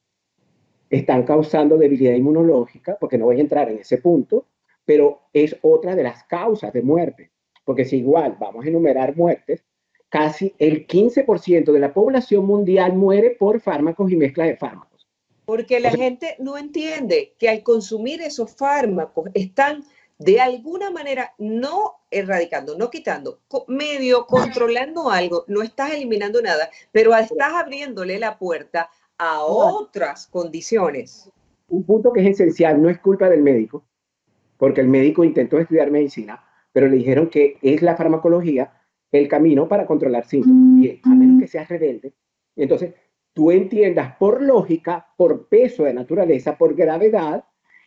están 0.90 1.24
causando 1.24 1.78
debilidad 1.78 2.14
inmunológica, 2.14 2.98
porque 3.00 3.18
no 3.18 3.26
voy 3.26 3.38
a 3.38 3.42
entrar 3.42 3.70
en 3.70 3.80
ese 3.80 3.98
punto, 3.98 4.46
pero 4.86 5.22
es 5.34 5.58
otra 5.62 5.96
de 5.96 6.04
las 6.04 6.24
causas 6.26 6.74
de 6.74 6.82
muerte, 6.82 7.32
porque 7.66 7.86
si 7.86 7.98
igual 7.98 8.38
vamos 8.40 8.66
a 8.66 8.68
enumerar 8.68 9.16
muertes, 9.16 9.64
casi 10.10 10.54
el 10.60 10.86
15% 10.86 11.72
de 11.72 11.80
la 11.80 11.94
población 11.94 12.46
mundial 12.46 12.96
muere 12.96 13.32
por 13.32 13.60
fármacos 13.60 14.12
y 14.12 14.16
mezcla 14.16 14.46
de 14.46 14.58
fármacos. 14.58 15.08
Porque 15.46 15.80
la 15.80 15.92
gente 15.92 16.36
no 16.40 16.58
entiende 16.58 17.34
que 17.40 17.50
al 17.50 17.64
consumir 17.64 18.22
esos 18.22 18.56
fármacos 18.56 19.30
están 19.34 19.84
de 20.24 20.40
alguna 20.40 20.90
manera 20.90 21.34
no 21.38 21.96
erradicando, 22.10 22.78
no 22.78 22.90
quitando, 22.90 23.40
medio 23.68 24.26
controlando 24.26 25.10
algo, 25.10 25.44
no 25.48 25.62
estás 25.62 25.92
eliminando 25.92 26.42
nada, 26.42 26.70
pero 26.92 27.16
estás 27.16 27.54
abriéndole 27.54 28.20
la 28.20 28.38
puerta 28.38 28.90
a 29.18 29.42
otras 29.44 30.28
condiciones. 30.28 31.30
Un 31.68 31.84
punto 31.84 32.14
que 32.14 32.22
es 32.22 32.28
esencial, 32.28 32.82
no 32.82 32.90
es 32.90 33.00
culpa 33.00 33.30
del 33.30 33.42
médico, 33.42 33.84
porque 34.58 34.82
el 34.82 34.88
médico 34.88 35.24
intentó 35.24 35.60
estudiar 35.60 35.92
medicina, 35.92 36.44
pero 36.72 36.88
le 36.88 36.98
dijeron 36.98 37.30
que 37.30 37.58
es 37.62 37.82
la 37.82 37.96
farmacología 37.96 38.80
el 39.12 39.28
camino 39.28 39.68
para 39.68 39.86
controlar 39.86 40.26
síntomas. 40.26 40.84
Y 40.84 41.00
a 41.04 41.10
menos 41.10 41.40
que 41.40 41.48
seas 41.48 41.70
rebelde, 41.70 42.14
entonces 42.56 42.94
tú 43.34 43.52
entiendas 43.52 44.16
por 44.18 44.42
lógica, 44.42 45.08
por 45.18 45.48
peso 45.48 45.84
de 45.84 45.94
naturaleza, 45.94 46.58
por 46.58 46.76
gravedad, 46.76 47.44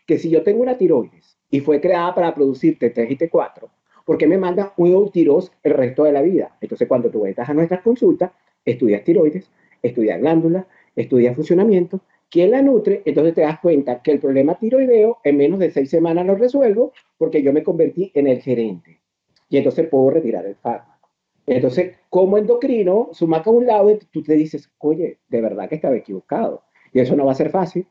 que 0.06 0.18
si 0.18 0.30
yo 0.30 0.42
tengo 0.42 0.62
una 0.62 0.78
tiroides 0.78 1.36
y 1.50 1.60
fue 1.60 1.80
creada 1.80 2.14
para 2.14 2.34
producir 2.34 2.78
T3 2.78 3.10
y 3.10 3.16
T4, 3.16 3.68
¿por 4.04 4.16
qué 4.16 4.26
me 4.26 4.38
manda 4.38 4.72
un 4.76 4.88
eutiroz 4.88 5.52
el 5.62 5.74
resto 5.74 6.04
de 6.04 6.12
la 6.12 6.22
vida? 6.22 6.56
Entonces, 6.60 6.86
cuando 6.88 7.10
tú 7.10 7.26
entras 7.26 7.48
a 7.48 7.54
nuestras 7.54 7.82
consultas, 7.82 8.30
estudias 8.64 9.04
tiroides, 9.04 9.50
estudias 9.82 10.20
glándulas, 10.20 10.66
estudias 10.94 11.34
funcionamiento, 11.34 12.00
quién 12.30 12.52
la 12.52 12.62
nutre, 12.62 13.02
entonces 13.04 13.34
te 13.34 13.40
das 13.42 13.60
cuenta 13.60 14.02
que 14.02 14.12
el 14.12 14.20
problema 14.20 14.58
tiroideo 14.58 15.18
en 15.24 15.36
menos 15.36 15.58
de 15.58 15.70
seis 15.70 15.90
semanas 15.90 16.26
lo 16.26 16.36
resuelvo 16.36 16.92
porque 17.18 17.42
yo 17.42 17.52
me 17.52 17.62
convertí 17.62 18.12
en 18.14 18.28
el 18.28 18.40
gerente. 18.40 19.00
Y 19.48 19.58
entonces 19.58 19.88
puedo 19.88 20.10
retirar 20.10 20.46
el 20.46 20.56
fármaco. 20.56 21.10
Entonces, 21.46 21.96
como 22.10 22.38
endocrino, 22.38 23.10
sumaca 23.12 23.50
a 23.50 23.52
un 23.52 23.66
lado 23.66 23.90
y 23.90 23.98
tú 24.10 24.22
te 24.22 24.34
dices, 24.34 24.68
oye, 24.78 25.18
de 25.28 25.40
verdad 25.40 25.68
que 25.68 25.76
estaba 25.76 25.96
equivocado. 25.96 26.64
Y 26.92 26.98
eso 26.98 27.14
no 27.14 27.26
va 27.26 27.32
a 27.32 27.36
ser 27.36 27.50
fácil 27.50 27.86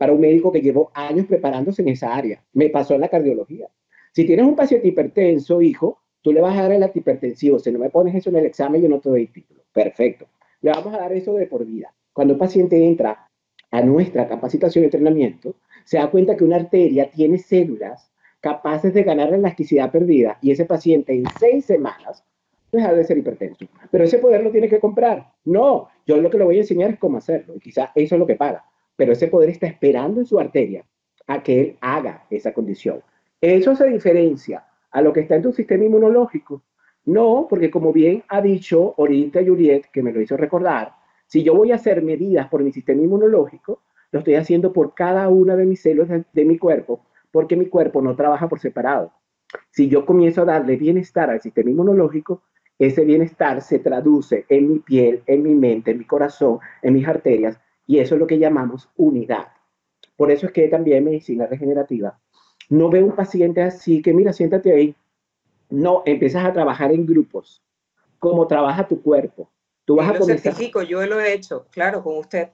para 0.00 0.14
un 0.14 0.20
médico 0.22 0.50
que 0.50 0.62
llevó 0.62 0.90
años 0.94 1.26
preparándose 1.26 1.82
en 1.82 1.88
esa 1.88 2.16
área. 2.16 2.42
Me 2.54 2.70
pasó 2.70 2.94
en 2.94 3.02
la 3.02 3.08
cardiología. 3.08 3.68
Si 4.14 4.24
tienes 4.24 4.46
un 4.46 4.56
paciente 4.56 4.88
hipertenso, 4.88 5.60
hijo, 5.60 5.98
tú 6.22 6.32
le 6.32 6.40
vas 6.40 6.56
a 6.56 6.62
dar 6.62 6.72
el 6.72 6.82
antihipertensivo. 6.82 7.58
Si 7.58 7.70
no 7.70 7.78
me 7.78 7.90
pones 7.90 8.14
eso 8.14 8.30
en 8.30 8.36
el 8.36 8.46
examen, 8.46 8.80
yo 8.80 8.88
no 8.88 8.98
te 8.98 9.10
doy 9.10 9.26
título. 9.26 9.60
Perfecto. 9.74 10.26
Le 10.62 10.70
vamos 10.70 10.94
a 10.94 11.00
dar 11.00 11.12
eso 11.12 11.34
de 11.34 11.46
por 11.46 11.66
vida. 11.66 11.92
Cuando 12.14 12.32
un 12.32 12.40
paciente 12.40 12.82
entra 12.82 13.28
a 13.70 13.82
nuestra 13.82 14.26
capacitación 14.26 14.84
y 14.84 14.86
entrenamiento, 14.86 15.56
se 15.84 15.98
da 15.98 16.10
cuenta 16.10 16.34
que 16.34 16.44
una 16.44 16.56
arteria 16.56 17.10
tiene 17.10 17.36
células 17.36 18.10
capaces 18.40 18.94
de 18.94 19.02
ganar 19.02 19.28
la 19.28 19.36
elasticidad 19.36 19.92
perdida 19.92 20.38
y 20.40 20.50
ese 20.50 20.64
paciente 20.64 21.12
en 21.12 21.24
seis 21.38 21.66
semanas 21.66 22.24
deja 22.72 22.94
de 22.94 23.04
ser 23.04 23.18
hipertenso. 23.18 23.66
Pero 23.90 24.04
ese 24.04 24.16
poder 24.16 24.42
lo 24.42 24.50
tiene 24.50 24.70
que 24.70 24.80
comprar. 24.80 25.30
No, 25.44 25.88
yo 26.06 26.16
lo 26.16 26.30
que 26.30 26.38
le 26.38 26.44
voy 26.44 26.56
a 26.56 26.60
enseñar 26.60 26.88
es 26.88 26.98
cómo 26.98 27.18
hacerlo 27.18 27.54
y 27.54 27.60
quizás 27.60 27.90
eso 27.94 28.14
es 28.14 28.18
lo 28.18 28.26
que 28.26 28.36
paga. 28.36 28.64
Pero 29.00 29.12
ese 29.12 29.28
poder 29.28 29.48
está 29.48 29.66
esperando 29.66 30.20
en 30.20 30.26
su 30.26 30.38
arteria 30.38 30.84
a 31.26 31.42
que 31.42 31.58
él 31.58 31.78
haga 31.80 32.26
esa 32.28 32.52
condición. 32.52 33.00
Eso 33.40 33.74
se 33.74 33.86
diferencia 33.86 34.66
a 34.90 35.00
lo 35.00 35.14
que 35.14 35.20
está 35.20 35.36
en 35.36 35.42
tu 35.42 35.54
sistema 35.54 35.84
inmunológico. 35.84 36.60
No, 37.06 37.46
porque 37.48 37.70
como 37.70 37.94
bien 37.94 38.24
ha 38.28 38.42
dicho 38.42 38.94
ahorita 38.98 39.40
Juliet, 39.42 39.86
que 39.90 40.02
me 40.02 40.12
lo 40.12 40.20
hizo 40.20 40.36
recordar, 40.36 40.92
si 41.26 41.42
yo 41.42 41.54
voy 41.54 41.72
a 41.72 41.76
hacer 41.76 42.02
medidas 42.02 42.48
por 42.48 42.62
mi 42.62 42.72
sistema 42.72 43.00
inmunológico, 43.00 43.80
lo 44.12 44.18
estoy 44.18 44.34
haciendo 44.34 44.70
por 44.70 44.92
cada 44.92 45.30
una 45.30 45.56
de 45.56 45.64
mis 45.64 45.80
células 45.80 46.26
de, 46.30 46.44
mi 46.44 46.58
cuerpo, 46.58 47.06
porque 47.32 47.56
mi 47.56 47.70
cuerpo 47.70 48.02
no 48.02 48.14
trabaja 48.16 48.50
por 48.50 48.60
separado. 48.60 49.14
Si 49.70 49.88
yo 49.88 50.04
comienzo 50.04 50.42
a 50.42 50.44
darle 50.44 50.76
bienestar 50.76 51.30
al 51.30 51.40
sistema 51.40 51.70
inmunológico, 51.70 52.42
ese 52.78 53.06
bienestar 53.06 53.62
se 53.62 53.78
traduce 53.78 54.44
en 54.50 54.70
mi 54.70 54.78
piel, 54.80 55.22
en 55.24 55.42
mi 55.42 55.54
mente, 55.54 55.92
en 55.92 55.98
mi 56.00 56.04
corazón, 56.04 56.58
en 56.82 56.92
mis 56.92 57.08
arterias, 57.08 57.58
y 57.90 57.98
eso 57.98 58.14
es 58.14 58.20
lo 58.20 58.28
que 58.28 58.38
llamamos 58.38 58.88
unidad. 58.96 59.48
Por 60.16 60.30
eso 60.30 60.46
es 60.46 60.52
que 60.52 60.68
también 60.68 61.04
medicina 61.04 61.46
regenerativa 61.46 62.16
no 62.68 62.88
ve 62.88 63.02
un 63.02 63.16
paciente 63.16 63.62
así 63.62 64.00
que, 64.00 64.14
mira, 64.14 64.32
siéntate 64.32 64.72
ahí. 64.72 64.94
No, 65.70 66.04
empiezas 66.06 66.44
a 66.44 66.52
trabajar 66.52 66.92
en 66.92 67.04
grupos, 67.04 67.64
como 68.20 68.46
trabaja 68.46 68.86
tu 68.86 69.02
cuerpo. 69.02 69.50
Tú 69.84 69.96
vas 69.96 70.06
yo 70.06 70.14
a 70.14 70.18
lo 70.18 70.24
certifico, 70.24 70.82
yo 70.82 71.04
lo 71.04 71.18
he 71.18 71.32
hecho, 71.32 71.66
claro, 71.72 72.00
con 72.04 72.18
usted. 72.18 72.50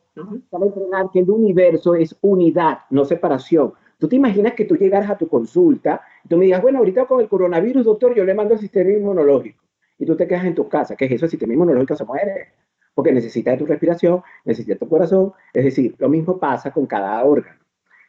Para 0.48 0.64
entrenar 0.64 1.10
que 1.12 1.18
el 1.20 1.30
universo 1.30 1.94
es 1.94 2.16
unidad, 2.22 2.78
no 2.88 3.04
separación. 3.04 3.74
Tú 3.98 4.08
te 4.08 4.16
imaginas 4.16 4.54
que 4.54 4.64
tú 4.64 4.74
llegaras 4.74 5.10
a 5.10 5.18
tu 5.18 5.28
consulta 5.28 6.00
y 6.24 6.28
tú 6.28 6.38
me 6.38 6.46
digas, 6.46 6.62
bueno, 6.62 6.78
ahorita 6.78 7.04
con 7.04 7.20
el 7.20 7.28
coronavirus, 7.28 7.84
doctor, 7.84 8.14
yo 8.14 8.24
le 8.24 8.32
mando 8.32 8.54
el 8.54 8.60
sistema 8.60 8.90
inmunológico. 8.90 9.62
Y 9.98 10.06
tú 10.06 10.16
te 10.16 10.26
quedas 10.26 10.46
en 10.46 10.54
tu 10.54 10.66
casa. 10.66 10.96
¿Qué 10.96 11.04
es 11.04 11.12
eso? 11.12 11.26
El 11.26 11.30
sistema 11.30 11.52
inmunológico 11.52 11.94
se 11.94 12.04
muere. 12.06 12.52
Porque 12.96 13.12
necesita 13.12 13.50
de 13.50 13.58
tu 13.58 13.66
respiración, 13.66 14.22
necesita 14.46 14.72
de 14.72 14.78
tu 14.80 14.88
corazón. 14.88 15.34
Es 15.52 15.64
decir, 15.64 15.94
lo 15.98 16.08
mismo 16.08 16.38
pasa 16.40 16.72
con 16.72 16.86
cada 16.86 17.22
órgano. 17.22 17.60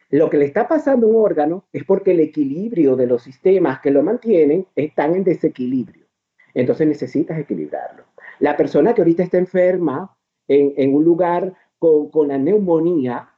Lo 0.08 0.30
que 0.30 0.38
le 0.38 0.46
está 0.46 0.66
pasando 0.66 1.06
a 1.06 1.10
un 1.10 1.16
órgano 1.16 1.64
es 1.70 1.84
porque 1.84 2.12
el 2.12 2.20
equilibrio 2.20 2.96
de 2.96 3.06
los 3.06 3.22
sistemas 3.22 3.80
que 3.80 3.90
lo 3.90 4.02
mantienen 4.02 4.66
están 4.74 5.14
en 5.14 5.24
desequilibrio. 5.24 6.06
Entonces 6.54 6.88
necesitas 6.88 7.38
equilibrarlo. 7.38 8.04
La 8.38 8.56
persona 8.56 8.94
que 8.94 9.02
ahorita 9.02 9.22
está 9.22 9.36
enferma 9.36 10.16
en, 10.48 10.94
un 10.94 11.04
lugar 11.04 11.52
con, 11.78 12.10
con, 12.10 12.28
la 12.28 12.38
neumonía, 12.38 13.28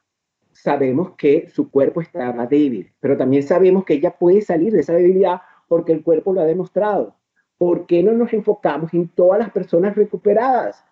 sabemos 0.53 1.11
que 1.17 1.49
su 1.49 1.69
cuerpo 1.69 1.99
estaba 1.99 2.47
débil, 2.47 2.93
pero 3.01 3.17
también 3.17 3.43
sabemos 3.43 3.83
que 3.83 3.95
ella 3.95 4.17
puede 4.17 4.41
salir 4.41 4.71
de 4.71 4.79
esa 4.79 4.93
debilidad 4.93 5.41
porque 5.67 5.91
el 5.91 6.03
cuerpo 6.03 6.31
lo 6.31 6.39
ha 6.39 6.45
demostrado. 6.45 7.15
¿Por 7.57 7.85
qué 7.85 8.01
no 8.01 8.13
nos 8.13 8.31
enfocamos 8.31 8.93
en 8.93 9.09
todas 9.09 9.39
las 9.39 9.51
personas 9.51 9.95
recuperadas? 9.95 10.83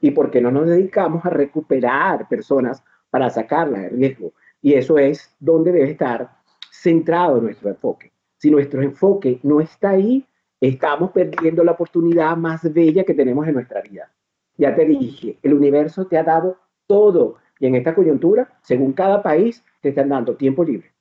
¿Y 0.00 0.10
por 0.10 0.30
qué 0.30 0.40
no 0.40 0.50
nos 0.50 0.66
dedicamos 0.66 1.24
a 1.24 1.30
recuperar 1.30 2.28
personas 2.28 2.82
para 3.10 3.30
sacarlas 3.30 3.82
de 3.82 3.88
riesgo? 3.90 4.32
Y 4.62 4.74
eso 4.74 4.98
es 4.98 5.34
donde 5.38 5.72
debe 5.72 5.90
estar 5.90 6.30
centrado 6.70 7.40
nuestro 7.40 7.70
enfoque. 7.70 8.12
Si 8.36 8.50
nuestro 8.50 8.82
enfoque 8.82 9.40
no 9.42 9.60
está 9.60 9.90
ahí, 9.90 10.26
estamos 10.60 11.10
perdiendo 11.10 11.64
la 11.64 11.72
oportunidad 11.72 12.36
más 12.36 12.70
bella 12.72 13.04
que 13.04 13.14
tenemos 13.14 13.46
en 13.46 13.54
nuestra 13.54 13.80
vida. 13.82 14.10
Ya 14.56 14.74
te 14.74 14.84
dije, 14.84 15.38
el 15.42 15.54
universo 15.54 16.06
te 16.06 16.18
ha 16.18 16.22
dado 16.22 16.58
todo 16.86 17.36
y 17.58 17.66
en 17.66 17.74
esta 17.74 17.94
coyuntura, 17.94 18.58
según 18.62 18.92
cada 18.92 19.22
país, 19.22 19.62
te 19.80 19.90
están 19.90 20.08
dando 20.08 20.36
tiempo 20.36 20.64
libre. 20.64 20.92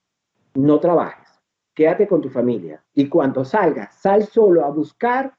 No 0.54 0.80
trabajes, 0.80 1.28
quédate 1.74 2.08
con 2.08 2.22
tu 2.22 2.30
familia 2.30 2.84
y 2.94 3.08
cuando 3.08 3.46
salgas, 3.46 3.96
sal 3.96 4.24
solo 4.24 4.66
a 4.66 4.70
buscar 4.70 5.34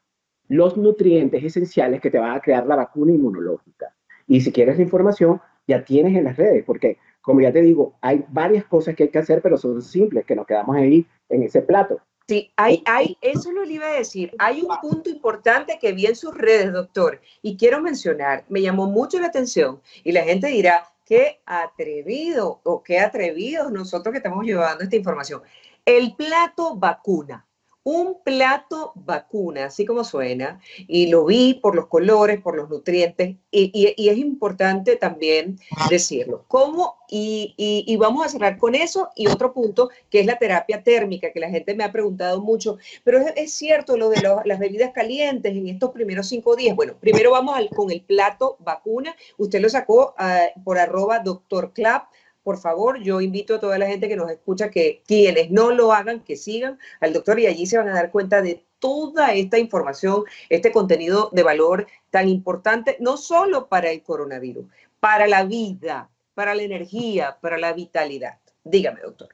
los 0.51 0.77
nutrientes 0.77 1.45
esenciales 1.45 2.01
que 2.01 2.11
te 2.11 2.19
van 2.19 2.37
a 2.37 2.41
crear 2.41 2.67
la 2.67 2.75
vacuna 2.75 3.13
inmunológica. 3.13 3.95
Y 4.27 4.41
si 4.41 4.51
quieres 4.51 4.77
la 4.77 4.83
información, 4.83 5.41
ya 5.67 5.85
tienes 5.85 6.17
en 6.17 6.25
las 6.25 6.37
redes, 6.37 6.65
porque 6.65 6.99
como 7.21 7.41
ya 7.41 7.53
te 7.53 7.63
digo, 7.63 7.95
hay 8.01 8.25
varias 8.29 8.65
cosas 8.65 8.97
que 8.97 9.05
hay 9.05 9.09
que 9.11 9.21
hacer, 9.21 9.43
pero 9.43 9.57
son 9.57 9.81
simples, 9.81 10.27
que 10.27 10.35
nos 10.35 10.47
quedamos 10.47 10.77
ahí 10.77 11.07
en 11.29 11.45
ese 11.45 11.63
plato. 11.63 12.01
Sí, 12.27 12.51
hay, 12.57 12.83
hay, 12.85 13.17
eso 13.21 13.53
lo 13.53 13.65
iba 13.65 13.87
a 13.87 13.93
decir. 13.93 14.33
Hay 14.39 14.63
un 14.63 14.77
punto 14.81 15.09
importante 15.09 15.79
que 15.81 15.93
vi 15.93 16.07
en 16.07 16.17
sus 16.17 16.37
redes, 16.37 16.73
doctor, 16.73 17.21
y 17.43 17.57
quiero 17.57 17.81
mencionar, 17.81 18.45
me 18.49 18.61
llamó 18.61 18.87
mucho 18.87 19.21
la 19.21 19.29
atención 19.29 19.81
y 20.03 20.11
la 20.11 20.25
gente 20.25 20.49
dirá, 20.49 20.83
qué 21.07 21.41
atrevido 21.47 22.61
o 22.65 22.83
qué 22.83 22.99
atrevidos 22.99 23.71
nosotros 23.71 24.13
que 24.13 24.19
estamos 24.19 24.45
llevando 24.45 24.83
esta 24.83 24.97
información. 24.97 25.43
El 25.85 26.17
plato 26.17 26.75
vacuna 26.75 27.47
un 27.83 28.19
plato 28.23 28.93
vacuna, 28.95 29.67
así 29.67 29.87
como 29.87 30.05
suena, 30.05 30.61
y 30.87 31.07
lo 31.07 31.25
vi 31.25 31.55
por 31.55 31.75
los 31.75 31.87
colores, 31.87 32.41
por 32.41 32.55
los 32.55 32.69
nutrientes, 32.69 33.37
y, 33.51 34.09
es 34.09 34.19
importante 34.19 34.97
también 34.97 35.59
decirlo. 35.89 36.45
¿Cómo? 36.47 36.99
Y, 37.09 37.97
vamos 37.99 38.27
a 38.27 38.29
cerrar 38.29 38.59
con 38.59 38.75
eso 38.75 39.11
y 39.17 39.29
otro 39.29 39.53
punto, 39.53 39.91
que 40.11 40.21
es 40.21 40.27
la 40.27 40.39
terapia 40.39 40.83
térmica, 40.83 41.33
que 41.33 41.41
la 41.41 41.51
gente 41.51 41.75
me 41.75 41.85
ha 41.85 41.93
preguntado 41.93 42.41
mucho, 42.41 42.79
pero 43.03 43.19
es, 43.35 43.55
cierto 43.55 43.97
lo 43.97 44.11
de 44.11 44.23
las 44.45 44.59
bebidas 44.59 44.93
calientes 44.93 45.53
en 45.53 45.69
estos 45.69 45.91
primeros 45.91 46.29
cinco 46.29 46.57
días. 46.57 46.77
Bueno, 46.77 46.95
primero 47.01 47.31
vamos 47.31 47.57
con 47.75 47.91
el 47.91 48.03
plato 48.03 48.57
vacuna. 48.61 49.15
Usted 49.39 49.61
lo 49.61 49.69
sacó 49.69 50.15
ah, 50.19 50.47
por 50.65 50.79
arroba 50.79 51.19
doctor 51.19 51.73
Clap 51.73 52.05
por 52.51 52.59
favor, 52.59 53.01
yo 53.01 53.21
invito 53.21 53.55
a 53.55 53.61
toda 53.61 53.79
la 53.79 53.87
gente 53.87 54.09
que 54.09 54.17
nos 54.17 54.29
escucha 54.29 54.71
que 54.71 55.05
quienes 55.07 55.53
no 55.53 55.71
lo 55.71 55.93
hagan, 55.93 56.19
que 56.19 56.35
sigan 56.35 56.81
al 56.99 57.13
doctor 57.13 57.39
y 57.39 57.47
allí 57.47 57.65
se 57.65 57.79
van 57.79 57.89
a 57.89 57.95
dar 57.95 58.11
cuenta 58.11 58.43
de 58.43 58.65
toda 58.81 59.33
esta 59.35 59.57
información, 59.57 60.25
este 60.49 60.73
contenido 60.73 61.31
de 61.31 61.45
valor 61.45 61.87
tan 62.11 62.29
importante, 62.29 62.97
no 62.99 63.17
solo 63.17 63.69
para 63.69 63.93
el 63.93 64.03
coronavirus, 64.03 64.67
para 64.99 65.29
la 65.29 65.45
vida, 65.45 66.11
para 66.35 66.57
la 66.57 66.63
energía, 66.65 67.39
para 67.41 67.57
la 67.57 67.73
vitalidad. 67.73 68.41
Dígame, 68.65 69.03
doctor. 69.03 69.29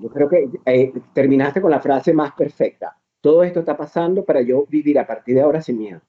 Yo 0.00 0.08
creo 0.08 0.28
que 0.28 0.48
eh, 0.64 0.92
terminaste 1.12 1.60
con 1.60 1.72
la 1.72 1.80
frase 1.80 2.12
más 2.12 2.34
perfecta. 2.34 2.96
Todo 3.20 3.42
esto 3.42 3.58
está 3.58 3.76
pasando 3.76 4.24
para 4.24 4.42
yo 4.42 4.64
vivir 4.68 4.96
a 5.00 5.08
partir 5.08 5.34
de 5.34 5.40
ahora 5.40 5.60
sin 5.60 5.76
miedo, 5.76 6.02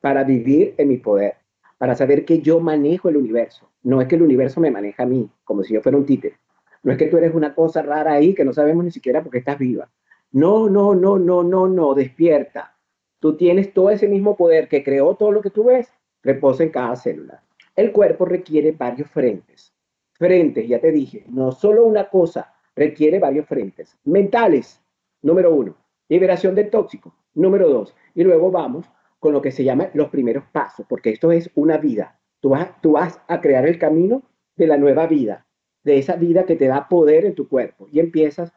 para 0.00 0.22
vivir 0.22 0.72
en 0.78 0.86
mi 0.86 0.98
poder, 0.98 1.34
para 1.80 1.94
saber 1.94 2.26
que 2.26 2.42
yo 2.42 2.60
manejo 2.60 3.08
el 3.08 3.16
universo. 3.16 3.70
No 3.82 4.02
es 4.02 4.06
que 4.06 4.16
el 4.16 4.20
universo 4.20 4.60
me 4.60 4.70
maneja 4.70 5.04
a 5.04 5.06
mí, 5.06 5.30
como 5.44 5.62
si 5.62 5.72
yo 5.72 5.80
fuera 5.80 5.96
un 5.96 6.04
títere. 6.04 6.36
No 6.82 6.92
es 6.92 6.98
que 6.98 7.06
tú 7.06 7.16
eres 7.16 7.34
una 7.34 7.54
cosa 7.54 7.80
rara 7.80 8.12
ahí 8.12 8.34
que 8.34 8.44
no 8.44 8.52
sabemos 8.52 8.84
ni 8.84 8.90
siquiera 8.90 9.22
por 9.22 9.32
qué 9.32 9.38
estás 9.38 9.56
viva. 9.56 9.88
No, 10.30 10.68
no, 10.68 10.94
no, 10.94 11.18
no, 11.18 11.42
no, 11.42 11.68
no, 11.68 11.94
despierta. 11.94 12.76
Tú 13.18 13.34
tienes 13.34 13.72
todo 13.72 13.88
ese 13.88 14.08
mismo 14.08 14.36
poder 14.36 14.68
que 14.68 14.84
creó 14.84 15.14
todo 15.14 15.32
lo 15.32 15.40
que 15.40 15.48
tú 15.48 15.64
ves, 15.64 15.90
reposa 16.22 16.64
en 16.64 16.68
cada 16.68 16.96
célula. 16.96 17.42
El 17.74 17.92
cuerpo 17.92 18.26
requiere 18.26 18.72
varios 18.72 19.08
frentes. 19.08 19.72
Frentes, 20.18 20.68
ya 20.68 20.82
te 20.82 20.92
dije, 20.92 21.24
no 21.30 21.50
solo 21.50 21.86
una 21.86 22.10
cosa, 22.10 22.52
requiere 22.76 23.18
varios 23.18 23.46
frentes. 23.46 23.96
Mentales, 24.04 24.82
número 25.22 25.54
uno. 25.54 25.78
Liberación 26.10 26.54
del 26.54 26.68
tóxico, 26.68 27.14
número 27.32 27.70
dos. 27.70 27.96
Y 28.14 28.22
luego 28.22 28.50
vamos 28.50 28.84
con 29.20 29.32
lo 29.32 29.42
que 29.42 29.52
se 29.52 29.62
llama 29.62 29.90
los 29.94 30.08
primeros 30.08 30.44
pasos, 30.50 30.86
porque 30.88 31.10
esto 31.10 31.30
es 31.30 31.50
una 31.54 31.78
vida. 31.78 32.18
Tú 32.40 32.50
vas, 32.50 32.80
tú 32.80 32.92
vas 32.92 33.20
a 33.28 33.40
crear 33.40 33.66
el 33.66 33.78
camino 33.78 34.22
de 34.56 34.66
la 34.66 34.78
nueva 34.78 35.06
vida, 35.06 35.46
de 35.84 35.98
esa 35.98 36.16
vida 36.16 36.44
que 36.44 36.56
te 36.56 36.66
da 36.66 36.88
poder 36.88 37.26
en 37.26 37.34
tu 37.34 37.46
cuerpo. 37.46 37.86
Y 37.92 38.00
empiezas 38.00 38.52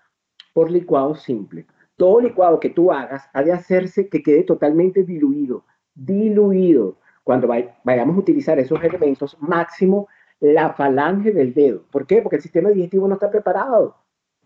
por 0.53 0.71
licuado 0.71 1.15
simple. 1.15 1.67
Todo 1.97 2.21
licuado 2.21 2.59
que 2.59 2.69
tú 2.69 2.91
hagas 2.91 3.29
ha 3.33 3.43
de 3.43 3.51
hacerse 3.51 4.07
que 4.07 4.23
quede 4.23 4.43
totalmente 4.43 5.03
diluido, 5.03 5.65
diluido. 5.93 6.97
cuando 7.23 7.47
vayamos 7.47 8.15
a 8.17 8.19
utilizar 8.19 8.59
esos 8.59 8.83
elementos, 8.83 9.37
máximo 9.39 10.07
la 10.39 10.73
falange 10.73 11.31
del 11.31 11.53
dedo. 11.53 11.85
¿Por 11.89 12.05
qué? 12.05 12.21
Porque 12.21 12.37
el 12.37 12.41
sistema 12.41 12.69
digestivo 12.69 13.07
no 13.07 13.13
está 13.13 13.29
preparado. 13.29 13.95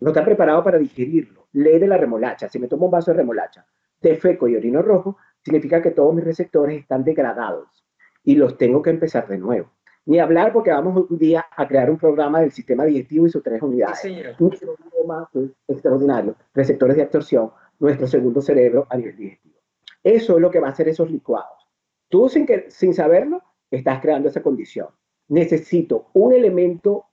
No 0.00 0.10
está 0.10 0.24
preparado 0.24 0.62
para 0.62 0.78
digerirlo. 0.78 1.48
Ley 1.52 1.80
de 1.80 1.88
la 1.88 1.96
remolacha. 1.96 2.48
Si 2.48 2.58
me 2.58 2.68
tomo 2.68 2.86
un 2.86 2.92
vaso 2.92 3.10
de 3.10 3.16
remolacha, 3.16 3.66
de 4.00 4.14
feco 4.14 4.46
y 4.46 4.54
orino 4.54 4.80
rojo, 4.80 5.16
significa 5.44 5.82
que 5.82 5.90
todos 5.90 6.14
mis 6.14 6.24
receptores 6.24 6.80
están 6.80 7.04
degradados 7.04 7.68
y 8.24 8.36
los 8.36 8.58
tengo 8.58 8.82
que 8.82 8.90
empezar 8.90 9.26
de 9.28 9.38
nuevo. 9.38 9.70
Ni 10.06 10.18
hablar 10.18 10.52
porque 10.52 10.70
vamos 10.70 11.06
un 11.10 11.18
día 11.18 11.46
a 11.54 11.68
crear 11.68 11.90
un 11.90 11.98
programa 11.98 12.40
del 12.40 12.50
sistema 12.50 12.84
digestivo 12.84 13.26
y 13.26 13.30
sus 13.30 13.42
tres 13.42 13.60
unidades. 13.60 14.02
un 14.38 14.50
programa 14.50 15.30
extraordinario. 15.66 16.34
Receptores 16.54 16.96
de 16.96 17.02
absorción, 17.02 17.50
nuestro 17.78 18.06
segundo 18.06 18.40
cerebro 18.40 18.86
a 18.88 18.96
nivel 18.96 19.16
digestivo. 19.16 19.56
Eso 20.02 20.36
es 20.36 20.40
lo 20.40 20.50
que 20.50 20.60
va 20.60 20.68
a 20.68 20.70
hacer 20.70 20.88
esos 20.88 21.10
licuados. 21.10 21.68
Tú 22.08 22.28
sin, 22.28 22.46
que, 22.46 22.70
sin 22.70 22.94
saberlo, 22.94 23.42
estás 23.70 24.00
creando 24.00 24.28
esa 24.28 24.42
condición. 24.42 24.88
Necesito 25.28 26.06
un 26.14 26.32
elemento 26.32 27.04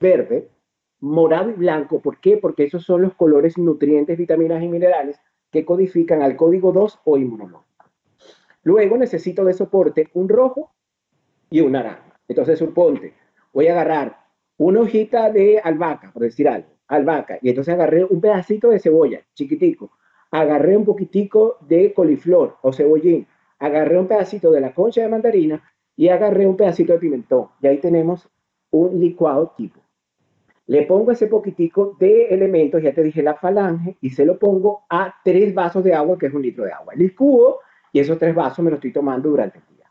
verde, 0.00 0.50
morado 0.98 1.50
y 1.50 1.54
blanco. 1.54 2.00
¿Por 2.00 2.18
qué? 2.18 2.38
Porque 2.38 2.64
esos 2.64 2.84
son 2.84 3.02
los 3.02 3.14
colores 3.14 3.56
nutrientes, 3.56 4.18
vitaminas 4.18 4.62
y 4.62 4.68
minerales 4.68 5.20
que 5.52 5.64
codifican 5.64 6.22
al 6.22 6.34
código 6.34 6.72
2 6.72 7.00
o 7.04 7.18
inmunológico. 7.18 7.84
Luego 8.64 8.96
necesito 8.96 9.44
de 9.44 9.52
soporte 9.52 10.08
un 10.14 10.28
rojo 10.28 10.72
y 11.50 11.60
un 11.60 11.72
naranja. 11.72 12.18
Entonces, 12.26 12.58
suponte, 12.58 13.14
voy 13.52 13.68
a 13.68 13.72
agarrar 13.72 14.18
una 14.56 14.80
hojita 14.80 15.30
de 15.30 15.58
albahaca, 15.58 16.10
por 16.12 16.22
decir 16.22 16.48
algo, 16.48 16.68
albahaca, 16.88 17.38
y 17.42 17.50
entonces 17.50 17.74
agarré 17.74 18.04
un 18.04 18.20
pedacito 18.20 18.70
de 18.70 18.78
cebolla, 18.78 19.20
chiquitico, 19.34 19.90
agarré 20.30 20.76
un 20.76 20.84
poquitico 20.84 21.58
de 21.60 21.92
coliflor 21.92 22.56
o 22.62 22.72
cebollín, 22.72 23.26
agarré 23.58 23.98
un 23.98 24.08
pedacito 24.08 24.50
de 24.50 24.60
la 24.60 24.72
concha 24.72 25.02
de 25.02 25.08
mandarina 25.08 25.62
y 25.96 26.08
agarré 26.08 26.46
un 26.46 26.56
pedacito 26.56 26.94
de 26.94 26.98
pimentón. 26.98 27.48
Y 27.60 27.66
ahí 27.66 27.78
tenemos 27.78 28.28
un 28.70 28.98
licuado 28.98 29.52
tipo. 29.56 29.81
Le 30.66 30.82
pongo 30.82 31.10
ese 31.10 31.26
poquitico 31.26 31.96
de 31.98 32.26
elementos, 32.26 32.82
ya 32.82 32.94
te 32.94 33.02
dije 33.02 33.22
la 33.22 33.34
falange, 33.34 33.96
y 34.00 34.10
se 34.10 34.24
lo 34.24 34.38
pongo 34.38 34.84
a 34.88 35.14
tres 35.24 35.52
vasos 35.54 35.82
de 35.82 35.94
agua, 35.94 36.18
que 36.18 36.26
es 36.26 36.34
un 36.34 36.42
litro 36.42 36.64
de 36.64 36.72
agua. 36.72 36.94
Licúo 36.94 37.58
y 37.92 38.00
esos 38.00 38.18
tres 38.18 38.34
vasos 38.34 38.64
me 38.64 38.70
los 38.70 38.78
estoy 38.78 38.92
tomando 38.92 39.28
durante 39.28 39.58
el 39.58 39.76
día. 39.76 39.90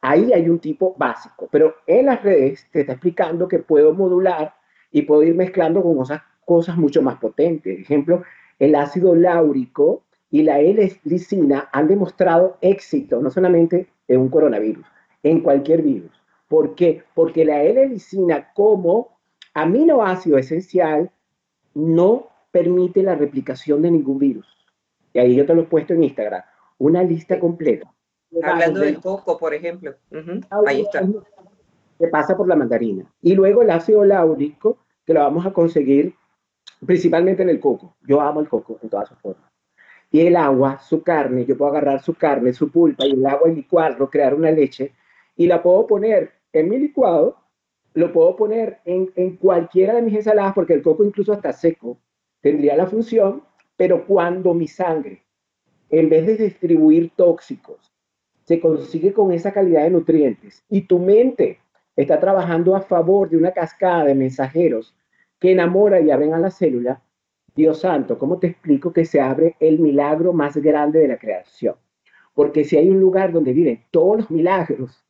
Ahí 0.00 0.32
hay 0.32 0.48
un 0.48 0.58
tipo 0.58 0.94
básico, 0.96 1.48
pero 1.50 1.74
en 1.86 2.06
las 2.06 2.22
redes 2.22 2.66
te 2.72 2.80
está 2.80 2.92
explicando 2.92 3.46
que 3.48 3.58
puedo 3.58 3.92
modular 3.94 4.54
y 4.90 5.02
puedo 5.02 5.22
ir 5.22 5.34
mezclando 5.34 5.82
con 5.82 5.96
cosas, 5.96 6.22
cosas 6.44 6.76
mucho 6.76 7.02
más 7.02 7.18
potentes. 7.18 7.74
Por 7.74 7.82
ejemplo, 7.82 8.22
el 8.58 8.74
ácido 8.74 9.14
láurico 9.14 10.04
y 10.30 10.42
la 10.42 10.60
L-lisina 10.60 11.68
han 11.72 11.88
demostrado 11.88 12.56
éxito, 12.60 13.20
no 13.20 13.30
solamente 13.30 13.88
en 14.08 14.20
un 14.20 14.28
coronavirus, 14.28 14.86
en 15.22 15.40
cualquier 15.40 15.82
virus. 15.82 16.10
¿Por 16.48 16.74
qué? 16.74 17.02
Porque 17.14 17.44
la 17.44 17.62
L-lisina 17.62 18.52
como 18.54 19.18
aminoácido 19.54 20.38
esencial 20.38 21.10
no 21.74 22.28
permite 22.50 23.02
la 23.02 23.14
replicación 23.14 23.82
de 23.82 23.90
ningún 23.90 24.18
virus. 24.18 24.46
Y 25.12 25.18
ahí 25.18 25.34
yo 25.34 25.46
te 25.46 25.54
lo 25.54 25.62
he 25.62 25.66
puesto 25.66 25.94
en 25.94 26.04
Instagram, 26.04 26.42
una 26.78 27.02
lista 27.02 27.38
completa. 27.38 27.92
Hablando 28.42 28.80
del 28.80 29.00
coco, 29.00 29.38
por 29.38 29.54
ejemplo. 29.54 29.94
Ahí 30.66 30.82
está. 30.82 31.06
Que 31.98 32.08
pasa 32.08 32.36
por 32.36 32.48
la 32.48 32.56
mandarina. 32.56 33.04
Y 33.20 33.34
luego 33.34 33.62
el 33.62 33.70
ácido 33.70 34.04
láurico, 34.04 34.78
que 35.04 35.14
lo 35.14 35.20
vamos 35.20 35.44
a 35.46 35.52
conseguir 35.52 36.14
principalmente 36.84 37.42
en 37.42 37.50
el 37.50 37.60
coco. 37.60 37.96
Yo 38.02 38.20
amo 38.20 38.40
el 38.40 38.48
coco 38.48 38.78
en 38.82 38.88
todas 38.88 39.08
sus 39.08 39.18
formas. 39.18 39.50
Y 40.10 40.20
el 40.20 40.36
agua, 40.36 40.78
su 40.80 41.02
carne, 41.02 41.44
yo 41.46 41.56
puedo 41.56 41.70
agarrar 41.70 42.02
su 42.02 42.14
carne, 42.14 42.52
su 42.52 42.70
pulpa 42.70 43.06
y 43.06 43.12
el 43.12 43.24
agua 43.24 43.48
y 43.48 43.54
licuarlo, 43.54 44.10
crear 44.10 44.34
una 44.34 44.50
leche 44.50 44.92
y 45.36 45.46
la 45.46 45.62
puedo 45.62 45.86
poner 45.86 46.32
en 46.52 46.68
mi 46.68 46.78
licuado, 46.78 47.36
lo 47.94 48.12
puedo 48.12 48.36
poner 48.36 48.80
en, 48.84 49.12
en 49.16 49.36
cualquiera 49.36 49.94
de 49.94 50.02
mis 50.02 50.14
ensaladas 50.14 50.54
porque 50.54 50.74
el 50.74 50.82
coco 50.82 51.04
incluso 51.04 51.32
hasta 51.32 51.52
seco 51.52 51.98
tendría 52.40 52.76
la 52.76 52.86
función, 52.86 53.42
pero 53.76 54.06
cuando 54.06 54.54
mi 54.54 54.66
sangre, 54.66 55.22
en 55.90 56.08
vez 56.08 56.26
de 56.26 56.36
distribuir 56.36 57.12
tóxicos, 57.16 57.92
se 58.44 58.60
consigue 58.60 59.12
con 59.12 59.32
esa 59.32 59.52
calidad 59.52 59.84
de 59.84 59.90
nutrientes 59.90 60.64
y 60.68 60.82
tu 60.82 60.98
mente 60.98 61.60
está 61.96 62.18
trabajando 62.18 62.74
a 62.74 62.80
favor 62.80 63.28
de 63.28 63.36
una 63.36 63.52
cascada 63.52 64.04
de 64.04 64.14
mensajeros 64.14 64.94
que 65.38 65.52
enamora 65.52 66.00
y 66.00 66.10
abren 66.10 66.34
a 66.34 66.38
la 66.38 66.50
célula, 66.50 67.02
Dios 67.54 67.80
santo, 67.80 68.18
¿cómo 68.18 68.38
te 68.38 68.46
explico 68.46 68.92
que 68.92 69.04
se 69.04 69.20
abre 69.20 69.56
el 69.60 69.78
milagro 69.78 70.32
más 70.32 70.56
grande 70.56 71.00
de 71.00 71.08
la 71.08 71.18
creación? 71.18 71.76
Porque 72.34 72.64
si 72.64 72.76
hay 72.78 72.88
un 72.88 72.98
lugar 72.98 73.32
donde 73.32 73.52
viven 73.52 73.84
todos 73.90 74.16
los 74.18 74.30
milagros, 74.30 75.04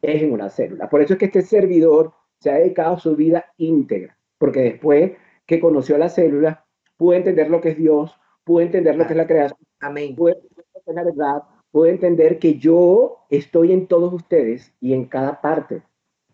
es 0.00 0.22
en 0.22 0.32
una 0.32 0.48
célula. 0.48 0.88
Por 0.88 1.02
eso 1.02 1.14
es 1.14 1.18
que 1.18 1.24
este 1.24 1.42
servidor 1.42 2.12
se 2.40 2.50
ha 2.50 2.54
dedicado 2.54 2.96
a 2.96 3.00
su 3.00 3.16
vida 3.16 3.46
íntegra, 3.56 4.16
porque 4.38 4.60
después 4.60 5.12
que 5.46 5.60
conoció 5.60 5.98
la 5.98 6.08
célula, 6.08 6.64
pudo 6.96 7.14
entender 7.14 7.50
lo 7.50 7.60
que 7.60 7.70
es 7.70 7.76
Dios, 7.76 8.14
pudo 8.44 8.60
entender 8.60 8.96
lo 8.96 9.06
que 9.06 9.12
es 9.12 9.16
la 9.16 9.26
creación, 9.26 9.58
Amén. 9.80 10.14
pudo 10.14 10.30
entender 10.30 10.64
lo 10.74 10.80
que 10.82 10.90
es 10.90 10.94
la 10.94 11.04
verdad, 11.04 11.42
pudo 11.70 11.86
entender 11.86 12.38
que 12.38 12.58
yo 12.58 13.24
estoy 13.30 13.72
en 13.72 13.86
todos 13.86 14.12
ustedes 14.12 14.72
y 14.80 14.92
en 14.92 15.06
cada 15.06 15.40
parte. 15.40 15.82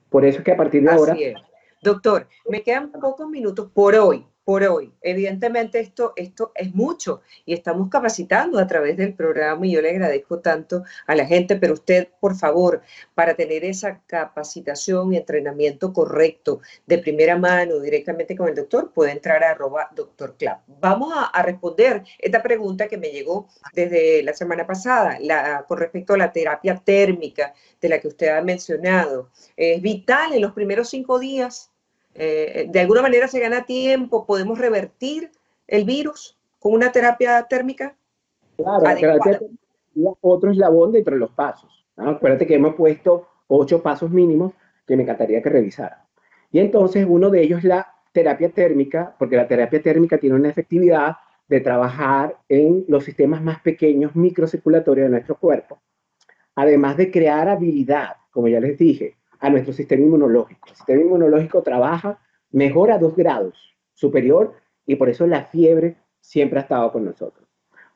Por 0.09 0.25
eso 0.25 0.39
es 0.39 0.45
que 0.45 0.53
a 0.53 0.57
partir 0.57 0.83
de 0.83 0.91
ahora... 0.91 1.17
Doctor, 1.83 2.29
me 2.49 2.63
quedan 2.63 2.93
pocos 2.93 3.29
minutos 3.29 3.71
por 3.71 3.95
hoy, 3.95 4.27
por 4.45 4.63
hoy. 4.65 4.93
Evidentemente 5.01 5.81
esto, 5.81 6.13
esto 6.17 6.53
es 6.55 6.75
mucho 6.75 7.23
y 7.47 7.55
estamos 7.55 7.89
capacitando 7.89 8.59
a 8.59 8.67
través 8.67 8.97
del 8.97 9.15
programa 9.15 9.67
y 9.67 9.73
yo 9.73 9.81
le 9.81 9.91
agradezco 9.91 10.41
tanto 10.41 10.85
a 11.07 11.15
la 11.15 11.27
gente, 11.27 11.57
pero 11.57 11.75
usted, 11.75 12.09
por 12.21 12.37
favor, 12.37 12.83
para 13.15 13.35
tener 13.35 13.65
esa 13.65 14.03
capacitación 14.07 15.13
y 15.13 15.17
entrenamiento 15.17 15.93
correcto 15.93 16.61
de 16.87 16.99
primera 16.99 17.39
mano 17.39 17.81
directamente 17.81 18.37
con 18.37 18.49
el 18.49 18.55
doctor, 18.55 18.93
puede 18.93 19.13
entrar 19.13 19.43
a 19.43 19.51
arroba 19.51 19.89
doctor. 19.95 20.35
Vamos 20.81 21.13
a, 21.15 21.43
responder 21.43 22.03
esta 22.19 22.43
pregunta 22.43 22.89
que 22.89 22.97
me 22.97 23.11
llegó 23.11 23.49
desde 23.75 24.23
la 24.23 24.33
semana 24.33 24.67
pasada 24.67 25.19
la, 25.21 25.65
con 25.69 25.79
respecto 25.79 26.15
a 26.15 26.19
la 26.19 26.33
terapia 26.33 26.77
térmica 26.77 27.55
de 27.81 27.89
la 27.89 28.01
que 28.01 28.09
usted 28.09 28.29
ha 28.29 28.43
mencionado. 28.43 29.31
Es 29.57 29.81
vital 29.83 30.33
en 30.33 30.41
los 30.41 30.53
primeros 30.53 30.89
cinco 30.89 31.19
días 31.19 31.74
eh, 32.15 32.67
de 32.69 32.81
alguna 32.81 33.03
manera 33.03 33.29
se 33.29 33.41
gana 33.41 33.65
tiempo, 33.65 34.27
podemos 34.27 34.59
revertir 34.59 35.31
el 35.67 35.85
virus 35.85 36.39
con 36.59 36.73
una 36.73 36.93
terapia 36.93 37.43
térmica. 37.49 37.97
Claro, 38.57 38.83
la 38.85 38.95
terapia 38.95 39.41
otro 40.21 40.51
eslabón 40.51 40.93
dentro 40.93 41.15
de 41.15 41.21
los 41.21 41.31
pasos. 41.31 41.85
Acuérdate 41.97 42.47
que 42.47 42.55
hemos 42.55 42.75
puesto 42.75 43.29
ocho 43.47 43.83
pasos 43.83 44.11
mínimos 44.11 44.53
que 44.87 44.97
me 44.97 45.05
encantaría 45.05 45.43
que 45.43 45.51
revisara. 45.51 46.05
Y 46.51 46.59
entonces 46.59 47.07
uno 47.09 47.31
de 47.31 47.43
ellos 47.43 47.59
es 47.61 47.65
la 47.65 47.95
terapia 48.13 48.49
térmica, 48.51 49.15
porque 49.19 49.37
la 49.37 49.49
terapia 49.49 49.83
térmica 49.83 50.19
tiene 50.19 50.37
una 50.37 50.49
efectividad 50.49 51.17
de 51.49 51.61
trabajar 51.61 52.37
en 52.49 52.85
los 52.89 53.05
sistemas 53.05 53.43
más 53.43 53.61
pequeños 53.61 54.15
microcirculatorios 54.15 55.07
de 55.07 55.11
nuestro 55.11 55.37
cuerpo, 55.39 55.81
además 56.55 56.97
de 56.97 57.11
crear 57.11 57.49
habilidad, 57.49 58.17
como 58.31 58.49
ya 58.49 58.61
les 58.61 58.79
dije, 58.79 59.17
a 59.45 59.51
nuestro 59.51 59.75
sistema 59.75 60.03
inmunológico. 60.03 60.69
El 60.71 60.75
sistema 60.75 61.03
inmunológico 61.03 61.63
trabaja 61.63 62.19
mejor 62.51 62.91
a 62.91 62.99
dos 62.99 63.15
grados 63.15 63.77
superior 63.93 64.55
y 64.87 64.97
por 64.97 65.11
eso 65.11 65.27
la 65.27 65.45
fiebre 65.45 65.99
siempre 66.19 66.59
ha 66.59 66.63
estado 66.63 66.91
con 66.91 67.05
nosotros. 67.05 67.47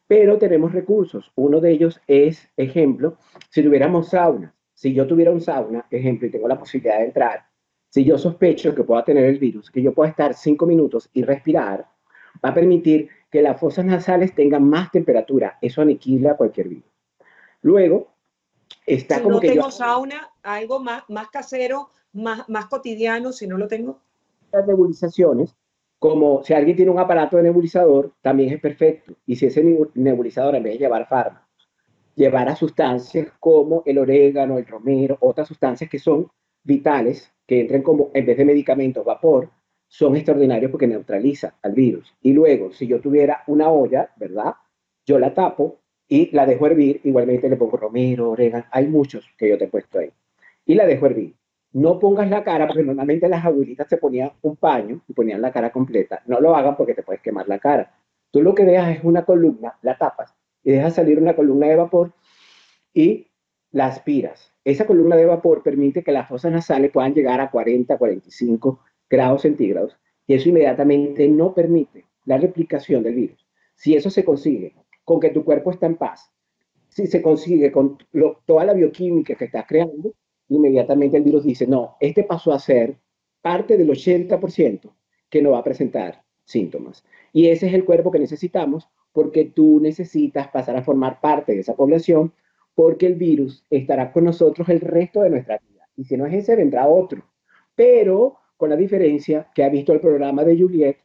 Pero 0.06 0.36
tenemos 0.36 0.72
recursos. 0.72 1.32
Uno 1.36 1.60
de 1.60 1.70
ellos 1.70 2.02
es, 2.06 2.50
ejemplo, 2.58 3.16
si 3.48 3.62
tuviéramos 3.62 4.10
sauna, 4.10 4.54
si 4.74 4.92
yo 4.92 5.06
tuviera 5.06 5.30
un 5.30 5.40
sauna, 5.40 5.86
ejemplo, 5.90 6.28
y 6.28 6.30
tengo 6.30 6.48
la 6.48 6.58
posibilidad 6.58 6.98
de 6.98 7.06
entrar, 7.06 7.46
si 7.88 8.04
yo 8.04 8.18
sospecho 8.18 8.74
que 8.74 8.84
pueda 8.84 9.02
tener 9.02 9.24
el 9.24 9.38
virus, 9.38 9.70
que 9.70 9.80
yo 9.80 9.94
pueda 9.94 10.10
estar 10.10 10.34
cinco 10.34 10.66
minutos 10.66 11.08
y 11.14 11.22
respirar, 11.22 11.86
va 12.44 12.50
a 12.50 12.54
permitir 12.54 13.08
que 13.30 13.40
las 13.40 13.58
fosas 13.58 13.86
nasales 13.86 14.34
tengan 14.34 14.68
más 14.68 14.90
temperatura. 14.90 15.56
Eso 15.62 15.80
aniquila 15.80 16.36
cualquier 16.36 16.68
virus. 16.68 16.92
Luego, 17.62 18.08
está 18.86 19.16
si 19.16 19.22
como 19.22 19.36
no 19.36 19.40
tengo 19.40 19.70
sauna, 19.70 20.30
algo 20.54 20.80
más, 20.80 21.04
más 21.08 21.28
casero, 21.28 21.90
más, 22.12 22.48
más 22.48 22.66
cotidiano, 22.66 23.32
si 23.32 23.46
no 23.46 23.58
lo 23.58 23.68
tengo. 23.68 24.00
Las 24.52 24.66
nebulizaciones, 24.66 25.54
como 25.98 26.42
si 26.44 26.54
alguien 26.54 26.76
tiene 26.76 26.90
un 26.90 26.98
aparato 26.98 27.36
de 27.36 27.44
nebulizador, 27.44 28.12
también 28.22 28.54
es 28.54 28.60
perfecto. 28.60 29.14
Y 29.26 29.36
si 29.36 29.46
ese 29.46 29.62
nebulizador, 29.94 30.54
en 30.54 30.62
vez 30.62 30.74
de 30.74 30.78
llevar 30.78 31.08
fármacos, 31.08 31.48
llevar 32.14 32.48
a 32.48 32.56
sustancias 32.56 33.28
como 33.38 33.82
el 33.86 33.98
orégano, 33.98 34.58
el 34.58 34.66
romero, 34.66 35.16
otras 35.20 35.48
sustancias 35.48 35.88
que 35.88 35.98
son 35.98 36.28
vitales, 36.64 37.32
que 37.46 37.60
entren 37.60 37.82
como, 37.82 38.10
en 38.12 38.26
vez 38.26 38.36
de 38.36 38.44
medicamentos, 38.44 39.04
vapor, 39.04 39.50
son 39.86 40.16
extraordinarios 40.16 40.70
porque 40.70 40.86
neutraliza 40.86 41.54
al 41.62 41.72
virus. 41.72 42.14
Y 42.20 42.32
luego, 42.32 42.72
si 42.72 42.86
yo 42.86 43.00
tuviera 43.00 43.42
una 43.46 43.70
olla, 43.70 44.12
¿verdad? 44.16 44.54
Yo 45.06 45.18
la 45.18 45.32
tapo 45.32 45.78
y 46.08 46.34
la 46.34 46.44
dejo 46.44 46.66
hervir, 46.66 47.00
igualmente 47.04 47.48
le 47.48 47.56
pongo 47.56 47.76
romero, 47.76 48.30
orégano, 48.30 48.64
hay 48.70 48.86
muchos 48.86 49.24
que 49.36 49.48
yo 49.48 49.56
te 49.56 49.64
he 49.64 49.68
puesto 49.68 49.98
ahí. 49.98 50.10
Y 50.68 50.74
la 50.74 50.86
dejo 50.86 51.06
hervir. 51.06 51.34
No 51.72 51.98
pongas 51.98 52.28
la 52.28 52.44
cara, 52.44 52.66
porque 52.66 52.82
normalmente 52.82 53.26
las 53.26 53.42
abuelitas 53.42 53.88
se 53.88 53.96
ponían 53.96 54.32
un 54.42 54.56
paño 54.56 55.00
y 55.08 55.14
ponían 55.14 55.40
la 55.40 55.50
cara 55.50 55.72
completa. 55.72 56.22
No 56.26 56.40
lo 56.40 56.54
hagan 56.54 56.76
porque 56.76 56.92
te 56.92 57.02
puedes 57.02 57.22
quemar 57.22 57.48
la 57.48 57.58
cara. 57.58 57.94
Tú 58.30 58.42
lo 58.42 58.54
que 58.54 58.66
dejas 58.66 58.98
es 58.98 59.02
una 59.02 59.24
columna, 59.24 59.78
la 59.80 59.96
tapas 59.96 60.34
y 60.62 60.72
dejas 60.72 60.94
salir 60.94 61.18
una 61.18 61.34
columna 61.34 61.68
de 61.68 61.76
vapor 61.76 62.12
y 62.92 63.28
la 63.70 63.86
aspiras. 63.86 64.52
Esa 64.62 64.86
columna 64.86 65.16
de 65.16 65.24
vapor 65.24 65.62
permite 65.62 66.02
que 66.02 66.12
las 66.12 66.28
fosas 66.28 66.52
nasales 66.52 66.90
puedan 66.90 67.14
llegar 67.14 67.40
a 67.40 67.50
40, 67.50 67.96
45 67.96 68.80
grados 69.08 69.42
centígrados 69.42 69.96
y 70.26 70.34
eso 70.34 70.50
inmediatamente 70.50 71.26
no 71.28 71.54
permite 71.54 72.04
la 72.26 72.36
replicación 72.36 73.02
del 73.02 73.14
virus. 73.14 73.46
Si 73.74 73.94
eso 73.94 74.10
se 74.10 74.22
consigue 74.22 74.74
con 75.02 75.18
que 75.18 75.30
tu 75.30 75.46
cuerpo 75.46 75.70
está 75.70 75.86
en 75.86 75.96
paz, 75.96 76.30
si 76.88 77.06
se 77.06 77.22
consigue 77.22 77.72
con 77.72 77.96
toda 78.44 78.66
la 78.66 78.74
bioquímica 78.74 79.34
que 79.34 79.46
estás 79.46 79.64
creando, 79.66 80.12
inmediatamente 80.48 81.16
el 81.16 81.22
virus 81.22 81.44
dice, 81.44 81.66
no, 81.66 81.96
este 82.00 82.24
pasó 82.24 82.52
a 82.52 82.58
ser 82.58 82.96
parte 83.42 83.76
del 83.76 83.90
80% 83.90 84.90
que 85.30 85.42
no 85.42 85.50
va 85.52 85.58
a 85.58 85.64
presentar 85.64 86.24
síntomas. 86.44 87.04
Y 87.32 87.48
ese 87.48 87.68
es 87.68 87.74
el 87.74 87.84
cuerpo 87.84 88.10
que 88.10 88.18
necesitamos 88.18 88.88
porque 89.12 89.44
tú 89.44 89.80
necesitas 89.80 90.48
pasar 90.48 90.76
a 90.76 90.82
formar 90.82 91.20
parte 91.20 91.52
de 91.52 91.60
esa 91.60 91.74
población 91.74 92.32
porque 92.74 93.06
el 93.06 93.16
virus 93.16 93.64
estará 93.70 94.12
con 94.12 94.24
nosotros 94.24 94.68
el 94.68 94.80
resto 94.80 95.22
de 95.22 95.30
nuestra 95.30 95.58
vida. 95.58 95.88
Y 95.96 96.04
si 96.04 96.16
no 96.16 96.26
es 96.26 96.34
ese, 96.34 96.56
vendrá 96.56 96.86
otro. 96.86 97.24
Pero 97.74 98.36
con 98.56 98.70
la 98.70 98.76
diferencia 98.76 99.50
que 99.54 99.64
ha 99.64 99.68
visto 99.68 99.92
el 99.92 100.00
programa 100.00 100.44
de 100.44 100.58
Juliet, 100.58 100.98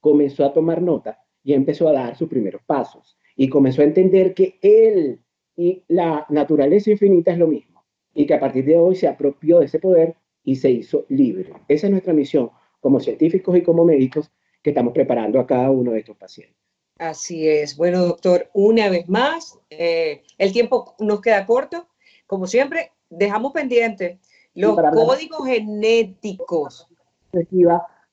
comenzó 0.00 0.44
a 0.44 0.52
tomar 0.52 0.80
nota 0.80 1.22
y 1.42 1.52
empezó 1.52 1.88
a 1.88 1.92
dar 1.92 2.16
sus 2.16 2.28
primeros 2.28 2.62
pasos. 2.64 3.18
Y 3.36 3.48
comenzó 3.48 3.82
a 3.82 3.84
entender 3.84 4.34
que 4.34 4.58
él 4.62 5.20
y 5.56 5.84
la 5.88 6.24
naturaleza 6.28 6.90
infinita 6.90 7.32
es 7.32 7.38
lo 7.38 7.48
mismo. 7.48 7.77
Y 8.14 8.26
que 8.26 8.34
a 8.34 8.40
partir 8.40 8.64
de 8.64 8.76
hoy 8.76 8.96
se 8.96 9.08
apropió 9.08 9.58
de 9.60 9.66
ese 9.66 9.78
poder 9.78 10.16
y 10.44 10.56
se 10.56 10.70
hizo 10.70 11.04
libre. 11.08 11.52
Esa 11.68 11.86
es 11.86 11.90
nuestra 11.90 12.12
misión 12.12 12.50
como 12.80 13.00
científicos 13.00 13.56
y 13.56 13.62
como 13.62 13.84
médicos 13.84 14.30
que 14.62 14.70
estamos 14.70 14.92
preparando 14.92 15.38
a 15.40 15.46
cada 15.46 15.70
uno 15.70 15.92
de 15.92 16.00
estos 16.00 16.16
pacientes. 16.16 16.56
Así 16.98 17.48
es. 17.48 17.76
Bueno, 17.76 18.04
doctor, 18.04 18.50
una 18.54 18.88
vez 18.88 19.08
más, 19.08 19.58
eh, 19.70 20.22
el 20.36 20.52
tiempo 20.52 20.96
nos 20.98 21.20
queda 21.20 21.46
corto. 21.46 21.88
Como 22.26 22.46
siempre, 22.46 22.92
dejamos 23.08 23.52
pendiente 23.52 24.18
los 24.54 24.76
códigos 24.92 25.46
genéticos. 25.46 26.88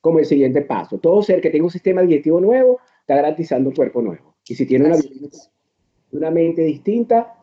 Como 0.00 0.20
el 0.20 0.26
siguiente 0.26 0.62
paso. 0.62 0.98
Todo 0.98 1.22
ser 1.22 1.40
que 1.40 1.50
tenga 1.50 1.64
un 1.64 1.70
sistema 1.70 2.02
digestivo 2.02 2.40
nuevo 2.40 2.80
está 3.00 3.16
garantizando 3.16 3.70
un 3.70 3.74
cuerpo 3.74 4.00
nuevo. 4.00 4.36
Y 4.46 4.54
si 4.54 4.66
tiene 4.66 4.86
una, 4.86 4.96
una, 6.12 6.30
mente 6.30 6.62
distinta, 6.62 7.35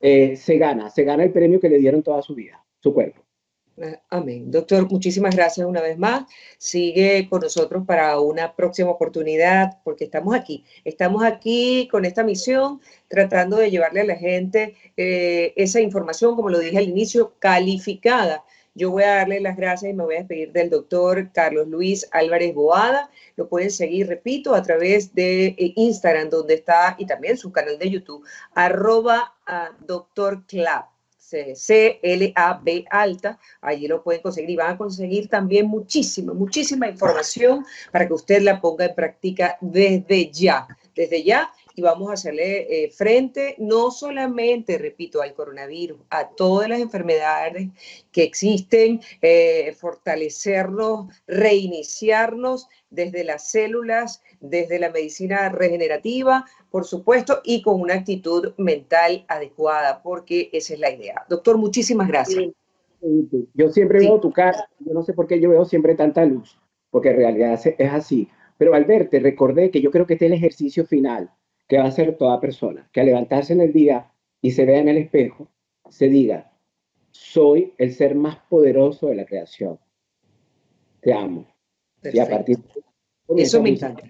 eh, 0.00 0.36
se 0.36 0.58
gana, 0.58 0.90
se 0.90 1.04
gana 1.04 1.24
el 1.24 1.32
premio 1.32 1.60
que 1.60 1.68
le 1.68 1.78
dieron 1.78 2.02
toda 2.02 2.22
su 2.22 2.34
vida, 2.34 2.64
su 2.80 2.92
cuerpo. 2.92 3.22
Amén. 4.10 4.50
Doctor, 4.50 4.90
muchísimas 4.90 5.34
gracias 5.34 5.66
una 5.66 5.80
vez 5.80 5.96
más. 5.98 6.24
Sigue 6.58 7.26
con 7.30 7.40
nosotros 7.40 7.84
para 7.86 8.20
una 8.20 8.54
próxima 8.54 8.90
oportunidad, 8.90 9.78
porque 9.84 10.04
estamos 10.04 10.34
aquí. 10.34 10.64
Estamos 10.84 11.24
aquí 11.24 11.88
con 11.90 12.04
esta 12.04 12.22
misión, 12.22 12.80
tratando 13.08 13.56
de 13.56 13.70
llevarle 13.70 14.02
a 14.02 14.04
la 14.04 14.16
gente 14.16 14.74
eh, 14.96 15.54
esa 15.56 15.80
información, 15.80 16.36
como 16.36 16.50
lo 16.50 16.58
dije 16.58 16.76
al 16.76 16.88
inicio, 16.88 17.34
calificada. 17.38 18.44
Yo 18.74 18.90
voy 18.90 19.02
a 19.02 19.16
darle 19.16 19.40
las 19.40 19.56
gracias 19.56 19.90
y 19.90 19.94
me 19.94 20.04
voy 20.04 20.14
a 20.14 20.18
despedir 20.18 20.52
del 20.52 20.70
doctor 20.70 21.32
Carlos 21.32 21.66
Luis 21.68 22.06
Álvarez 22.12 22.54
Boada. 22.54 23.10
Lo 23.36 23.48
pueden 23.48 23.70
seguir, 23.70 24.06
repito, 24.06 24.54
a 24.54 24.62
través 24.62 25.14
de 25.14 25.46
eh, 25.46 25.72
Instagram, 25.76 26.30
donde 26.30 26.54
está, 26.54 26.94
y 26.98 27.06
también 27.06 27.36
su 27.36 27.50
canal 27.50 27.78
de 27.78 27.90
YouTube, 27.90 28.24
arroba 28.54 29.34
doctor 29.86 30.46
Clap 30.46 30.90
C-L-A-B 31.54 32.84
alta, 32.90 33.38
allí 33.60 33.86
lo 33.86 34.02
pueden 34.02 34.22
conseguir 34.22 34.50
y 34.50 34.56
van 34.56 34.74
a 34.74 34.78
conseguir 34.78 35.28
también 35.28 35.66
muchísima, 35.66 36.32
muchísima 36.32 36.88
información 36.88 37.64
para 37.92 38.06
que 38.06 38.14
usted 38.14 38.42
la 38.42 38.60
ponga 38.60 38.86
en 38.86 38.94
práctica 38.94 39.56
desde 39.60 40.30
ya, 40.30 40.66
desde 40.94 41.22
ya 41.22 41.50
y 41.74 41.82
vamos 41.82 42.10
a 42.10 42.14
hacerle 42.14 42.84
eh, 42.84 42.90
frente 42.90 43.54
no 43.58 43.90
solamente, 43.90 44.78
repito, 44.78 45.22
al 45.22 45.34
coronavirus, 45.34 46.00
a 46.10 46.28
todas 46.30 46.68
las 46.68 46.80
enfermedades 46.80 47.68
que 48.12 48.22
existen, 48.22 49.00
eh, 49.22 49.74
fortalecernos, 49.78 51.08
reiniciarnos 51.26 52.68
desde 52.90 53.24
las 53.24 53.50
células, 53.50 54.22
desde 54.40 54.78
la 54.78 54.90
medicina 54.90 55.48
regenerativa, 55.48 56.44
por 56.70 56.84
supuesto, 56.84 57.40
y 57.44 57.62
con 57.62 57.80
una 57.80 57.94
actitud 57.94 58.52
mental 58.56 59.24
adecuada, 59.28 60.02
porque 60.02 60.50
esa 60.52 60.74
es 60.74 60.80
la 60.80 60.90
idea. 60.90 61.24
Doctor, 61.28 61.56
muchísimas 61.56 62.08
gracias. 62.08 62.46
Yo 63.54 63.70
siempre 63.70 64.00
veo 64.00 64.20
tu 64.20 64.32
cara, 64.32 64.68
yo 64.80 64.92
no 64.92 65.02
sé 65.02 65.14
por 65.14 65.26
qué 65.26 65.40
yo 65.40 65.48
veo 65.48 65.64
siempre 65.64 65.94
tanta 65.94 66.24
luz, 66.24 66.58
porque 66.90 67.10
en 67.10 67.16
realidad 67.16 67.58
es 67.78 67.92
así. 67.92 68.28
Pero 68.58 68.74
al 68.74 68.84
verte, 68.84 69.20
recordé 69.20 69.70
que 69.70 69.80
yo 69.80 69.90
creo 69.90 70.06
que 70.06 70.14
este 70.14 70.26
es 70.26 70.32
el 70.32 70.36
ejercicio 70.36 70.84
final 70.84 71.30
que 71.70 71.78
va 71.78 71.84
a 71.84 71.88
hacer 71.88 72.18
toda 72.18 72.40
persona, 72.40 72.90
que 72.92 72.98
al 72.98 73.06
levantarse 73.06 73.52
en 73.52 73.60
el 73.60 73.72
día 73.72 74.10
y 74.42 74.50
se 74.50 74.64
vea 74.64 74.80
en 74.80 74.88
el 74.88 74.96
espejo, 74.96 75.46
se 75.88 76.08
diga, 76.08 76.50
soy 77.12 77.74
el 77.78 77.94
ser 77.94 78.16
más 78.16 78.38
poderoso 78.48 79.06
de 79.06 79.14
la 79.14 79.24
creación. 79.24 79.78
Te 81.00 81.12
amo. 81.12 81.46
Y 82.02 82.18
a 82.18 82.28
partir 82.28 82.58
de 83.28 83.42
eso 83.42 83.62
me 83.62 83.68
encanta. 83.68 84.02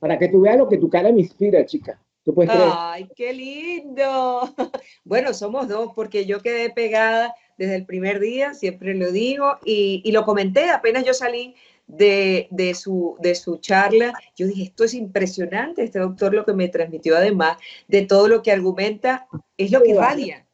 Para 0.00 0.18
que 0.18 0.28
tú 0.28 0.42
veas 0.42 0.58
lo 0.58 0.68
que 0.68 0.76
tu 0.76 0.90
cara 0.90 1.10
me 1.10 1.20
inspira, 1.20 1.64
chica. 1.64 1.98
¿Tú 2.24 2.34
puedes 2.34 2.52
Ay, 2.54 3.08
qué 3.16 3.32
lindo. 3.32 4.54
Bueno, 5.04 5.32
somos 5.32 5.68
dos, 5.68 5.92
porque 5.96 6.26
yo 6.26 6.40
quedé 6.40 6.68
pegada 6.68 7.34
desde 7.56 7.76
el 7.76 7.86
primer 7.86 8.20
día, 8.20 8.52
siempre 8.52 8.94
lo 8.94 9.10
digo, 9.10 9.56
y, 9.64 10.02
y 10.04 10.12
lo 10.12 10.26
comenté 10.26 10.68
apenas 10.68 11.04
yo 11.04 11.14
salí 11.14 11.54
de, 11.86 12.74
su, 12.74 13.16
de 13.20 13.34
su 13.34 13.58
charla, 13.58 14.12
yo 14.36 14.46
dije, 14.46 14.64
esto 14.64 14.84
es 14.84 14.94
impresionante, 14.94 15.84
este 15.84 15.98
doctor 15.98 16.34
lo 16.34 16.44
que 16.44 16.54
me 16.54 16.68
transmitió 16.68 17.16
además 17.16 17.58
de 17.88 18.02
todo 18.02 18.28
lo 18.28 18.42
que 18.42 18.52
argumenta, 18.52 19.26
es 19.56 19.70
lo 19.70 19.82
que 19.82 19.94
radia. 19.94 20.46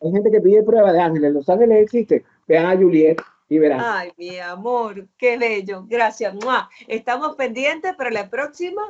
Hay 0.00 0.10
gente 0.10 0.30
que 0.30 0.40
pide 0.40 0.62
prueba 0.62 0.92
de 0.92 1.00
ángeles, 1.00 1.32
los 1.32 1.48
ángeles 1.48 1.84
existen, 1.84 2.24
vean 2.48 2.66
a 2.66 2.76
Juliet 2.76 3.20
y 3.48 3.58
verán. 3.58 3.80
Ay, 3.82 4.12
mi 4.16 4.38
amor, 4.38 5.06
qué 5.16 5.38
bello, 5.38 5.84
gracias. 5.88 6.34
Estamos 6.88 7.36
pendientes 7.36 7.94
para 7.94 8.10
la 8.10 8.28
próxima 8.28 8.82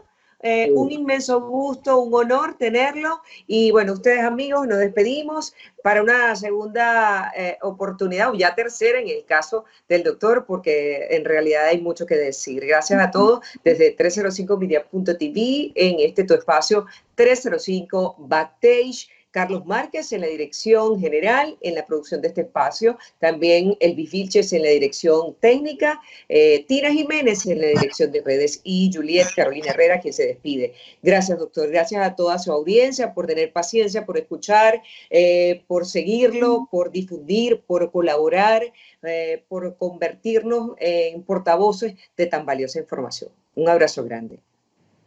eh, 0.42 0.70
un 0.72 0.90
inmenso 0.90 1.40
gusto, 1.40 1.98
un 1.98 2.12
honor 2.14 2.56
tenerlo. 2.58 3.22
Y 3.46 3.70
bueno, 3.70 3.92
ustedes 3.92 4.24
amigos, 4.24 4.66
nos 4.66 4.78
despedimos 4.78 5.54
para 5.82 6.02
una 6.02 6.34
segunda 6.36 7.32
eh, 7.36 7.58
oportunidad, 7.62 8.30
o 8.30 8.34
ya 8.34 8.54
tercera 8.54 9.00
en 9.00 9.08
el 9.08 9.24
caso 9.24 9.64
del 9.88 10.02
doctor, 10.02 10.44
porque 10.46 11.06
en 11.10 11.24
realidad 11.24 11.66
hay 11.66 11.80
mucho 11.80 12.06
que 12.06 12.16
decir. 12.16 12.66
Gracias 12.66 13.00
a 13.00 13.10
todos 13.10 13.40
desde 13.64 13.96
305media.tv 13.96 15.72
en 15.74 16.00
este 16.00 16.24
tu 16.24 16.34
espacio 16.34 16.86
305 17.14 18.16
Backstage 18.18 19.08
Carlos 19.32 19.66
Márquez 19.66 20.12
en 20.12 20.20
la 20.20 20.28
dirección 20.28 21.00
general, 21.00 21.56
en 21.62 21.74
la 21.74 21.86
producción 21.86 22.20
de 22.20 22.28
este 22.28 22.42
espacio, 22.42 22.98
también 23.18 23.76
el 23.80 23.94
Vilches 23.94 24.52
en 24.52 24.62
la 24.62 24.68
dirección 24.68 25.34
técnica, 25.40 26.00
eh, 26.28 26.64
Tina 26.68 26.92
Jiménez 26.92 27.46
en 27.46 27.62
la 27.62 27.68
dirección 27.68 28.12
de 28.12 28.20
redes 28.20 28.60
y 28.62 28.90
Juliet 28.92 29.28
Carolina 29.34 29.70
Herrera 29.70 30.00
quien 30.00 30.12
se 30.12 30.26
despide. 30.26 30.74
Gracias, 31.02 31.38
doctor. 31.38 31.70
Gracias 31.70 32.06
a 32.06 32.14
toda 32.14 32.38
su 32.38 32.52
audiencia 32.52 33.14
por 33.14 33.26
tener 33.26 33.52
paciencia, 33.52 34.04
por 34.04 34.18
escuchar, 34.18 34.82
eh, 35.10 35.62
por 35.66 35.86
seguirlo, 35.86 36.68
por 36.70 36.92
difundir, 36.92 37.62
por 37.66 37.90
colaborar, 37.90 38.62
eh, 39.02 39.42
por 39.48 39.76
convertirnos 39.78 40.72
en 40.78 41.22
portavoces 41.22 41.94
de 42.16 42.26
tan 42.26 42.44
valiosa 42.44 42.78
información. 42.78 43.30
Un 43.54 43.68
abrazo 43.68 44.04
grande. 44.04 44.40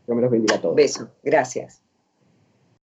Dios 0.08 0.16
me 0.16 0.22
los 0.22 0.32
bendiga 0.32 0.56
a 0.56 0.62
todos. 0.62 0.76
Beso. 0.76 1.10
Gracias. 1.24 1.85